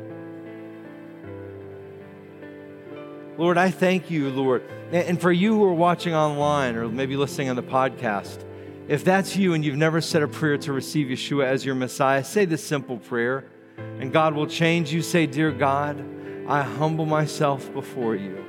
Lord, 3.38 3.56
I 3.56 3.70
thank 3.70 4.10
you, 4.10 4.30
Lord. 4.30 4.62
And 4.92 5.20
for 5.20 5.32
you 5.32 5.54
who 5.54 5.64
are 5.64 5.74
watching 5.74 6.14
online 6.14 6.76
or 6.76 6.88
maybe 6.88 7.16
listening 7.16 7.48
on 7.48 7.56
the 7.56 7.62
podcast, 7.62 8.44
If 8.88 9.04
that's 9.04 9.36
you 9.36 9.52
and 9.52 9.62
you've 9.62 9.76
never 9.76 10.00
said 10.00 10.22
a 10.22 10.28
prayer 10.28 10.56
to 10.58 10.72
receive 10.72 11.08
Yeshua 11.08 11.44
as 11.44 11.64
your 11.64 11.74
Messiah, 11.74 12.24
say 12.24 12.46
this 12.46 12.64
simple 12.64 12.96
prayer 12.96 13.44
and 13.76 14.12
God 14.12 14.34
will 14.34 14.46
change 14.46 14.92
you. 14.92 15.02
Say, 15.02 15.26
Dear 15.26 15.52
God, 15.52 16.02
I 16.48 16.62
humble 16.62 17.04
myself 17.04 17.72
before 17.74 18.16
you. 18.16 18.44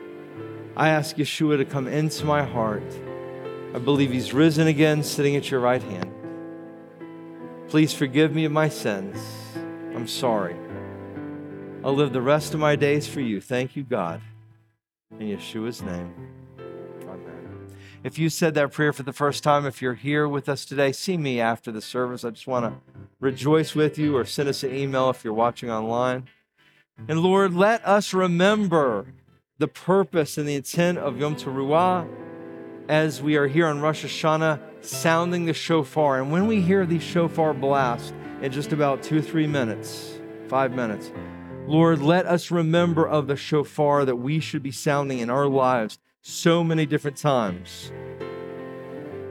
I 0.78 0.90
ask 0.90 1.18
Yeshua 1.18 1.58
to 1.58 1.66
come 1.66 1.88
into 1.88 2.26
my 2.26 2.44
heart. 2.44 2.84
I 3.74 3.80
believe 3.80 4.12
He's 4.12 4.34
risen 4.34 4.68
again, 4.68 5.04
sitting 5.04 5.36
at 5.36 5.52
your 5.52 5.60
right 5.60 5.84
hand. 5.84 6.12
Please 7.68 7.94
forgive 7.94 8.34
me 8.34 8.46
of 8.46 8.52
my 8.52 8.70
sins. 8.70 9.18
I'm 9.94 10.08
sorry. 10.08 10.56
I'll 11.84 11.94
live 11.94 12.14
the 12.14 12.22
rest 12.22 12.54
of 12.54 12.60
my 12.60 12.76
days 12.76 13.08
for 13.08 13.20
you. 13.20 13.42
Thank 13.42 13.76
you, 13.76 13.84
God. 13.84 14.22
In 15.20 15.28
Yeshua's 15.28 15.82
name. 15.82 16.39
If 18.02 18.18
you 18.18 18.30
said 18.30 18.54
that 18.54 18.72
prayer 18.72 18.94
for 18.94 19.04
the 19.04 19.12
first 19.12 19.44
time, 19.44 19.66
if 19.66 19.82
you're 19.82 19.94
here 19.94 20.26
with 20.26 20.48
us 20.48 20.64
today, 20.64 20.94
see 20.94 21.18
me 21.18 21.42
after 21.42 21.70
the 21.70 21.82
service. 21.82 22.24
I 22.24 22.30
just 22.30 22.48
want 22.48 22.66
to 22.66 23.00
rejoice 23.20 23.76
with 23.76 23.98
you 23.98 24.16
or 24.16 24.24
send 24.24 24.48
us 24.48 24.64
an 24.64 24.74
email 24.74 25.10
if 25.10 25.26
you're 25.26 25.34
watching 25.34 25.70
online. 25.70 26.30
And 27.10 27.22
Lord, 27.22 27.54
let 27.54 27.86
us 27.86 28.14
remember 28.14 29.08
the 29.58 29.68
purpose 29.68 30.38
and 30.38 30.48
the 30.48 30.56
intent 30.56 30.98
of 30.98 31.18
Yom 31.18 31.36
Teruah 31.36 32.08
as 32.88 33.22
we 33.22 33.36
are 33.36 33.48
here 33.48 33.68
on 33.68 33.82
Rosh 33.82 34.06
Hashanah 34.06 34.62
sounding 34.80 35.44
the 35.44 35.54
shofar. 35.54 36.22
And 36.22 36.32
when 36.32 36.48
we 36.48 36.62
hear 36.62 36.86
the 36.86 37.00
shofar 37.00 37.54
blast 37.54 38.14
in 38.42 38.54
just 38.54 38.72
about 38.72 39.04
two 39.04 39.22
three 39.22 39.46
minutes, 39.46 40.22
five 40.48 40.72
minutes, 40.72 41.12
Lord, 41.68 42.02
let 42.02 42.26
us 42.26 42.50
remember 42.50 43.06
of 43.06 43.28
the 43.28 43.36
shofar 43.36 44.06
that 44.06 44.16
we 44.16 44.40
should 44.40 44.64
be 44.64 44.72
sounding 44.72 45.20
in 45.20 45.30
our 45.30 45.48
lives 45.48 46.00
so 46.22 46.64
many 46.64 46.86
different 46.86 47.18
times. 47.18 47.92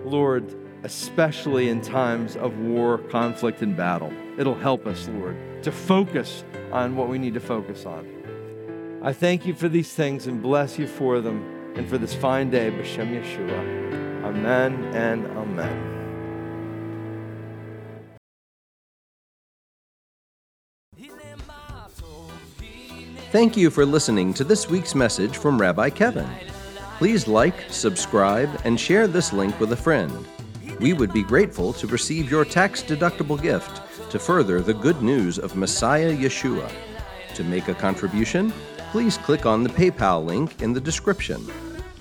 Lord, 0.04 0.54
especially 0.84 1.68
in 1.68 1.80
times 1.80 2.36
of 2.36 2.56
war, 2.58 2.98
conflict, 2.98 3.62
and 3.62 3.76
battle. 3.76 4.12
It'll 4.38 4.54
help 4.54 4.86
us, 4.86 5.08
Lord, 5.08 5.36
to 5.62 5.72
focus 5.72 6.44
on 6.72 6.96
what 6.96 7.08
we 7.08 7.18
need 7.18 7.34
to 7.34 7.40
focus 7.40 7.84
on. 7.84 8.06
I 9.02 9.12
thank 9.12 9.46
you 9.46 9.54
for 9.54 9.68
these 9.68 9.92
things 9.92 10.26
and 10.26 10.42
bless 10.42 10.78
you 10.78 10.86
for 10.86 11.20
them 11.20 11.72
and 11.76 11.88
for 11.88 11.98
this 11.98 12.14
fine 12.14 12.50
day, 12.50 12.70
B'Shem 12.70 13.10
Yeshua. 13.10 14.24
Amen 14.24 14.84
and 14.94 15.26
amen. 15.36 15.94
Thank 23.30 23.58
you 23.58 23.68
for 23.70 23.84
listening 23.84 24.32
to 24.34 24.44
this 24.44 24.70
week's 24.70 24.94
message 24.94 25.36
from 25.36 25.60
Rabbi 25.60 25.90
Kevin. 25.90 26.47
Please 26.98 27.28
like, 27.28 27.54
subscribe, 27.70 28.50
and 28.64 28.78
share 28.78 29.06
this 29.06 29.32
link 29.32 29.60
with 29.60 29.70
a 29.70 29.76
friend. 29.76 30.26
We 30.80 30.94
would 30.94 31.12
be 31.12 31.22
grateful 31.22 31.72
to 31.74 31.86
receive 31.86 32.28
your 32.28 32.44
tax 32.44 32.82
deductible 32.82 33.40
gift 33.40 33.82
to 34.10 34.18
further 34.18 34.60
the 34.60 34.74
good 34.74 35.00
news 35.00 35.38
of 35.38 35.54
Messiah 35.54 36.12
Yeshua. 36.12 36.68
To 37.36 37.44
make 37.44 37.68
a 37.68 37.74
contribution, 37.74 38.52
please 38.90 39.16
click 39.16 39.46
on 39.46 39.62
the 39.62 39.68
PayPal 39.68 40.24
link 40.24 40.60
in 40.60 40.72
the 40.72 40.80
description. 40.80 41.46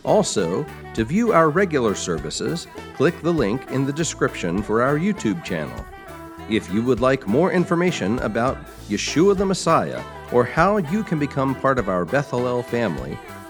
Also, 0.03 0.65
to 0.95 1.05
view 1.05 1.31
our 1.31 1.51
regular 1.51 1.93
services, 1.93 2.65
click 2.95 3.21
the 3.21 3.31
link 3.31 3.69
in 3.69 3.85
the 3.85 3.93
description 3.93 4.63
for 4.63 4.81
our 4.81 4.97
YouTube 4.97 5.43
channel. 5.43 5.85
If 6.49 6.73
you 6.73 6.81
would 6.81 7.01
like 7.01 7.27
more 7.27 7.51
information 7.51 8.17
about 8.19 8.57
Yeshua 8.89 9.37
the 9.37 9.45
Messiah 9.45 10.01
or 10.31 10.43
how 10.43 10.77
you 10.77 11.03
can 11.03 11.19
become 11.19 11.53
part 11.53 11.77
of 11.77 11.87
our 11.87 12.03
Beth 12.03 12.31
Hallel 12.31 12.65
family, 12.65 13.15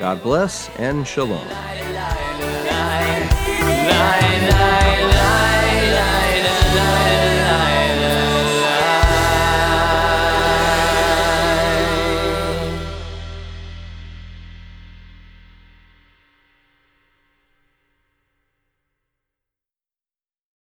God 0.00 0.22
bless 0.22 0.70
and 0.78 1.06
shalom. 1.06 1.46